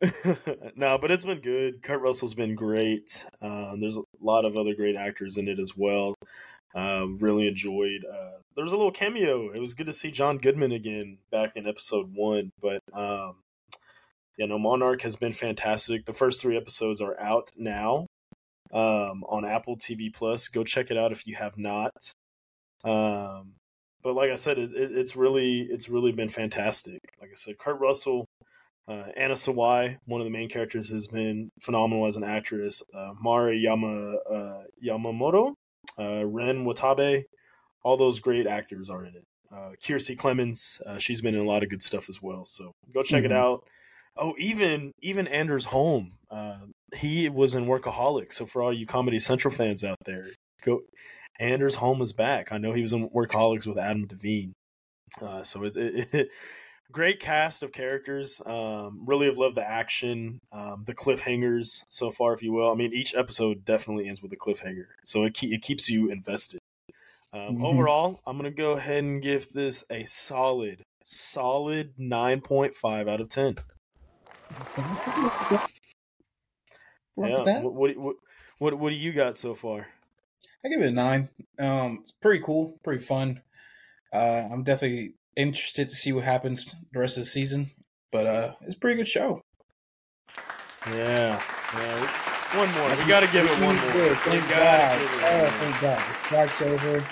no, 0.76 0.98
but 0.98 1.10
it's 1.10 1.24
been 1.24 1.40
good. 1.40 1.82
Kurt 1.82 2.00
Russell's 2.00 2.34
been 2.34 2.54
great. 2.54 3.26
Um, 3.42 3.80
there's 3.80 3.96
a 3.96 4.02
lot 4.20 4.44
of 4.44 4.56
other 4.56 4.74
great 4.74 4.96
actors 4.96 5.36
in 5.36 5.48
it 5.48 5.58
as 5.58 5.76
well. 5.76 6.14
Um, 6.74 7.18
really 7.18 7.48
enjoyed. 7.48 8.04
Uh, 8.04 8.38
there 8.54 8.64
was 8.64 8.72
a 8.72 8.76
little 8.76 8.92
cameo. 8.92 9.50
It 9.50 9.58
was 9.58 9.74
good 9.74 9.86
to 9.86 9.92
see 9.92 10.10
John 10.10 10.38
Goodman 10.38 10.72
again 10.72 11.18
back 11.30 11.52
in 11.56 11.66
episode 11.66 12.10
one. 12.14 12.50
But 12.60 12.80
um, 12.92 13.36
you 14.36 14.46
know, 14.46 14.58
Monarch 14.58 15.02
has 15.02 15.16
been 15.16 15.32
fantastic. 15.32 16.06
The 16.06 16.12
first 16.12 16.40
three 16.40 16.56
episodes 16.56 17.00
are 17.00 17.18
out 17.20 17.50
now 17.56 18.06
um, 18.72 19.24
on 19.28 19.44
Apple 19.44 19.76
TV 19.76 20.14
Plus. 20.14 20.48
Go 20.48 20.62
check 20.64 20.90
it 20.90 20.96
out 20.96 21.12
if 21.12 21.26
you 21.26 21.34
have 21.34 21.58
not. 21.58 21.92
Um, 22.84 23.54
but 24.02 24.14
like 24.14 24.30
I 24.30 24.36
said, 24.36 24.58
it, 24.58 24.72
it, 24.72 24.92
it's 24.92 25.16
really 25.16 25.62
it's 25.62 25.88
really 25.88 26.12
been 26.12 26.28
fantastic. 26.28 27.00
Like 27.20 27.30
I 27.30 27.34
said, 27.34 27.58
Kurt 27.58 27.80
Russell. 27.80 28.24
Uh, 28.86 29.04
Anna 29.18 29.34
Sawai, 29.34 29.98
one 30.06 30.22
of 30.22 30.24
the 30.24 30.30
main 30.30 30.48
characters, 30.48 30.88
has 30.90 31.06
been 31.08 31.50
phenomenal 31.60 32.06
as 32.06 32.16
an 32.16 32.24
actress. 32.24 32.82
Uh, 32.94 33.12
Mari 33.20 33.58
Yama, 33.58 34.14
uh, 34.30 34.62
Yamamoto, 34.82 35.52
uh, 35.98 36.24
Ren 36.24 36.64
Watabe, 36.64 37.24
all 37.82 37.98
those 37.98 38.18
great 38.18 38.46
actors 38.46 38.88
are 38.88 39.04
in 39.04 39.14
it. 39.14 39.24
Uh, 39.52 39.72
Kiersey 39.84 40.16
Clemons, 40.16 40.80
uh, 40.86 40.96
she's 40.98 41.20
been 41.20 41.34
in 41.34 41.40
a 41.42 41.44
lot 41.44 41.62
of 41.62 41.68
good 41.68 41.82
stuff 41.82 42.08
as 42.08 42.22
well. 42.22 42.46
So 42.46 42.72
go 42.94 43.02
check 43.02 43.24
it 43.24 43.30
Mhm. 43.30 43.34
out. 43.36 43.66
Oh, 44.16 44.34
even 44.38 44.92
even 45.02 45.26
Anders 45.28 45.66
Holm, 45.66 46.12
uh, 46.30 46.60
he 46.96 47.28
was 47.28 47.54
in 47.54 47.66
Workaholics. 47.66 48.32
So 48.32 48.46
for 48.46 48.62
all 48.62 48.72
you 48.72 48.86
Comedy 48.86 49.18
Central 49.18 49.52
fans 49.52 49.84
out 49.84 49.98
there, 50.06 50.28
go. 50.64 50.80
Anders 51.38 51.76
Holm 51.76 52.02
is 52.02 52.12
back. 52.12 52.52
I 52.52 52.58
know 52.58 52.72
he 52.72 52.82
was 52.82 52.92
in 52.92 53.08
Workaholics 53.10 53.66
with 53.66 53.78
Adam 53.78 54.06
DeVine. 54.06 54.52
Uh, 55.20 55.42
so 55.42 55.64
it's 55.64 55.76
it, 55.76 56.08
it, 56.12 56.28
great 56.92 57.20
cast 57.20 57.62
of 57.62 57.72
characters. 57.72 58.40
Um, 58.44 59.02
really 59.06 59.26
have 59.26 59.36
loved 59.38 59.54
the 59.56 59.68
action, 59.68 60.38
um, 60.52 60.84
the 60.86 60.94
cliffhangers 60.94 61.84
so 61.88 62.10
far, 62.10 62.32
if 62.32 62.42
you 62.42 62.52
will. 62.52 62.70
I 62.70 62.74
mean, 62.74 62.92
each 62.92 63.14
episode 63.14 63.64
definitely 63.64 64.08
ends 64.08 64.22
with 64.22 64.32
a 64.32 64.36
cliffhanger, 64.36 64.86
so 65.04 65.24
it 65.24 65.34
ke- 65.36 65.44
it 65.44 65.62
keeps 65.62 65.88
you 65.88 66.10
invested. 66.10 66.58
Um, 67.32 67.58
Mhm. 67.58 67.64
Overall, 67.64 68.20
I'm 68.26 68.36
gonna 68.36 68.50
go 68.50 68.72
ahead 68.72 69.04
and 69.04 69.22
give 69.22 69.52
this 69.52 69.84
a 69.90 70.04
solid, 70.06 70.82
solid 71.04 71.92
nine 71.98 72.40
point 72.40 72.74
five 72.74 73.06
out 73.08 73.20
of 73.20 73.28
ten. 73.28 73.56
Yeah. 77.20 77.62
What, 77.62 77.74
what 77.74 77.96
what 77.96 78.16
what 78.58 78.78
what 78.78 78.90
do 78.90 78.94
you 78.96 79.12
got 79.12 79.36
so 79.36 79.54
far? 79.54 79.88
I 80.68 80.70
give 80.70 80.82
it 80.82 80.88
a 80.88 80.90
nine. 80.90 81.30
Um, 81.58 82.00
it's 82.02 82.12
pretty 82.12 82.42
cool, 82.44 82.78
pretty 82.84 83.02
fun. 83.02 83.40
Uh, 84.12 84.48
I'm 84.52 84.64
definitely 84.64 85.14
interested 85.34 85.88
to 85.88 85.94
see 85.94 86.12
what 86.12 86.24
happens 86.24 86.74
the 86.92 86.98
rest 86.98 87.16
of 87.16 87.22
the 87.22 87.26
season, 87.26 87.70
but 88.12 88.26
uh, 88.26 88.54
it's 88.66 88.74
a 88.74 88.78
pretty 88.78 88.98
good 88.98 89.08
show. 89.08 89.40
Yeah, 90.86 91.42
yeah. 91.74 92.10
One 92.58 92.70
more. 92.74 92.88
We 93.02 93.08
got 93.08 93.20
to 93.20 93.32
give 93.32 93.44
it 93.46 93.62
one 93.64 93.76
more. 93.76 93.92
Good, 93.92 94.16
Thank 94.18 94.48
gotta 94.48 94.64
God. 94.64 94.98
give 95.00 95.10
it 95.10 95.24
Oh, 95.24 95.32
one 95.32 95.40
more. 95.42 95.50
thank 95.50 95.80
God. 95.80 95.98
The 95.98 96.24
strike's 96.26 96.62
over. 96.62 97.06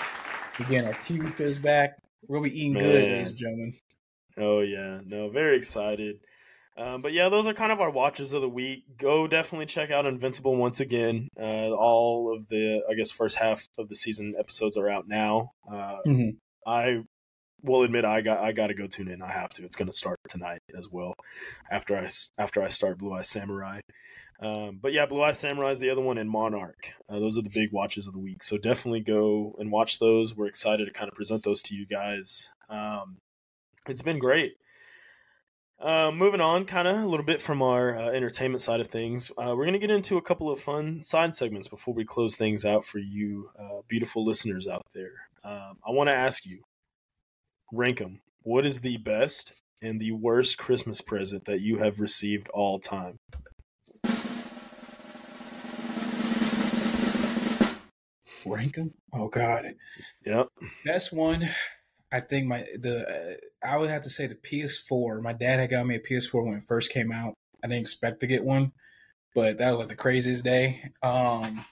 Again, 0.59 0.85
our 0.85 0.93
TV 0.93 1.31
feels 1.31 1.57
back. 1.59 1.97
We'll 2.27 2.41
be 2.41 2.49
eating 2.59 2.73
good, 2.73 2.81
Man. 2.83 3.11
ladies 3.11 3.29
and 3.29 3.37
gentlemen. 3.37 3.71
Oh 4.37 4.59
yeah, 4.61 5.01
no, 5.05 5.29
very 5.29 5.57
excited. 5.57 6.19
Um, 6.77 7.01
but 7.01 7.11
yeah, 7.11 7.29
those 7.29 7.47
are 7.47 7.53
kind 7.53 7.71
of 7.71 7.81
our 7.81 7.89
watches 7.89 8.33
of 8.33 8.41
the 8.41 8.49
week. 8.49 8.83
Go 8.97 9.25
definitely 9.27 9.65
check 9.65 9.89
out 9.89 10.05
Invincible 10.05 10.55
once 10.55 10.79
again. 10.79 11.27
Uh, 11.39 11.71
all 11.71 12.35
of 12.35 12.49
the, 12.49 12.83
I 12.89 12.93
guess, 12.93 13.09
first 13.11 13.37
half 13.37 13.67
of 13.79 13.89
the 13.89 13.95
season 13.95 14.35
episodes 14.37 14.77
are 14.77 14.87
out 14.89 15.07
now. 15.07 15.51
Uh, 15.69 15.97
Mhm. 16.05 16.37
I 16.67 17.03
will 17.63 17.81
admit 17.81 18.05
I 18.05 18.21
got 18.21 18.39
I 18.39 18.51
got 18.51 18.67
to 18.67 18.75
go 18.75 18.85
tune 18.85 19.07
in. 19.07 19.21
I 19.23 19.31
have 19.31 19.49
to. 19.53 19.63
It's 19.65 19.75
going 19.75 19.87
to 19.87 19.95
start 19.95 20.19
tonight 20.29 20.59
as 20.77 20.89
well. 20.91 21.15
After 21.71 21.97
I 21.97 22.07
after 22.37 22.61
I 22.61 22.67
start 22.69 22.99
Blue 22.99 23.13
Eye 23.13 23.21
Samurai. 23.23 23.79
Um, 24.39 24.77
but 24.79 24.93
yeah, 24.93 25.07
Blue 25.07 25.23
Eye 25.23 25.31
Samurai 25.31 25.71
is 25.71 25.79
the 25.79 25.89
other 25.89 26.01
one, 26.01 26.19
and 26.19 26.29
Monarch. 26.29 26.93
Uh, 27.09 27.19
those 27.19 27.39
are 27.39 27.41
the 27.41 27.49
big 27.49 27.71
watches 27.71 28.05
of 28.05 28.13
the 28.13 28.19
week. 28.19 28.43
So 28.43 28.59
definitely 28.59 28.99
go 29.01 29.55
and 29.57 29.71
watch 29.71 29.97
those. 29.97 30.35
We're 30.35 30.45
excited 30.45 30.85
to 30.85 30.91
kind 30.93 31.09
of 31.09 31.15
present 31.15 31.41
those 31.41 31.63
to 31.63 31.75
you 31.75 31.87
guys. 31.87 32.51
Um, 32.69 33.17
it's 33.87 34.03
been 34.03 34.19
great. 34.19 34.53
Uh, 35.79 36.11
moving 36.11 36.41
on, 36.41 36.65
kind 36.65 36.87
of 36.87 36.97
a 36.97 37.05
little 37.07 37.25
bit 37.25 37.39
from 37.39 37.61
our 37.61 37.95
uh, 37.95 38.09
entertainment 38.09 38.61
side 38.61 38.79
of 38.79 38.87
things, 38.87 39.29
uh, 39.37 39.53
we're 39.55 39.63
going 39.65 39.73
to 39.73 39.79
get 39.79 39.91
into 39.91 40.17
a 40.17 40.21
couple 40.21 40.49
of 40.49 40.59
fun 40.59 41.03
side 41.03 41.35
segments 41.35 41.67
before 41.67 41.93
we 41.93 42.03
close 42.03 42.35
things 42.35 42.65
out 42.65 42.83
for 42.83 42.97
you, 42.97 43.49
uh, 43.59 43.81
beautiful 43.87 44.25
listeners 44.25 44.67
out 44.67 44.81
there. 44.95 45.13
Um, 45.43 45.77
I 45.87 45.91
want 45.91 46.09
to 46.09 46.15
ask 46.15 46.45
you, 46.47 46.63
rank 47.71 47.99
them. 47.99 48.21
What 48.41 48.65
is 48.65 48.81
the 48.81 48.97
best 48.97 49.53
and 49.79 49.99
the 49.99 50.13
worst 50.13 50.57
Christmas 50.57 50.99
present 50.99 51.45
that 51.45 51.61
you 51.61 51.77
have 51.77 51.99
received 51.99 52.49
all 52.49 52.79
time? 52.79 53.19
Rank 58.45 58.77
'em? 58.77 58.93
Oh 59.13 59.27
God, 59.27 59.75
Yep. 60.25 60.47
best 60.85 61.11
one. 61.13 61.49
I 62.11 62.19
think 62.21 62.47
my 62.47 62.65
the 62.79 63.07
uh, 63.07 63.67
I 63.67 63.77
would 63.77 63.89
have 63.89 64.01
to 64.03 64.09
say 64.09 64.27
the 64.27 64.35
PS4. 64.35 65.21
My 65.21 65.33
dad 65.33 65.59
had 65.59 65.69
got 65.69 65.85
me 65.87 65.95
a 65.95 65.99
PS4 65.99 66.45
when 66.45 66.55
it 66.55 66.63
first 66.63 66.91
came 66.91 67.11
out. 67.11 67.33
I 67.63 67.67
didn't 67.67 67.81
expect 67.81 68.19
to 68.21 68.27
get 68.27 68.45
one, 68.45 68.71
but 69.35 69.57
that 69.57 69.69
was 69.71 69.79
like 69.79 69.89
the 69.89 69.95
craziest 69.95 70.43
day. 70.43 70.91
Um, 71.03 71.65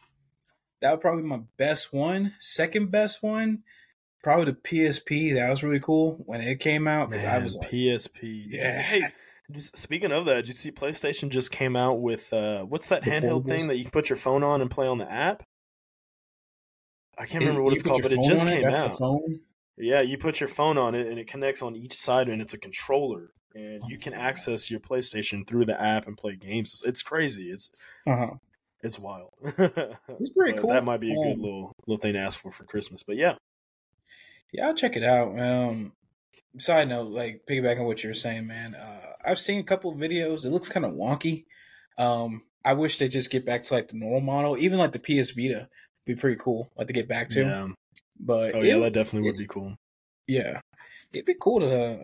that 0.82 0.92
would 0.92 1.02
probably 1.02 1.24
be 1.24 1.30
my 1.30 1.42
best 1.58 1.94
one. 1.94 2.34
Second 2.40 2.92
best 2.92 3.24
one, 3.24 3.64
probably 4.24 4.46
the 4.46 4.54
PSP. 4.58 5.34
That 5.36 5.50
was 5.50 5.64
really 5.64 5.80
cool 5.80 6.22
when 6.26 6.42
it 6.42 6.60
came 6.60 6.88
out 6.88 7.10
because 7.12 7.26
I 7.26 7.38
was 7.42 7.56
like, 7.56 7.70
PSP. 7.70 8.20
Did 8.22 8.24
you 8.24 8.50
see- 8.50 8.58
Yeah. 8.58 8.82
hey, 8.82 9.04
just, 9.52 9.78
speaking 9.78 10.12
of 10.12 10.26
that, 10.26 10.36
did 10.38 10.48
you 10.48 10.54
see 10.54 10.72
PlayStation 10.72 11.30
just 11.30 11.52
came 11.52 11.76
out 11.76 12.02
with 12.02 12.34
uh, 12.34 12.64
what's 12.64 12.90
that 12.90 13.04
The 13.04 13.12
handheld 13.12 13.48
thing 13.48 13.68
that 13.68 13.78
you 13.78 13.84
can 13.84 13.92
put 13.92 14.10
your 14.10 14.18
phone 14.18 14.44
on 14.44 14.60
and 14.60 14.70
play 14.70 14.88
on 14.88 14.98
the 14.98 15.10
app? 15.10 15.44
I 17.18 17.26
can't 17.26 17.42
It- 17.44 17.48
remember 17.48 17.64
what 17.64 17.74
it's 17.74 17.84
called, 17.84 18.02
but 18.02 18.12
it 18.12 18.20
just 18.24 18.46
came 18.46 18.64
That's 18.64 18.80
out. 18.80 18.98
Yeah, 19.78 20.02
you 20.02 20.18
put 20.18 20.40
your 20.40 20.50
phone 20.50 20.78
on 20.78 20.96
it 20.96 21.08
and 21.08 21.20
it 21.20 21.28
connects 21.28 21.62
on 21.62 21.76
each 21.76 21.94
side 21.94 22.30
and 22.30 22.42
it's 22.42 22.54
a 22.54 22.58
controller 22.58 23.32
and 23.54 23.82
you 23.90 23.98
can 24.02 24.14
access 24.14 24.70
your 24.72 24.80
PlayStation 24.80 25.46
through 25.48 25.66
the 25.66 25.80
app 25.82 26.08
and 26.08 26.18
play 26.18 26.36
games. 26.36 26.72
It's, 26.74 26.84
it's 26.84 27.04
crazy. 27.04 27.50
It's 27.52 27.70
Uh 28.08 28.16
huh. 28.16 28.32
it's 28.84 28.98
wild. 29.00 29.32
It's 30.20 30.32
pretty 30.32 30.58
cool. 30.58 30.70
That 30.70 30.86
might 30.86 31.02
be 31.02 31.12
a 31.12 31.16
good 31.16 31.36
Um, 31.38 31.42
little 31.42 31.72
little 31.88 32.02
thing 32.02 32.14
to 32.14 32.20
ask 32.20 32.40
for 32.40 32.52
for 32.52 32.64
Christmas. 32.64 33.04
But 33.04 33.18
yeah, 33.18 33.36
Yeah, 34.54 34.68
I'll 34.68 34.74
check 34.76 34.96
it 34.96 35.04
out. 35.04 35.38
Um, 35.40 35.92
side 36.58 36.88
note, 36.88 37.10
like 37.12 37.42
piggyback 37.50 37.80
on 37.80 37.86
what 37.86 38.04
you're 38.04 38.14
saying, 38.14 38.48
man. 38.48 38.76
Uh, 38.76 39.14
I've 39.26 39.40
seen 39.40 39.60
a 39.60 39.64
couple 39.64 39.92
of 39.92 39.98
videos. 39.98 40.46
It 40.46 40.52
looks 40.52 40.70
kind 40.70 40.86
of 40.86 40.94
wonky. 40.94 41.46
Um, 41.98 42.44
I 42.64 42.74
wish 42.74 42.98
they 42.98 43.08
just 43.10 43.30
get 43.32 43.46
back 43.46 43.64
to 43.64 43.74
like 43.74 43.90
the 43.90 43.98
normal 43.98 44.22
model. 44.22 44.58
Even 44.58 44.80
like 44.80 44.94
the 44.94 45.00
PS 45.00 45.32
Vita 45.32 45.68
would 45.70 46.06
be 46.06 46.16
pretty 46.16 46.38
cool, 46.40 46.72
like 46.78 46.88
to 46.88 46.94
get 46.94 47.08
back 47.10 47.28
to. 47.30 47.42
Yeah. 47.42 47.68
But 48.20 48.56
Oh 48.56 48.62
yeah, 48.62 48.78
it- 48.78 48.80
that 48.82 48.94
definitely 48.94 49.30
would 49.30 49.38
be 49.38 49.48
cool. 49.48 49.76
yeah, 50.28 50.62
it'd 51.14 51.26
be 51.26 51.36
cool 51.40 51.60
to 51.62 52.02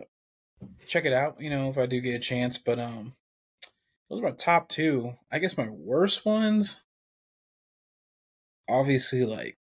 check 0.86 1.04
it 1.04 1.12
out. 1.12 1.36
You 1.40 1.50
know, 1.50 1.68
if 1.70 1.78
I 1.78 1.86
do 1.86 2.00
get 2.00 2.14
a 2.14 2.18
chance. 2.18 2.58
But 2.58 2.78
um, 2.78 3.14
those 4.10 4.20
are 4.20 4.24
my 4.24 4.30
top 4.32 4.68
two. 4.68 5.14
I 5.30 5.38
guess 5.38 5.56
my 5.58 5.68
worst 5.68 6.24
ones, 6.26 6.82
obviously, 8.68 9.24
like 9.24 9.56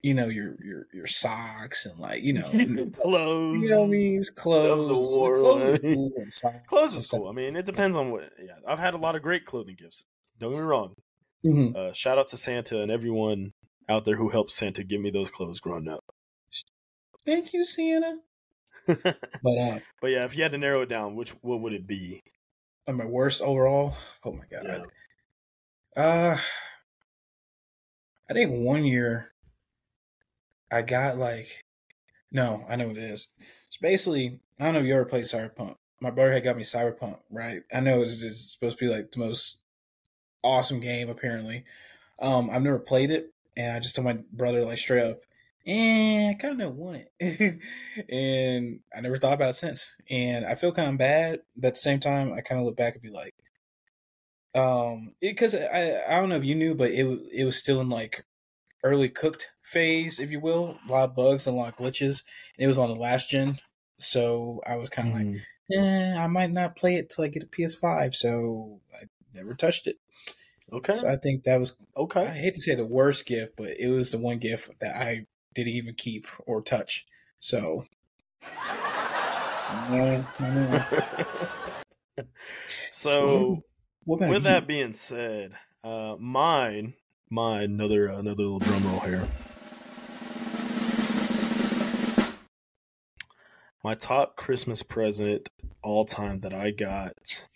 you 0.00 0.14
know 0.14 0.26
your 0.28 0.56
your 0.64 0.86
your 0.92 1.06
socks 1.06 1.84
and 1.86 1.98
like 1.98 2.22
you 2.22 2.32
know 2.34 2.48
clothes. 2.92 3.60
you 3.62 3.68
know 3.68 3.80
what 3.80 3.86
I 3.88 3.90
mean, 3.90 4.24
clothes. 4.36 5.16
Clothes 5.16 5.78
is 5.80 5.80
cool 5.82 6.12
Clothes 6.68 6.96
is 6.96 7.06
cool. 7.08 7.28
I 7.28 7.32
mean, 7.32 7.56
it 7.56 7.66
depends 7.66 7.96
on 7.96 8.10
what. 8.10 8.30
Yeah, 8.38 8.52
I've 8.66 8.78
had 8.78 8.94
a 8.94 8.98
lot 8.98 9.16
of 9.16 9.22
great 9.22 9.44
clothing 9.44 9.76
gifts. 9.78 10.04
Don't 10.38 10.52
get 10.52 10.58
me 10.60 10.64
wrong. 10.64 10.94
Mhm. 11.44 11.74
Uh, 11.76 11.92
shout 11.92 12.18
out 12.18 12.28
to 12.28 12.36
Santa 12.36 12.80
and 12.80 12.90
everyone 12.90 13.52
out 13.88 14.04
there 14.04 14.16
who 14.16 14.28
helped 14.30 14.52
Santa 14.52 14.84
give 14.84 15.00
me 15.00 15.10
those 15.10 15.30
clothes 15.30 15.60
growing 15.60 15.88
up. 15.88 16.04
Thank 17.26 17.52
you, 17.52 17.62
Santa. 17.64 18.18
but 18.86 19.02
But 19.42 19.58
uh, 19.58 19.78
yeah, 20.06 20.24
if 20.24 20.36
you 20.36 20.42
had 20.42 20.52
to 20.52 20.58
narrow 20.58 20.82
it 20.82 20.88
down, 20.88 21.14
which 21.14 21.30
what 21.42 21.60
would 21.60 21.72
it 21.72 21.86
be? 21.86 22.22
uh, 22.86 22.92
my 22.92 23.04
worst 23.04 23.42
overall. 23.42 23.96
Oh 24.24 24.32
my 24.32 24.44
god. 24.50 24.64
Yeah. 25.96 26.02
Uh, 26.02 26.38
I 28.30 28.32
think 28.32 28.50
one 28.64 28.84
year 28.84 29.32
I 30.70 30.82
got 30.82 31.18
like, 31.18 31.64
no, 32.30 32.64
I 32.68 32.76
know 32.76 32.88
what 32.88 32.96
it 32.96 33.02
is. 33.02 33.28
It's 33.68 33.76
basically, 33.78 34.40
I 34.60 34.64
don't 34.64 34.74
know 34.74 34.80
if 34.80 34.86
you 34.86 34.94
ever 34.94 35.04
played 35.04 35.24
Cyberpunk. 35.24 35.76
My 36.00 36.10
brother 36.10 36.32
had 36.32 36.44
got 36.44 36.56
me 36.56 36.62
Cyberpunk, 36.62 37.18
right? 37.30 37.62
I 37.74 37.80
know 37.80 38.02
it's, 38.02 38.22
it's 38.22 38.52
supposed 38.52 38.78
to 38.78 38.84
be 38.86 38.94
like 38.94 39.10
the 39.10 39.18
most 39.18 39.62
awesome 40.44 40.80
game, 40.80 41.08
apparently. 41.08 41.64
Um, 42.20 42.50
I've 42.50 42.62
never 42.62 42.78
played 42.78 43.10
it, 43.10 43.32
and 43.58 43.72
I 43.76 43.80
just 43.80 43.96
told 43.96 44.06
my 44.06 44.20
brother 44.32 44.64
like 44.64 44.78
straight 44.78 45.04
up, 45.04 45.22
eh, 45.66 46.30
I 46.30 46.34
kind 46.36 46.62
of 46.62 46.76
want 46.76 47.06
it, 47.20 47.60
and 48.10 48.82
I 48.96 49.02
never 49.02 49.18
thought 49.18 49.34
about 49.34 49.52
it 49.52 49.54
since. 49.56 49.96
And 50.10 50.46
I 50.46 50.56
feel 50.56 50.72
kind 50.72 50.92
of 50.92 50.98
bad, 50.98 51.42
but 51.56 51.68
at 51.70 51.74
the 51.74 51.80
same 51.80 52.00
time, 52.00 52.32
I 52.34 52.42
kind 52.42 52.60
of 52.60 52.66
look 52.66 52.78
back 52.78 52.94
and 52.94 53.02
be 53.04 53.10
like, 53.10 53.34
um, 54.54 55.14
because 55.20 55.54
I 55.54 56.02
I 56.08 56.20
don't 56.20 56.28
know 56.28 56.36
if 56.36 56.44
you 56.44 56.54
knew, 56.54 56.74
but 56.74 56.90
it 56.90 57.04
it 57.32 57.44
was 57.44 57.58
still 57.58 57.80
in 57.80 57.88
like 57.88 58.24
early 58.84 59.08
cooked 59.10 59.48
phase, 59.62 60.20
if 60.20 60.32
you 60.32 60.40
will. 60.40 60.78
A 60.88 60.92
lot 60.92 61.10
of 61.10 61.16
bugs 61.16 61.46
and 61.48 61.56
a 61.56 61.60
lot 61.60 61.70
of 61.70 61.76
glitches, 61.78 62.24
and 62.58 62.64
it 62.64 62.68
was 62.68 62.80
on 62.80 62.90
the 62.90 62.96
last 63.00 63.30
gen, 63.30 63.60
so 63.98 64.62
I 64.66 64.76
was 64.76 64.90
kind 64.90 65.08
of 65.08 65.14
like, 65.14 65.28
Mm. 65.28 65.46
eh, 65.72 66.16
I 66.18 66.26
might 66.28 66.52
not 66.52 66.76
play 66.76 66.96
it 66.96 67.10
till 67.10 67.24
I 67.24 67.28
get 67.28 67.44
a 67.44 67.46
PS5, 67.46 68.14
so 68.16 68.80
I 68.94 69.06
never 69.34 69.54
touched 69.54 69.86
it. 69.88 69.98
Okay, 70.72 70.94
So 70.94 71.08
I 71.08 71.16
think 71.16 71.44
that 71.44 71.58
was 71.58 71.76
okay. 71.96 72.26
I 72.26 72.34
hate 72.34 72.54
to 72.54 72.60
say 72.60 72.74
the 72.74 72.86
worst 72.86 73.26
gift, 73.26 73.54
but 73.56 73.78
it 73.78 73.90
was 73.90 74.10
the 74.10 74.18
one 74.18 74.38
gift 74.38 74.70
that 74.80 74.96
I 74.96 75.26
didn't 75.54 75.72
even 75.74 75.94
keep 75.94 76.26
or 76.46 76.62
touch. 76.62 77.06
So, 77.40 77.86
yeah, 78.42 80.24
I 80.38 80.50
know. 80.50 82.24
so 82.90 83.62
with 84.06 84.20
you? 84.20 84.38
that 84.40 84.66
being 84.66 84.92
said, 84.92 85.52
uh, 85.84 86.16
mine, 86.18 86.94
mine, 87.30 87.64
another 87.64 88.06
another 88.06 88.42
little 88.42 88.58
drum 88.58 88.86
roll 88.86 89.00
here. 89.00 89.26
My 93.84 93.94
top 93.94 94.36
Christmas 94.36 94.82
present 94.82 95.48
all 95.82 96.04
time 96.04 96.40
that 96.40 96.52
I 96.52 96.72
got 96.72 97.46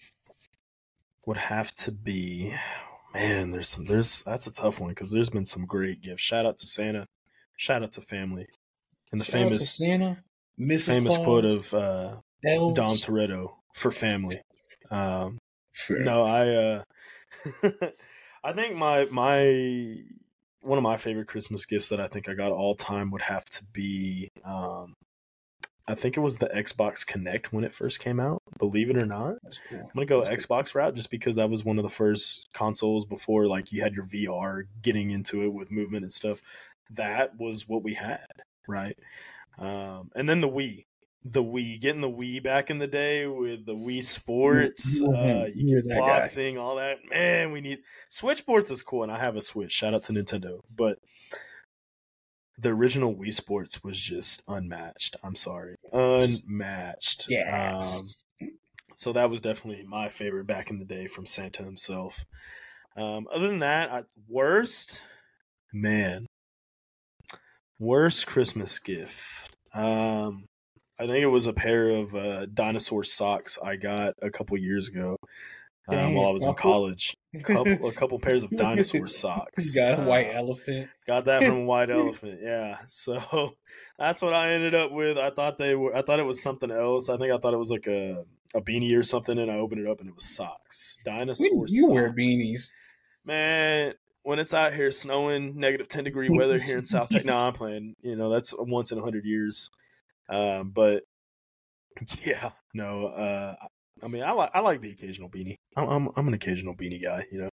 would 1.27 1.37
have 1.37 1.73
to 1.75 1.93
be, 1.93 2.55
man. 3.15 3.51
There's 3.51 3.69
some, 3.69 3.85
there's 3.85 4.23
that's 4.23 4.47
a 4.47 4.53
tough 4.53 4.81
one 4.81 4.91
because 4.91 5.11
there's 5.11 5.31
been 5.31 5.47
some 5.47 5.67
great 5.67 6.01
gifts. 6.01 6.23
Shout 6.23 6.47
out 6.47 6.57
to 6.59 6.67
Santa, 6.67 7.07
shout 7.57 7.83
out 7.83 7.93
to 7.93 8.01
family, 8.01 8.47
and 9.11 9.21
the 9.21 9.25
Shout 9.25 9.33
famous 9.33 9.77
Santa, 9.77 10.23
Mrs. 10.59 10.87
famous 10.87 11.17
Claus, 11.17 11.25
quote 11.25 11.45
of 11.45 11.75
uh, 11.75 12.17
elves. 12.47 12.77
Dom 12.77 12.97
Toretto 12.97 13.53
for 13.75 13.91
family. 13.91 14.41
Um, 14.91 15.39
Fair. 15.73 16.01
no, 16.01 16.23
I 16.23 16.49
uh 16.49 16.83
I 18.45 18.53
think 18.53 18.77
my 18.77 19.07
my 19.07 19.97
one 20.61 20.79
of 20.79 20.85
my 20.85 20.97
favorite 20.97 21.29
Christmas 21.29 21.67
gifts 21.67 21.89
that 21.89 22.01
I 22.01 22.09
think 22.09 22.29
I 22.29 22.35
got 22.35 22.53
all 22.53 22.75
time 22.75 23.11
would 23.11 23.23
have 23.23 23.45
to 23.47 23.65
be 23.73 24.29
um 24.45 24.95
I 25.89 25.95
think 25.95 26.17
it 26.17 26.21
was 26.21 26.39
the 26.39 26.49
Xbox 26.49 27.05
Kinect 27.05 27.47
when 27.47 27.65
it 27.65 27.75
first 27.75 27.99
came 27.99 28.21
out, 28.21 28.41
believe 28.59 28.89
it 28.89 29.03
or 29.03 29.07
not. 29.07 29.37
Cool. 29.69 29.81
I'm 29.81 29.89
gonna 29.95 30.07
go 30.07 30.25
That's 30.25 30.47
Xbox 30.47 30.75
route 30.75 30.95
just 30.95 31.11
because 31.11 31.37
that 31.37 31.51
was 31.51 31.65
one 31.65 31.77
of 31.79 31.83
the 31.83 31.89
first 31.91 32.49
consoles 32.53 33.05
before 33.05 33.47
like 33.49 33.73
you 33.73 33.83
had 33.83 33.95
your 33.95 34.05
VR 34.05 34.63
getting 34.83 35.11
into 35.11 35.43
it 35.43 35.53
with 35.53 35.71
movement 35.73 36.05
and 36.05 36.13
stuff. 36.13 36.41
That 36.91 37.37
was 37.39 37.69
what 37.69 37.83
we 37.83 37.95
had, 37.95 38.27
right? 38.69 38.97
Um, 39.59 40.11
and 40.15 40.29
then 40.29 40.41
the 40.41 40.49
Wii, 40.49 40.87
the 41.25 41.43
Wii, 41.43 41.81
getting 41.81 42.01
the 42.01 42.11
Wii 42.11 42.43
back 42.43 42.71
in 42.71 42.79
the 42.79 42.87
day 42.87 43.27
with 43.27 43.67
the 43.67 43.75
Wii 43.75 44.05
Sports, 44.05 45.01
You- 45.01 45.13
uh, 45.15 45.49
you 45.55 45.77
get 45.77 45.89
that 45.89 45.99
guy. 45.99 46.07
boxing, 46.07 46.59
all 46.59 46.77
that. 46.77 46.99
Man, 47.11 47.51
we 47.53 47.61
need 47.61 47.81
Switch 48.09 48.39
Sports 48.39 48.71
is 48.71 48.83
cool, 48.83 49.03
and 49.03 49.11
I 49.13 49.19
have 49.19 49.37
a 49.37 49.43
Switch. 49.43 49.73
Shout 49.73 49.95
out 49.95 50.05
to 50.05 50.13
Nintendo, 50.13 50.61
but 50.75 50.99
the 52.59 52.71
original 52.71 53.15
Wii 53.15 53.33
Sports 53.33 53.83
was 53.83 53.99
just 53.99 54.43
unmatched. 54.49 55.17
I'm 55.23 55.35
sorry, 55.35 55.77
unmatched. 55.93 57.27
Yeah. 57.29 57.79
Um, 57.79 58.51
so 58.97 59.13
that 59.13 59.31
was 59.31 59.41
definitely 59.41 59.85
my 59.85 60.09
favorite 60.09 60.47
back 60.47 60.71
in 60.71 60.79
the 60.79 60.85
day 60.85 61.07
from 61.07 61.27
Santa 61.27 61.65
himself. 61.65 62.25
Um, 62.97 63.27
other 63.33 63.49
than 63.49 63.61
that, 63.61 63.91
I, 63.91 64.03
worst, 64.29 65.01
man, 65.73 66.27
worst 67.79 68.27
Christmas 68.27 68.79
gift. 68.79 69.51
Um, 69.75 70.47
I 71.01 71.07
think 71.07 71.23
it 71.23 71.29
was 71.29 71.47
a 71.47 71.53
pair 71.53 71.89
of 71.89 72.15
uh, 72.15 72.47
dinosaur 72.47 73.03
socks 73.03 73.59
I 73.65 73.77
got 73.77 74.15
a 74.23 74.31
couple 74.31 74.57
years 74.59 74.89
ago 74.89 75.17
um, 75.89 76.15
while 76.15 76.29
I 76.29 76.33
was 76.33 76.45
in 76.47 76.55
college. 76.55 77.17
Couple, 77.45 77.89
a 77.89 77.93
couple 77.93 78.19
pairs 78.19 78.43
of 78.43 78.51
dinosaur 78.51 79.07
socks. 79.07 79.75
You 79.75 79.81
got 79.81 80.01
a 80.01 80.03
white 80.07 80.27
Uh, 80.29 80.33
elephant. 80.39 80.91
Got 81.07 81.25
that 81.25 81.45
from 81.45 81.65
White 81.65 81.89
Elephant, 81.99 82.41
yeah. 82.43 82.77
So 82.89 83.57
that's 83.99 84.21
what 84.21 84.35
I 84.35 84.53
ended 84.53 84.75
up 84.75 84.93
with. 84.93 85.17
I 85.17 85.31
thought 85.31 85.57
they 85.57 85.75
were. 85.75 85.97
I 85.97 86.03
thought 86.03 86.21
it 86.21 86.27
was 86.27 86.43
something 86.43 86.71
else. 86.71 87.09
I 87.09 87.17
think 87.17 87.33
I 87.33 87.39
thought 87.39 87.55
it 87.55 87.59
was 87.59 87.71
like 87.71 87.87
a 87.87 88.27
a 88.55 88.61
beanie 88.61 88.95
or 88.99 89.03
something, 89.03 89.39
and 89.39 89.51
I 89.51 89.57
opened 89.57 89.81
it 89.81 89.89
up 89.91 90.01
and 90.01 90.11
it 90.11 90.15
was 90.15 90.25
socks. 90.37 90.99
Dinosaur. 91.07 91.65
You 91.69 91.89
wear 91.89 92.13
beanies. 92.13 92.69
man. 93.25 93.95
When 94.25 94.39
it's 94.39 94.53
out 94.55 94.75
here 94.75 94.91
snowing, 94.93 95.59
negative 95.59 95.89
ten 95.89 96.05
degree 96.05 96.29
weather 96.29 96.59
here 96.59 96.77
in 96.77 96.85
South 96.85 97.09
Tech. 97.09 97.25
No, 97.25 97.39
I'm 97.39 97.55
playing. 97.55 97.95
You 98.03 98.15
know 98.15 98.29
that's 98.29 98.53
once 98.59 98.93
in 98.93 98.99
a 98.99 99.03
hundred 99.03 99.25
years. 99.25 99.71
Um, 100.29 100.71
but 100.71 101.05
yeah, 102.25 102.51
no. 102.75 103.07
Uh, 103.07 103.55
I 104.03 104.09
mean, 104.09 104.23
I 104.23 104.33
like 104.33 104.51
I 104.55 104.61
like 104.61 104.81
the 104.81 104.91
occasional 104.91 105.29
beanie. 105.29 105.57
I'm 105.77 105.89
I'm, 105.89 106.09
I'm 106.17 106.29
an 106.29 106.35
occasional 106.35 106.75
beanie 106.75 107.03
guy. 107.03 107.25
You 107.31 107.43
know. 107.43 107.49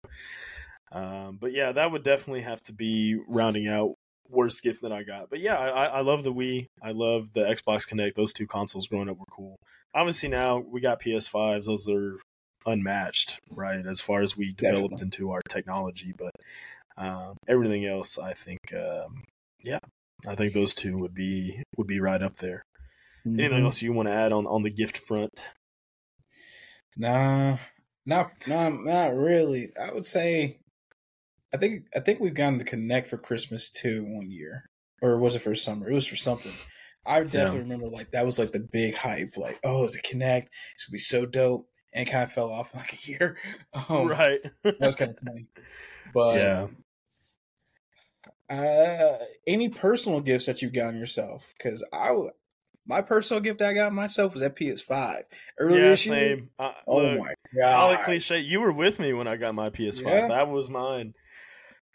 Um, 0.91 1.37
but 1.41 1.51
yeah, 1.51 1.71
that 1.71 1.91
would 1.91 2.03
definitely 2.03 2.41
have 2.41 2.61
to 2.63 2.73
be 2.73 3.17
rounding 3.27 3.67
out 3.67 3.95
worst 4.29 4.63
gift 4.63 4.81
that 4.83 4.91
I 4.91 5.03
got. 5.03 5.29
But 5.29 5.39
yeah, 5.39 5.57
I, 5.57 5.85
I 5.85 6.01
love 6.01 6.23
the 6.23 6.33
Wii. 6.33 6.67
I 6.81 6.91
love 6.91 7.33
the 7.33 7.41
Xbox 7.41 7.87
Kinect. 7.87 8.15
Those 8.15 8.33
two 8.33 8.47
consoles 8.47 8.87
growing 8.87 9.09
up 9.09 9.17
were 9.17 9.25
cool. 9.29 9.55
Obviously 9.93 10.29
now 10.29 10.57
we 10.59 10.81
got 10.81 11.01
PS5s. 11.01 11.65
Those 11.65 11.89
are 11.89 12.17
unmatched, 12.65 13.39
right? 13.51 13.85
As 13.85 13.99
far 14.01 14.21
as 14.21 14.35
we 14.37 14.53
developed 14.53 14.97
Definitely. 14.97 15.05
into 15.05 15.31
our 15.31 15.41
technology, 15.49 16.13
but 16.17 16.31
um, 16.97 17.35
everything 17.47 17.85
else, 17.85 18.17
I 18.17 18.33
think, 18.33 18.59
um, 18.73 19.23
yeah, 19.63 19.79
I 20.27 20.35
think 20.35 20.53
those 20.53 20.73
two 20.73 20.97
would 20.97 21.13
be 21.13 21.61
would 21.77 21.87
be 21.87 21.99
right 21.99 22.21
up 22.21 22.37
there. 22.37 22.63
Anything 23.25 23.59
Mhm. 23.61 23.65
else 23.65 23.81
you 23.81 23.91
want 23.93 24.07
to 24.07 24.13
add 24.13 24.31
on 24.31 24.45
on 24.47 24.63
the 24.63 24.69
gift 24.69 24.97
front? 24.97 25.31
Nah, 26.97 27.57
not 28.05 28.27
nah, 28.47 28.69
not 28.69 29.15
really. 29.15 29.69
I 29.81 29.91
would 29.91 30.05
say, 30.05 30.59
I 31.53 31.57
think 31.57 31.85
I 31.95 31.99
think 31.99 32.19
we've 32.19 32.33
gotten 32.33 32.59
to 32.59 32.65
Kinect 32.65 33.07
for 33.07 33.17
Christmas 33.17 33.69
too 33.69 34.03
one 34.05 34.31
year, 34.31 34.69
or 35.01 35.17
was 35.19 35.35
it 35.35 35.41
for 35.41 35.55
summer? 35.55 35.89
It 35.89 35.93
was 35.93 36.07
for 36.07 36.15
something. 36.15 36.53
I 37.05 37.21
definitely 37.23 37.59
remember 37.59 37.87
like 37.87 38.11
that 38.11 38.25
was 38.25 38.39
like 38.39 38.51
the 38.51 38.59
big 38.59 38.95
hype. 38.95 39.37
Like, 39.37 39.59
oh, 39.63 39.83
it's 39.83 39.95
a 39.95 40.01
Kinect. 40.01 40.47
It's 40.73 40.85
gonna 40.85 40.93
be 40.93 40.97
so 40.97 41.25
dope, 41.25 41.67
and 41.93 42.07
it 42.07 42.11
kind 42.11 42.23
of 42.23 42.31
fell 42.31 42.51
off 42.51 42.73
in 42.73 42.79
like 42.81 42.93
a 42.93 43.09
year. 43.09 43.37
Um, 43.89 44.07
right. 44.07 44.39
That 44.63 44.79
was 44.79 44.95
kind 44.95 45.11
of 45.11 45.17
funny. 45.19 45.47
But 46.13 46.35
yeah. 48.49 48.55
uh, 48.55 49.17
any 49.45 49.69
personal 49.69 50.21
gifts 50.21 50.45
that 50.45 50.61
you've 50.61 50.73
gotten 50.73 50.99
yourself? 50.99 51.53
Because 51.57 51.85
I, 51.91 52.11
my 52.87 53.01
personal 53.01 53.41
gift 53.41 53.61
I 53.61 53.73
got 53.73 53.93
myself 53.93 54.33
was 54.33 54.41
that 54.41 54.55
PS5 54.55 55.21
earlier 55.59 55.83
Yeah, 55.83 55.89
this 55.91 56.05
year. 56.05 56.15
same. 56.37 56.49
Uh, 56.59 56.71
Oh 56.87 56.97
look, 56.97 57.19
my 57.19 57.33
All 57.63 57.93
god! 57.95 58.05
cliche. 58.05 58.39
You 58.39 58.59
were 58.61 58.71
with 58.71 58.99
me 58.99 59.13
when 59.13 59.27
I 59.27 59.35
got 59.37 59.55
my 59.55 59.69
PS5. 59.69 60.03
Yeah. 60.05 60.27
That 60.27 60.47
was 60.49 60.69
mine. 60.69 61.13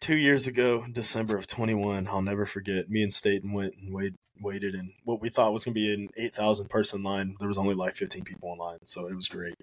two 0.00 0.16
years 0.16 0.46
ago, 0.46 0.86
December 0.90 1.36
of 1.36 1.46
21, 1.46 2.08
I'll 2.08 2.22
never 2.22 2.46
forget. 2.46 2.88
Me 2.88 3.02
and 3.02 3.12
Staten 3.12 3.52
went 3.52 3.74
and 3.80 3.94
wait, 3.94 4.14
waited 4.40 4.74
in 4.74 4.92
what 5.04 5.20
we 5.20 5.28
thought 5.28 5.52
was 5.52 5.64
going 5.64 5.74
to 5.74 5.80
be 5.80 5.92
an 5.92 6.08
8,000 6.16 6.68
person 6.70 7.02
line. 7.02 7.36
There 7.38 7.48
was 7.48 7.58
only 7.58 7.74
like 7.74 7.94
15 7.94 8.24
people 8.24 8.52
in 8.52 8.58
line, 8.58 8.78
so 8.84 9.06
it 9.08 9.14
was 9.14 9.28
great. 9.28 9.54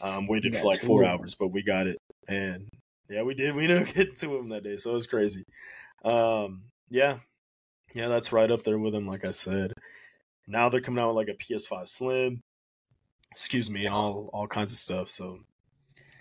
Um, 0.00 0.26
waited 0.28 0.52
That's 0.52 0.62
for 0.62 0.70
like 0.70 0.80
four 0.80 1.00
cool. 1.00 1.08
hours, 1.08 1.34
but 1.34 1.48
we 1.48 1.62
got 1.64 1.86
it. 1.88 1.98
And 2.28 2.68
yeah, 3.08 3.22
we 3.22 3.34
did. 3.34 3.54
We 3.56 3.66
didn't 3.66 3.94
get 3.94 4.16
to 4.16 4.36
him 4.36 4.48
that 4.50 4.62
day, 4.64 4.76
so 4.76 4.92
it 4.92 4.94
was 4.94 5.06
crazy. 5.08 5.42
Um, 6.04 6.62
yeah, 6.88 7.18
yeah, 7.94 8.08
that's 8.08 8.32
right 8.32 8.50
up 8.50 8.62
there 8.64 8.78
with 8.78 8.94
him. 8.94 9.06
Like 9.08 9.24
I 9.24 9.30
said, 9.32 9.72
now 10.46 10.68
they're 10.68 10.80
coming 10.80 11.02
out 11.02 11.14
with 11.14 11.16
like 11.16 11.28
a 11.28 11.38
PS5 11.38 11.88
Slim. 11.88 12.42
Excuse 13.30 13.70
me, 13.70 13.86
all 13.86 14.30
all 14.32 14.46
kinds 14.46 14.72
of 14.72 14.78
stuff. 14.78 15.08
So 15.08 15.40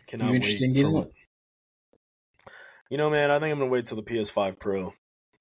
cannot 0.07 0.31
wait 0.31 0.35
interested 0.37 0.63
in 0.63 0.71
for 0.71 0.75
getting 0.75 0.93
what. 0.93 1.07
it? 1.07 1.13
You 2.89 2.97
know, 2.97 3.09
man, 3.09 3.31
I 3.31 3.39
think 3.39 3.51
I'm 3.51 3.59
gonna 3.59 3.71
wait 3.71 3.85
till 3.85 3.97
the 3.97 4.03
PS5 4.03 4.59
Pro. 4.59 4.93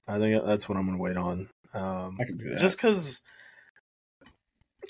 I 0.08 0.18
think 0.18 0.44
that's 0.44 0.68
what 0.68 0.78
I'm 0.78 0.86
gonna 0.86 0.98
wait 0.98 1.16
on. 1.16 1.48
Um, 1.74 2.18
I 2.20 2.24
can 2.24 2.36
do 2.36 2.50
that. 2.50 2.58
just 2.58 2.76
because 2.76 3.20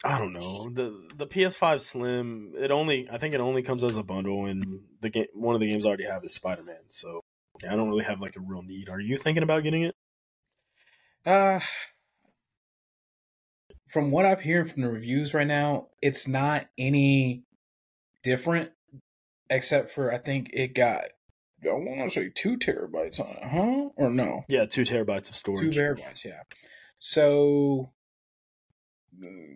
I 0.04 0.18
don't 0.18 0.32
know 0.32 0.70
the 0.70 1.08
the 1.14 1.26
PS5 1.26 1.80
Slim. 1.80 2.52
It 2.56 2.70
only 2.70 3.08
I 3.10 3.18
think 3.18 3.34
it 3.34 3.40
only 3.40 3.62
comes 3.62 3.84
as 3.84 3.96
a 3.96 4.02
bundle, 4.02 4.46
and 4.46 4.80
the 5.00 5.10
game 5.10 5.26
one 5.34 5.54
of 5.54 5.60
the 5.60 5.70
games 5.70 5.84
I 5.84 5.88
already 5.88 6.06
have 6.06 6.24
is 6.24 6.34
Spider 6.34 6.64
Man. 6.64 6.84
So 6.88 7.20
yeah, 7.62 7.72
I 7.72 7.76
don't 7.76 7.88
really 7.88 8.04
have 8.04 8.20
like 8.20 8.36
a 8.36 8.40
real 8.40 8.62
need. 8.62 8.88
Are 8.88 9.00
you 9.00 9.16
thinking 9.16 9.42
about 9.42 9.62
getting 9.62 9.82
it? 9.82 9.94
Uh, 11.24 11.60
from 13.92 14.10
what 14.10 14.24
I've 14.24 14.40
heard 14.40 14.70
from 14.70 14.82
the 14.82 14.90
reviews 14.90 15.34
right 15.34 15.46
now, 15.46 15.88
it's 16.00 16.26
not 16.26 16.66
any 16.78 17.42
different, 18.22 18.70
except 19.50 19.90
for 19.90 20.12
I 20.12 20.18
think 20.18 20.50
it 20.52 20.74
got 20.74 21.04
I 21.64 21.68
want 21.72 22.10
to 22.10 22.10
say 22.10 22.30
two 22.34 22.56
terabytes 22.56 23.20
on 23.20 23.36
it, 23.36 23.44
huh? 23.44 23.90
Or 23.96 24.10
no, 24.10 24.44
Yeah, 24.48 24.64
two 24.66 24.82
terabytes 24.82 25.28
of 25.28 25.36
storage. 25.36 25.74
two 25.74 25.80
terabytes. 25.80 26.24
Yeah. 26.24 26.40
So, 26.98 27.92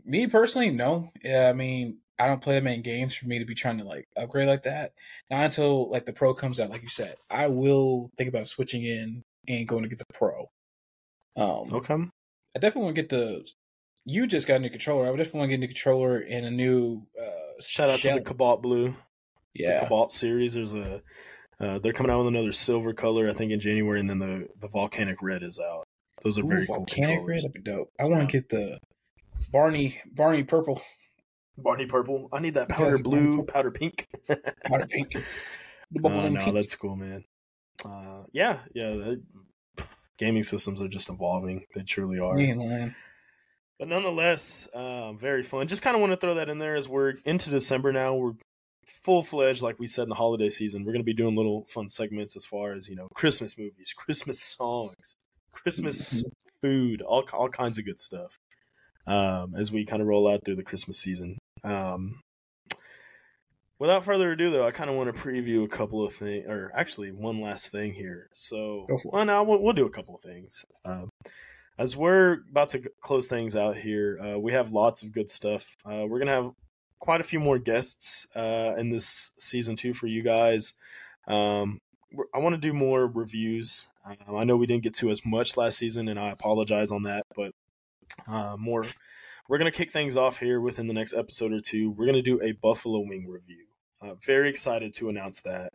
me 0.05 0.27
personally, 0.27 0.71
no. 0.71 1.13
Yeah, 1.25 1.49
I 1.49 1.53
mean, 1.53 1.99
I 2.19 2.27
don't 2.27 2.41
play 2.43 2.55
that 2.55 2.63
many 2.65 2.83
games 2.83 3.15
for 3.15 3.27
me 3.27 3.39
to 3.39 3.45
be 3.45 3.55
trying 3.55 3.79
to 3.79 3.85
like 3.85 4.07
upgrade 4.17 4.47
like 4.49 4.63
that. 4.65 4.93
Not 5.31 5.45
until 5.47 5.91
like 5.91 6.07
the 6.07 6.13
Pro 6.13 6.35
comes 6.35 6.61
out, 6.61 6.71
like 6.71 6.83
you 6.83 6.89
said. 6.89 7.17
I 7.31 7.47
will 7.49 8.11
think 8.17 8.29
about 8.29 8.47
switching 8.47 8.85
in 8.85 9.23
and 9.49 9.67
going 9.67 9.83
to 9.83 9.89
get 9.89 9.99
the 9.99 10.05
Pro. 10.13 10.51
Um, 11.37 11.73
Okay. 11.73 11.95
I 11.95 12.59
definitely 12.59 12.83
want 12.85 12.97
to 12.97 13.03
get 13.03 13.09
the. 13.11 13.47
You 14.09 14.27
just 14.27 14.47
got 14.47 14.57
a 14.57 14.59
new 14.61 14.71
controller. 14.71 15.07
I 15.07 15.11
would 15.11 15.17
definitely 15.17 15.41
want 15.41 15.49
to 15.49 15.51
get 15.51 15.57
a 15.57 15.61
new 15.61 15.67
controller 15.69 16.19
and 16.19 16.47
a 16.47 16.51
new. 16.51 17.03
Uh, 17.21 17.27
Shout 17.61 17.91
out 17.91 17.99
shell. 17.99 18.15
to 18.15 18.21
the 18.21 18.25
Cobalt 18.25 18.63
Blue, 18.63 18.95
yeah. 19.55 19.75
the 19.81 19.87
Cobalt 19.87 20.13
series. 20.13 20.55
There's 20.55 20.73
a 20.73 21.03
uh, 21.59 21.79
they're 21.81 21.93
coming 21.93 22.13
out 22.13 22.19
with 22.19 22.29
another 22.29 22.53
silver 22.53 22.93
color, 22.93 23.29
I 23.29 23.33
think, 23.33 23.51
in 23.51 23.59
January, 23.61 23.99
and 24.01 24.09
then 24.09 24.19
the 24.21 24.49
the 24.61 24.69
Volcanic 24.69 25.21
Red 25.23 25.43
is 25.43 25.59
out. 25.59 25.85
Those 26.23 26.39
are 26.39 26.45
Ooh, 26.45 26.49
very 26.49 26.67
cool 26.67 26.77
volcanic 26.77 27.19
controllers. 27.19 27.29
red 27.29 27.43
would 27.43 27.53
be 27.53 27.63
dope. 27.63 27.91
I 27.99 28.05
want 28.05 28.29
to 28.29 28.33
get 28.41 28.49
the 28.49 28.79
Barney 29.51 30.01
Barney 30.11 30.45
purple 30.45 30.81
Barney 31.59 31.87
purple. 31.87 32.29
I 32.33 32.41
need 32.41 32.55
that 32.55 32.69
powder 32.69 32.97
Yeah, 32.97 33.03
blue, 33.03 33.43
powder 33.45 33.71
pink. 33.71 34.07
powder 34.65 34.87
pink. 34.87 35.13
Uh, 36.05 36.09
no, 36.09 36.41
pink. 36.41 36.53
that's 36.55 36.75
cool, 36.75 36.97
man. 36.97 37.25
Uh, 37.85 38.25
yeah, 38.33 38.59
yeah. 38.75 38.91
that- 38.91 39.23
gaming 40.19 40.43
systems 40.43 40.83
are 40.83 40.89
just 40.89 41.09
evolving. 41.09 41.65
They 41.77 41.83
truly 41.83 42.19
are. 42.19 42.37
You 43.79 43.85
ain't 43.85 43.91
lying. 43.93 44.03
But 44.03 44.03
nonetheless, 44.03 44.69
uh, 44.75 45.13
very 45.13 45.43
fun. 45.43 45.67
Just 45.69 45.83
kind 45.83 45.95
of 45.95 46.01
want 46.01 46.13
to 46.13 46.17
throw 46.17 46.35
that 46.35 46.49
in 46.49 46.59
there 46.59 46.77
as 46.77 46.89
we're 46.89 47.15
into 47.25 47.51
December 47.51 47.93
now. 47.93 48.15
We're 48.15 48.33
full 48.87 49.23
fledged, 49.23 49.63
like 49.63 49.79
we 49.79 49.87
said 49.87 50.05
in 50.05 50.09
the 50.09 50.15
holiday 50.15 50.49
season. 50.49 50.85
We're 50.85 50.93
going 50.93 51.03
to 51.03 51.05
be 51.05 51.15
doing 51.15 51.37
little 51.37 51.65
fun 51.69 51.89
segments 51.89 52.37
as 52.37 52.45
far 52.45 52.73
as 52.73 52.89
you 52.89 52.97
know, 52.97 53.09
Christmas 53.15 53.59
movies, 53.59 53.93
Christmas 53.97 54.41
songs, 54.41 55.17
Christmas 55.53 56.25
food, 56.63 57.03
all 57.03 57.25
all 57.33 57.49
kinds 57.49 57.79
of 57.79 57.85
good 57.85 57.99
stuff. 57.99 58.39
Um, 59.07 59.55
as 59.57 59.71
we 59.71 59.85
kind 59.85 60.03
of 60.03 60.09
roll 60.09 60.27
out 60.27 60.45
through 60.45 60.57
the 60.57 60.65
Christmas 60.65 60.99
season. 60.99 61.39
Um, 61.63 62.21
without 63.79 64.05
further 64.05 64.33
ado, 64.33 64.51
though, 64.51 64.67
I 64.67 64.73
kind 64.73 64.91
of 64.91 64.97
want 64.97 65.15
to 65.15 65.23
preview 65.23 65.65
a 65.65 65.69
couple 65.69 66.05
of 66.05 66.13
things, 66.13 66.45
or 66.49 66.73
actually 66.75 67.13
one 67.13 67.41
last 67.41 67.71
thing 67.71 67.95
here. 67.95 68.27
So, 68.35 68.85
Go 68.89 68.99
for 68.99 69.09
it. 69.09 69.13
well, 69.15 69.25
now 69.25 69.45
we'll, 69.45 69.63
we'll 69.63 69.75
do 69.75 69.87
a 69.87 69.91
couple 69.91 70.17
of 70.17 70.23
things. 70.23 70.65
Um, 70.85 71.09
as 71.79 71.97
we're 71.97 72.39
about 72.51 72.71
to 72.71 72.91
close 73.01 73.27
things 73.27 73.55
out 73.55 73.77
here, 73.77 74.19
uh, 74.21 74.39
we 74.39 74.53
have 74.53 74.73
lots 74.73 75.03
of 75.03 75.13
good 75.13 75.31
stuff. 75.31 75.77
Uh, 75.85 76.07
we're 76.09 76.19
gonna 76.19 76.33
have 76.33 76.53
quite 76.99 77.21
a 77.21 77.25
few 77.25 77.41
more 77.41 77.59
guests 77.59 78.27
uh, 78.35 78.75
in 78.79 78.91
this 78.91 79.33
season 79.39 79.77
two 79.77 79.93
for 79.93 80.07
you 80.07 80.23
guys. 80.23 80.73
Um, 81.27 81.81
I 82.35 82.39
want 82.39 82.55
to 82.55 82.61
do 82.61 82.73
more 82.73 83.07
reviews. 83.07 83.89
Um, 84.05 84.37
I 84.37 84.45
know 84.45 84.57
we 84.57 84.67
didn't 84.67 84.85
get 84.85 84.95
to 84.95 85.11
as 85.11 85.25
much 85.27 85.57
last 85.57 85.77
season, 85.77 86.09
and 86.09 86.19
I 86.19 86.31
apologize 86.31 86.91
on 86.91 87.03
that. 87.03 87.27
But 87.35 87.53
uh, 88.27 88.57
more, 88.59 88.87
we're 89.49 89.59
gonna 89.59 89.71
kick 89.71 89.91
things 89.91 90.17
off 90.17 90.39
here 90.39 90.61
within 90.61 90.87
the 90.87 90.95
next 90.95 91.15
episode 91.15 91.53
or 91.53 91.61
two. 91.61 91.91
We're 91.91 92.07
gonna 92.07 92.23
do 92.23 92.41
a 92.43 92.53
buffalo 92.53 93.01
wing 93.01 93.29
review. 93.29 93.67
Uh, 94.01 94.15
very 94.15 94.49
excited 94.49 94.95
to 94.95 95.09
announce 95.09 95.41
that. 95.43 95.73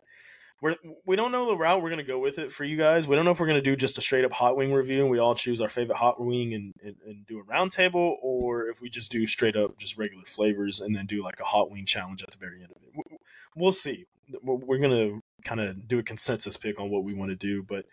We're, 0.62 0.76
we 1.04 1.16
don't 1.16 1.32
know 1.32 1.46
the 1.46 1.56
route 1.56 1.82
we're 1.82 1.90
going 1.90 1.98
to 1.98 2.04
go 2.04 2.20
with 2.20 2.38
it 2.38 2.52
for 2.52 2.62
you 2.62 2.76
guys. 2.76 3.08
We 3.08 3.16
don't 3.16 3.24
know 3.24 3.32
if 3.32 3.40
we're 3.40 3.48
going 3.48 3.62
to 3.62 3.70
do 3.70 3.74
just 3.74 3.98
a 3.98 4.00
straight 4.00 4.24
up 4.24 4.30
hot 4.30 4.56
wing 4.56 4.72
review 4.72 5.02
and 5.02 5.10
we 5.10 5.18
all 5.18 5.34
choose 5.34 5.60
our 5.60 5.68
favorite 5.68 5.98
hot 5.98 6.20
wing 6.20 6.54
and, 6.54 6.72
and, 6.84 6.94
and 7.04 7.26
do 7.26 7.40
a 7.40 7.42
round 7.42 7.72
table, 7.72 8.16
or 8.22 8.68
if 8.68 8.80
we 8.80 8.88
just 8.88 9.10
do 9.10 9.26
straight 9.26 9.56
up 9.56 9.76
just 9.76 9.98
regular 9.98 10.24
flavors 10.24 10.80
and 10.80 10.94
then 10.94 11.04
do 11.06 11.20
like 11.20 11.40
a 11.40 11.44
hot 11.44 11.68
wing 11.68 11.84
challenge 11.84 12.22
at 12.22 12.30
the 12.30 12.38
very 12.38 12.62
end 12.62 12.70
of 12.70 12.80
it. 12.80 13.18
We'll 13.56 13.72
see. 13.72 14.06
We're 14.40 14.78
to 14.78 15.20
kind 15.44 15.60
of 15.60 15.88
do 15.88 15.98
a 15.98 16.02
consensus 16.02 16.56
pick 16.56 16.78
on 16.80 16.90
what 16.90 17.02
we 17.02 17.12
want 17.12 17.30
to 17.30 17.36
do, 17.36 17.64
but 17.64 17.84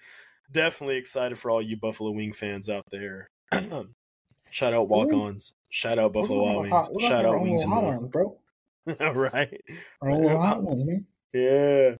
definitely 0.52 0.98
excited 0.98 1.40
for 1.40 1.50
all 1.50 1.62
you 1.62 1.76
Buffalo 1.76 2.12
Wing 2.12 2.34
fans 2.34 2.70
out 2.70 2.86
there. 2.92 3.28
Shout 4.52 4.74
out 4.74 4.88
Walk-On's. 4.88 5.54
Shout 5.72 6.00
out 6.00 6.14
Buffalo 6.14 6.44
Wild 6.44 6.72
Wings. 6.72 7.04
Shout 7.04 7.26
out 7.26 7.42
Wings 7.42 7.64
and 7.64 7.72
More. 7.72 8.00
bro. 8.00 8.38
right. 9.00 9.62
Our 10.02 10.38
hot 10.38 10.64
ones, 10.64 10.86
man. 10.86 11.06
Yeah. 11.34 11.96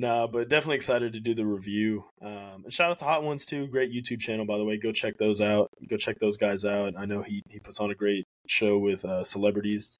Nah, 0.00 0.28
but 0.28 0.48
definitely 0.48 0.76
excited 0.76 1.12
to 1.14 1.18
do 1.20 1.34
the 1.34 1.44
review. 1.44 2.04
Um, 2.22 2.62
and 2.62 2.72
shout 2.72 2.92
out 2.92 2.98
to 2.98 3.04
Hot 3.04 3.24
Ones 3.24 3.44
too. 3.44 3.66
Great 3.66 3.92
YouTube 3.92 4.20
channel, 4.20 4.46
by 4.46 4.56
the 4.56 4.64
way. 4.64 4.76
Go 4.76 4.92
check 4.92 5.18
those 5.18 5.40
out. 5.40 5.70
Go 5.90 5.96
check 5.96 6.20
those 6.20 6.36
guys 6.36 6.64
out. 6.64 6.94
I 6.96 7.04
know 7.04 7.22
he 7.22 7.42
he 7.50 7.58
puts 7.58 7.80
on 7.80 7.90
a 7.90 7.96
great 7.96 8.28
show 8.46 8.78
with 8.78 9.04
uh, 9.04 9.24
celebrities. 9.24 9.98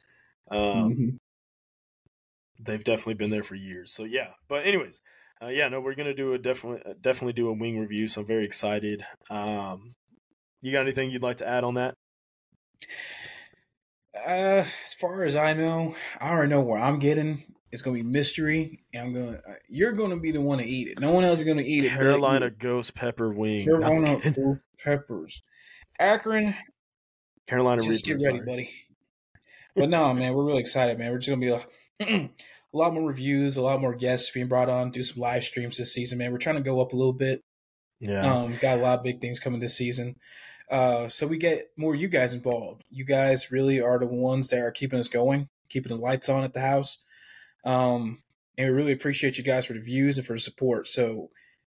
Um, 0.52 0.94
Mhm. 0.94 1.18
They've 2.60 2.84
definitely 2.84 3.14
been 3.14 3.30
there 3.30 3.42
for 3.42 3.56
years. 3.56 3.92
So 3.92 4.04
yeah. 4.04 4.34
But 4.46 4.64
anyways, 4.66 5.00
uh, 5.42 5.48
yeah, 5.48 5.68
no, 5.68 5.80
we're 5.80 5.96
gonna 5.96 6.14
do 6.14 6.32
a 6.32 6.38
definitely 6.38 6.94
definitely 7.00 7.32
do 7.32 7.48
a 7.48 7.52
wing 7.52 7.80
review. 7.80 8.06
So 8.06 8.20
I'm 8.20 8.26
very 8.28 8.44
excited. 8.44 9.04
Um, 9.30 9.96
you 10.62 10.70
got 10.70 10.82
anything 10.82 11.10
you'd 11.10 11.22
like 11.24 11.38
to 11.38 11.48
add 11.48 11.64
on 11.64 11.74
that? 11.74 11.94
Uh, 14.14 14.64
as 14.86 14.94
far 14.94 15.24
as 15.24 15.34
I 15.34 15.54
know, 15.54 15.96
I 16.20 16.30
already 16.30 16.50
know 16.50 16.60
where 16.60 16.80
I'm 16.80 17.00
getting. 17.00 17.42
It's 17.70 17.82
gonna 17.82 17.96
be 17.98 18.02
mystery, 18.02 18.84
and 18.94 19.08
I'm 19.08 19.12
gonna. 19.14 19.38
Uh, 19.38 19.54
you're 19.68 19.92
gonna 19.92 20.16
be 20.16 20.30
the 20.30 20.40
one 20.40 20.58
to 20.58 20.64
eat 20.64 20.88
it. 20.88 21.00
No 21.00 21.12
one 21.12 21.24
else 21.24 21.40
is 21.40 21.44
gonna 21.44 21.62
eat 21.62 21.84
it. 21.84 21.90
Carolina. 21.90 22.50
Ghost 22.50 22.94
Pepper 22.94 23.32
Wing. 23.32 23.64
Carolina. 23.66 24.18
Ghost 24.34 24.64
peppers. 24.82 25.42
Akron, 25.98 26.54
Carolina 27.46 27.82
just 27.82 28.06
Reaper. 28.06 28.18
get 28.18 28.26
ready, 28.26 28.38
sorry. 28.38 28.46
buddy. 28.46 28.70
But 29.76 29.90
no, 29.90 30.12
man, 30.12 30.34
we're 30.34 30.44
really 30.44 30.58
excited, 30.58 30.98
man. 30.98 31.12
We're 31.12 31.18
just 31.18 31.28
gonna 31.30 31.40
be 31.40 32.04
a, 32.04 32.24
a 32.74 32.76
lot 32.76 32.94
more 32.94 33.06
reviews, 33.06 33.56
a 33.56 33.62
lot 33.62 33.80
more 33.80 33.94
guests 33.94 34.28
being 34.32 34.48
brought 34.48 34.68
on, 34.68 34.90
do 34.90 35.04
some 35.04 35.20
live 35.22 35.44
streams 35.44 35.76
this 35.76 35.92
season, 35.92 36.18
man. 36.18 36.32
We're 36.32 36.38
trying 36.38 36.56
to 36.56 36.62
go 36.62 36.80
up 36.80 36.92
a 36.92 36.96
little 36.96 37.12
bit. 37.12 37.44
Yeah. 38.00 38.20
Um, 38.20 38.56
got 38.60 38.78
a 38.78 38.82
lot 38.82 38.98
of 38.98 39.04
big 39.04 39.20
things 39.20 39.38
coming 39.38 39.60
this 39.60 39.76
season. 39.76 40.16
Uh, 40.68 41.08
so 41.08 41.28
we 41.28 41.38
get 41.38 41.70
more 41.76 41.94
you 41.94 42.08
guys 42.08 42.34
involved. 42.34 42.84
You 42.90 43.04
guys 43.04 43.52
really 43.52 43.80
are 43.80 43.98
the 43.98 44.06
ones 44.06 44.48
that 44.48 44.60
are 44.60 44.72
keeping 44.72 44.98
us 44.98 45.08
going, 45.08 45.48
keeping 45.68 45.90
the 45.96 46.02
lights 46.02 46.28
on 46.28 46.42
at 46.42 46.54
the 46.54 46.60
house. 46.60 46.98
Um, 47.64 48.22
and 48.56 48.68
we 48.68 48.72
really 48.74 48.92
appreciate 48.92 49.38
you 49.38 49.44
guys 49.44 49.66
for 49.66 49.72
the 49.74 49.80
views 49.80 50.18
and 50.18 50.26
for 50.26 50.32
the 50.34 50.38
support. 50.40 50.88
So, 50.88 51.30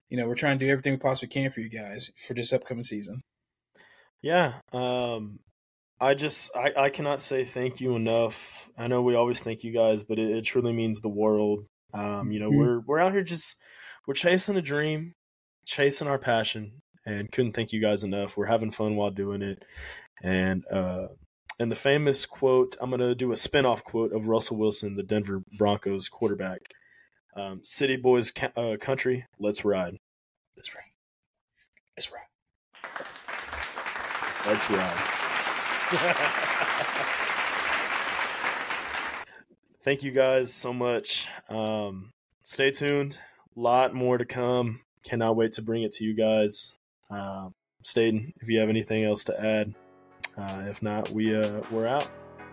you 0.10 0.18
know, 0.18 0.28
we're 0.28 0.36
trying 0.36 0.60
to 0.60 0.66
do 0.66 0.72
everything 0.72 0.94
we 0.94 0.98
possibly 0.98 1.30
can 1.34 1.50
for 1.52 1.62
you 1.62 1.70
guys 1.70 2.12
for 2.18 2.34
this 2.34 2.52
upcoming 2.54 2.84
season. 2.84 3.22
Yeah. 4.22 4.60
Um 4.72 5.40
I 6.00 6.16
just 6.16 6.52
I, 6.56 6.74
I 6.76 6.90
cannot 6.90 7.22
say 7.22 7.46
thank 7.46 7.80
you 7.80 7.96
enough. 7.96 8.70
I 8.78 8.88
know 8.88 9.02
we 9.02 9.16
always 9.16 9.42
thank 9.42 9.64
you 9.64 9.72
guys, 9.72 10.04
but 10.04 10.20
it, 10.20 10.30
it 10.32 10.42
truly 10.44 10.74
means 10.74 11.00
the 11.02 11.10
world. 11.10 11.66
Um, 11.94 12.32
you 12.32 12.40
know, 12.40 12.50
Mhm. 12.50 12.58
we're 12.58 12.80
we're 12.82 13.00
out 13.00 13.14
here 13.14 13.24
just 13.24 13.56
we're 14.08 14.14
chasing 14.14 14.58
a 14.58 14.62
dream, 14.62 15.14
chasing 15.66 16.08
our 16.08 16.20
passion, 16.20 16.82
and 17.06 17.32
couldn't 17.32 17.54
thank 17.54 17.72
you 17.72 17.82
guys 17.82 18.04
enough. 18.04 18.36
We're 18.36 18.48
having 18.48 18.72
fun 18.72 18.96
while 18.96 19.12
doing 19.12 19.42
it. 19.42 19.64
And 20.22 20.66
uh 20.72 21.08
and 21.60 21.72
the 21.72 21.76
famous 21.76 22.26
quote, 22.26 22.76
I'm 22.82 22.90
gonna 22.90 23.16
do 23.16 23.32
a 23.32 23.36
spin-off 23.36 23.84
quote 23.84 24.12
of 24.12 24.28
Russell 24.28 24.58
Wilson, 24.58 24.96
the 24.96 25.04
Denver 25.04 25.44
Broncos 25.58 26.10
quarterback. 26.10 26.74
Um, 27.36 27.62
City 27.64 27.96
boys 27.96 28.32
ca- 28.32 28.52
uh, 28.56 28.78
country, 28.78 29.26
let's 29.40 29.66
ride. 29.66 29.98
That's 30.56 30.74
right. 30.76 30.92
That's 31.96 32.12
right. 32.12 33.08
Let's 34.46 34.70
ride. 34.70 35.00
Thank 39.82 40.04
you 40.04 40.12
guys 40.12 40.54
so 40.54 40.74
much. 40.74 41.28
Um, 41.50 42.12
stay 42.44 42.72
tuned. 42.72 43.20
A 43.56 43.60
lot 43.60 43.94
more 43.94 44.18
to 44.18 44.26
come. 44.26 44.82
cannot 45.04 45.36
wait 45.36 45.52
to 45.54 45.62
bring 45.62 45.84
it 45.84 45.92
to 45.94 46.04
you 46.06 46.14
guys. 46.14 46.78
Staten, 47.84 48.34
if 48.42 48.48
you 48.48 48.60
have 48.60 48.70
anything 48.70 49.04
else 49.04 49.26
to 49.26 49.40
add, 49.40 49.74
uh, 50.38 50.64
if 50.68 50.82
not, 50.82 51.12
we 51.12 51.36
uh, 51.36 51.62
we're 51.72 51.88
out. 51.88 52.08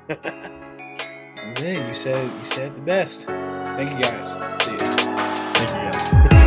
That's 0.08 1.60
it. 1.60 1.86
You 1.86 1.92
said 1.92 2.30
you 2.38 2.44
said 2.44 2.74
the 2.74 2.82
best. 2.82 3.26
Thank 3.26 3.92
you 3.92 3.98
guys. 3.98 4.32
See 4.64 4.72
you. 4.72 4.78
Thank 4.78 5.70
you 5.70 5.76
guys. 5.76 6.36